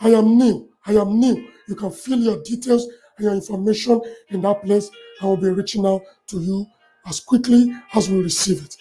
I 0.00 0.10
am 0.10 0.36
new. 0.36 0.68
I 0.86 0.92
am 0.92 1.18
new. 1.18 1.48
You 1.66 1.74
can 1.74 1.90
fill 1.90 2.18
your 2.18 2.42
details 2.42 2.86
your 3.20 3.32
information 3.32 4.00
in 4.30 4.40
that 4.42 4.62
place. 4.62 4.90
I 5.20 5.26
will 5.26 5.36
be 5.36 5.48
reaching 5.48 5.86
out 5.86 6.02
to 6.28 6.40
you 6.40 6.66
as 7.06 7.20
quickly 7.20 7.72
as 7.94 8.10
we 8.10 8.22
receive 8.22 8.64
it. 8.64 8.76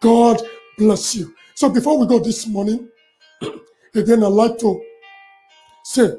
God 0.00 0.40
bless 0.78 1.14
you. 1.14 1.34
So 1.54 1.68
before 1.68 1.98
we 1.98 2.06
go 2.06 2.18
this 2.18 2.46
morning, 2.46 2.88
again, 3.94 4.22
I'd 4.24 4.28
like 4.28 4.58
to 4.58 4.82
say, 5.84 6.14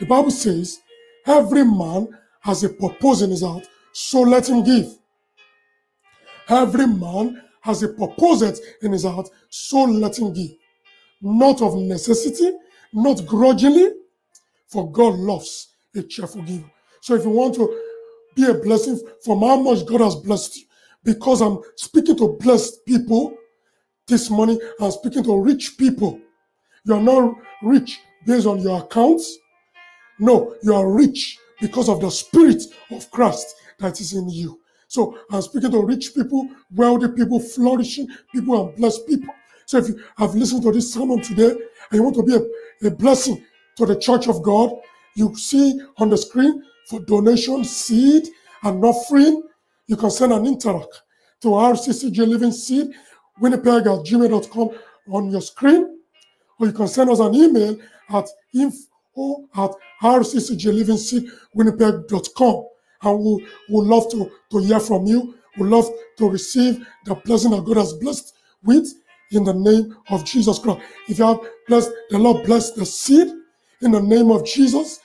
the 0.00 0.06
Bible 0.06 0.30
says, 0.30 0.80
every 1.26 1.64
man 1.64 2.08
has 2.40 2.64
a 2.64 2.68
purpose 2.68 3.22
in 3.22 3.30
his 3.30 3.42
heart, 3.42 3.66
so 3.92 4.20
let 4.20 4.48
him 4.48 4.64
give. 4.64 4.98
Every 6.48 6.86
man 6.86 7.42
has 7.60 7.82
a 7.82 7.88
purpose 7.88 8.60
in 8.82 8.92
his 8.92 9.04
heart, 9.04 9.28
so 9.48 9.84
let 9.84 10.18
him 10.18 10.32
give. 10.32 10.50
Not 11.22 11.62
of 11.62 11.76
necessity, 11.76 12.52
not 12.92 13.24
grudgingly, 13.26 13.92
for 14.66 14.90
God 14.90 15.14
loves 15.14 15.68
a 15.94 16.02
cheerful 16.02 16.42
giver. 16.42 16.70
So 17.04 17.14
if 17.14 17.24
you 17.24 17.28
want 17.28 17.54
to 17.56 17.82
be 18.34 18.46
a 18.46 18.54
blessing 18.54 18.98
from 19.22 19.40
how 19.40 19.60
much 19.60 19.84
God 19.84 20.00
has 20.00 20.16
blessed 20.16 20.56
you, 20.56 20.64
because 21.02 21.42
I'm 21.42 21.58
speaking 21.76 22.16
to 22.16 22.38
blessed 22.40 22.86
people 22.86 23.36
this 24.08 24.30
morning, 24.30 24.58
I'm 24.80 24.90
speaking 24.90 25.22
to 25.24 25.38
rich 25.38 25.76
people. 25.76 26.18
You 26.86 26.94
are 26.94 27.02
not 27.02 27.34
rich 27.62 28.00
based 28.24 28.46
on 28.46 28.60
your 28.60 28.78
accounts. 28.78 29.36
No, 30.18 30.56
you 30.62 30.72
are 30.74 30.90
rich 30.90 31.36
because 31.60 31.90
of 31.90 32.00
the 32.00 32.10
spirit 32.10 32.62
of 32.90 33.10
Christ 33.10 33.54
that 33.80 34.00
is 34.00 34.14
in 34.14 34.30
you. 34.30 34.62
So 34.88 35.18
I'm 35.30 35.42
speaking 35.42 35.72
to 35.72 35.82
rich 35.82 36.14
people, 36.14 36.48
wealthy 36.74 37.08
people, 37.08 37.38
flourishing 37.38 38.08
people, 38.32 38.66
and 38.66 38.76
blessed 38.76 39.06
people. 39.06 39.34
So 39.66 39.76
if 39.76 39.88
you 39.88 40.02
have 40.16 40.34
listened 40.34 40.62
to 40.62 40.72
this 40.72 40.94
sermon 40.94 41.20
today 41.20 41.50
and 41.50 41.92
you 41.92 42.02
want 42.02 42.16
to 42.16 42.22
be 42.22 42.34
a, 42.34 42.88
a 42.88 42.90
blessing 42.90 43.44
to 43.76 43.84
the 43.84 43.96
church 43.96 44.26
of 44.26 44.42
God, 44.42 44.70
you 45.16 45.36
see 45.36 45.78
on 45.98 46.08
the 46.08 46.16
screen 46.16 46.62
for 46.88 47.00
donation, 47.00 47.64
seed, 47.64 48.28
and 48.62 48.84
offering, 48.84 49.42
you 49.86 49.96
can 49.96 50.10
send 50.10 50.32
an 50.32 50.46
interact 50.46 51.02
to 51.42 51.48
RCCG 51.48 52.26
Living 52.26 52.52
Seed, 52.52 52.88
winnipeg 53.40 53.86
at 53.86 54.04
gmail.com 54.04 54.70
on 55.10 55.30
your 55.30 55.42
screen, 55.42 55.98
or 56.58 56.66
you 56.66 56.72
can 56.72 56.88
send 56.88 57.10
us 57.10 57.20
an 57.20 57.34
email 57.34 57.76
at 58.10 58.26
info 58.54 59.46
at 59.56 59.70
rccglivingseed.winnipeg.com 60.02 62.64
and 63.04 63.20
we 63.20 63.46
would 63.68 63.86
love 63.86 64.10
to, 64.10 64.30
to 64.50 64.58
hear 64.58 64.80
from 64.80 65.06
you. 65.06 65.34
We'd 65.58 65.68
love 65.68 65.88
to 66.18 66.28
receive 66.28 66.86
the 67.04 67.14
blessing 67.14 67.52
that 67.52 67.64
God 67.64 67.76
has 67.76 67.92
blessed 67.94 68.34
with 68.62 68.92
in 69.30 69.44
the 69.44 69.54
name 69.54 69.96
of 70.10 70.24
Jesus 70.24 70.58
Christ. 70.58 70.80
If 71.08 71.18
you 71.18 71.26
have 71.26 71.40
blessed, 71.68 71.90
the 72.10 72.18
Lord 72.18 72.44
bless 72.46 72.72
the 72.72 72.86
seed 72.86 73.28
in 73.82 73.92
the 73.92 74.00
name 74.00 74.30
of 74.30 74.44
Jesus. 74.44 75.00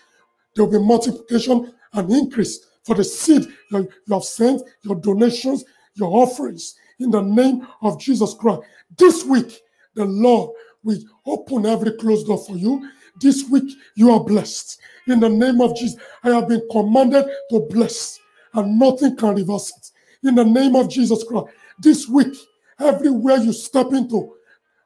There 0.56 0.66
will 0.66 0.80
be 0.80 0.86
multiplication 0.86 1.74
and 1.94 2.12
increase 2.12 2.60
for 2.84 2.96
the 2.96 3.04
seed 3.04 3.48
you 3.72 3.88
have 4.10 4.24
sent, 4.24 4.62
your 4.84 4.96
donations, 4.96 5.64
your 5.96 6.10
offerings 6.10 6.76
in 7.00 7.12
the 7.12 7.22
name 7.22 7.68
of 7.82 8.00
Jesus 8.00 8.34
Christ. 8.34 8.62
This 8.98 9.24
week, 9.26 9.62
the 9.96 10.06
Lord 10.06 10.52
will 10.84 11.00
open 11.26 11.66
every 11.66 11.92
closed 11.94 12.28
door 12.28 12.38
for 12.38 12.56
you. 12.56 12.90
This 13.22 13.50
week, 13.50 13.76
you 13.96 14.12
are 14.12 14.24
blessed. 14.24 14.80
In 15.08 15.20
the 15.20 15.30
name 15.30 15.62
of 15.62 15.76
Jesus, 15.76 16.00
I 16.24 16.30
have 16.30 16.48
been 16.48 16.66
commanded 16.72 17.26
to 17.50 17.68
bless, 17.70 18.20
and 18.54 18.80
nothing 18.80 19.16
can 19.16 19.36
reverse 19.36 19.72
it. 19.76 20.28
In 20.28 20.36
the 20.36 20.46
name 20.46 20.76
of 20.76 20.90
Jesus 20.90 21.24
Christ, 21.24 21.48
this 21.80 22.08
week, 22.08 22.36
everywhere 22.80 23.38
you 23.38 23.54
step 23.54 23.94
into, 23.94 24.36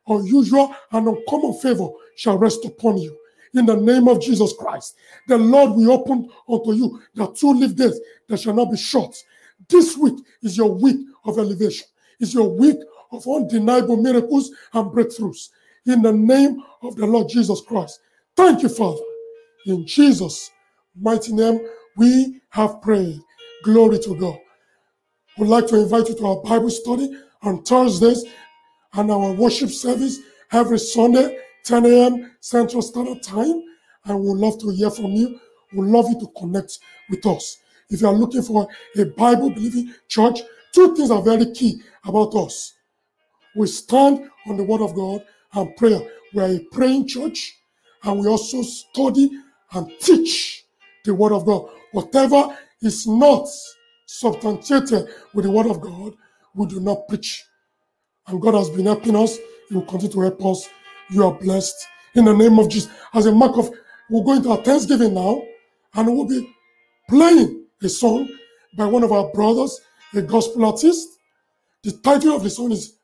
unusual 0.07 0.76
and 0.91 1.07
uncommon 1.07 1.53
favor 1.59 1.88
shall 2.16 2.38
rest 2.38 2.66
upon 2.66 2.97
you. 2.97 3.18
In 3.53 3.65
the 3.65 3.75
name 3.75 4.07
of 4.07 4.21
Jesus 4.21 4.53
Christ, 4.53 4.95
the 5.27 5.37
Lord 5.37 5.71
will 5.71 5.91
open 5.91 6.29
unto 6.49 6.73
you 6.73 7.01
the 7.13 7.27
two 7.27 7.53
leaf 7.53 7.75
days 7.75 7.99
that 8.27 8.39
shall 8.39 8.55
not 8.55 8.71
be 8.71 8.77
shut. 8.77 9.15
This 9.69 9.95
week 9.97 10.15
is 10.41 10.57
your 10.57 10.73
week 10.73 10.97
of 11.25 11.37
elevation, 11.37 11.87
is 12.19 12.33
your 12.33 12.49
week 12.49 12.77
of 13.11 13.27
undeniable 13.27 13.97
miracles 13.97 14.51
and 14.73 14.91
breakthroughs. 14.91 15.49
In 15.85 16.01
the 16.01 16.11
name 16.13 16.63
of 16.81 16.95
the 16.95 17.05
Lord 17.05 17.29
Jesus 17.29 17.61
Christ. 17.61 17.99
Thank 18.35 18.63
you, 18.63 18.69
Father. 18.69 19.01
In 19.67 19.85
Jesus' 19.85 20.49
mighty 20.99 21.33
name, 21.33 21.59
we 21.95 22.41
have 22.49 22.81
prayed. 22.81 23.19
Glory 23.63 23.99
to 23.99 24.15
God. 24.15 24.37
We'd 25.37 25.47
like 25.47 25.67
to 25.67 25.81
invite 25.81 26.09
you 26.09 26.15
to 26.15 26.25
our 26.25 26.41
Bible 26.41 26.69
study 26.69 27.15
on 27.41 27.63
Thursdays 27.63 28.23
and 28.93 29.11
our 29.11 29.31
worship 29.33 29.69
service 29.69 30.19
every 30.51 30.79
Sunday, 30.79 31.37
10 31.64 31.86
a.m. 31.86 32.32
Central 32.39 32.82
Standard 32.82 33.24
Time. 33.24 33.64
And 34.05 34.20
we'd 34.20 34.38
love 34.38 34.59
to 34.61 34.70
hear 34.70 34.89
from 34.89 35.11
you. 35.11 35.39
We'd 35.74 35.89
love 35.89 36.09
you 36.09 36.20
to 36.20 36.28
connect 36.38 36.80
with 37.09 37.26
us. 37.26 37.57
If 37.89 38.01
you 38.01 38.07
are 38.07 38.14
looking 38.14 38.41
for 38.41 38.68
a 38.97 39.05
Bible 39.05 39.49
believing 39.49 39.93
church, 40.07 40.41
two 40.74 40.95
things 40.95 41.11
are 41.11 41.22
very 41.22 41.51
key 41.51 41.82
about 42.05 42.36
us. 42.36 42.74
We 43.55 43.68
stand 43.68 44.30
on 44.47 44.57
the 44.57 44.64
Word 44.64 44.82
of 44.82 44.95
God 44.95 45.24
and 45.53 45.76
prayer. 45.76 46.01
We 46.34 46.43
are 46.43 46.47
a 46.47 46.59
praying 46.72 47.07
church 47.07 47.57
and 48.03 48.20
we 48.20 48.28
also 48.28 48.61
study 48.61 49.30
and 49.74 49.91
teach 49.99 50.66
the 51.05 51.14
Word 51.14 51.32
of 51.32 51.45
God. 51.45 51.70
Whatever 51.91 52.57
is 52.82 53.07
not 53.07 53.47
substantiated 54.05 55.07
with 55.34 55.45
the 55.45 55.51
Word 55.51 55.68
of 55.68 55.80
God, 55.80 56.14
we 56.55 56.66
do 56.68 56.80
not 56.80 57.07
preach. 57.07 57.45
And 58.28 58.41
God 58.41 58.55
has 58.55 58.70
been 58.70 58.86
helping 58.86 59.16
us. 59.16 59.38
He 59.70 59.76
will 59.76 59.86
continue 59.86 60.14
to 60.14 60.22
help 60.22 60.45
us. 60.45 60.70
You 61.14 61.28
are 61.28 61.34
blessed 61.34 61.76
in 62.16 62.26
the 62.26 62.34
name 62.34 62.57
of 62.57 62.70
Jesus. 62.70 62.91
As 63.14 63.28
a 63.28 63.32
mark 63.32 63.55
of, 63.57 63.70
we're 64.09 64.24
going 64.24 64.41
to 64.41 64.49
our 64.49 64.64
Thanksgiving 64.64 65.14
now, 65.14 65.43
and 65.93 66.07
we'll 66.07 66.28
be 66.28 66.51
playing 67.07 67.66
a 67.84 67.88
song 67.88 68.28
by 68.76 68.88
one 68.88 69.03
of 69.03 69.11
our 69.11 69.32
brothers, 69.32 69.80
a 70.16 70.24
gospel 70.24 70.66
artist. 70.66 71.07
The 71.84 71.91
title 71.91 72.36
of 72.36 72.41
the 72.41 72.49
song 72.49 72.72
is 72.72 72.95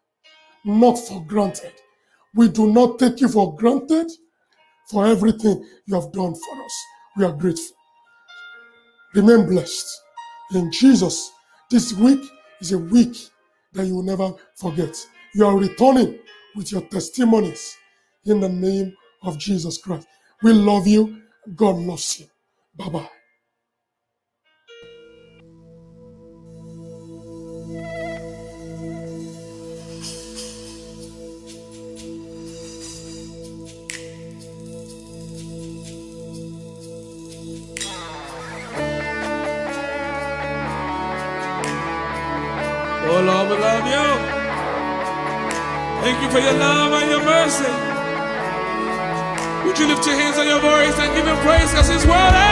Not 0.66 0.96
for 0.96 1.24
Granted. 1.26 1.74
We 2.34 2.50
do 2.50 2.74
not 2.74 2.98
take 2.98 3.22
you 3.22 3.28
for 3.28 3.56
granted 3.56 4.10
for 4.90 5.06
everything 5.06 5.64
you 5.86 5.94
have 5.94 6.12
done 6.12 6.34
for 6.34 6.64
us. 6.66 6.86
We 7.16 7.26
are 7.26 7.34
grateful. 7.34 7.76
Remain 9.14 9.46
blessed. 9.46 10.02
In 10.56 10.72
Jesus, 10.72 11.32
this 11.70 11.94
week 11.94 12.24
is 12.60 12.72
a 12.72 12.80
week 12.80 13.16
that 13.74 13.86
you 13.86 13.98
will 13.98 14.04
never 14.04 14.34
forget. 14.56 14.96
You 15.36 15.46
are 15.46 15.58
returning 15.58 16.18
with 16.56 16.72
your 16.72 16.82
testimonies 16.82 17.78
in 18.26 18.40
the 18.40 18.50
name 18.50 18.94
of 19.24 19.38
Jesus 19.38 19.78
Christ. 19.78 20.08
We 20.44 20.54
love 20.54 20.88
you. 20.88 21.22
God 21.56 21.78
loves 21.78 22.20
you. 22.20 22.28
Bye 22.78 22.90
bye. 22.90 23.10
On 50.40 50.48
your 50.48 50.62
voice 50.62 50.98
and 51.00 51.14
give 51.14 51.28
him 51.28 51.36
praise 51.44 51.70
because 51.70 51.90
he's 51.90 52.06
worthy? 52.08 52.49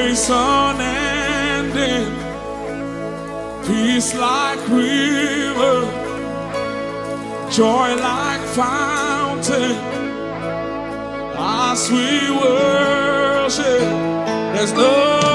Grace 0.00 0.30
unending 0.30 2.12
peace 3.66 4.14
like 4.14 4.60
river, 4.68 5.78
joy 7.50 7.88
like 7.96 8.40
fountain. 8.60 9.76
As 11.36 11.90
we 11.90 12.30
worship, 12.30 13.80
there's 14.54 14.72
no 14.72 15.29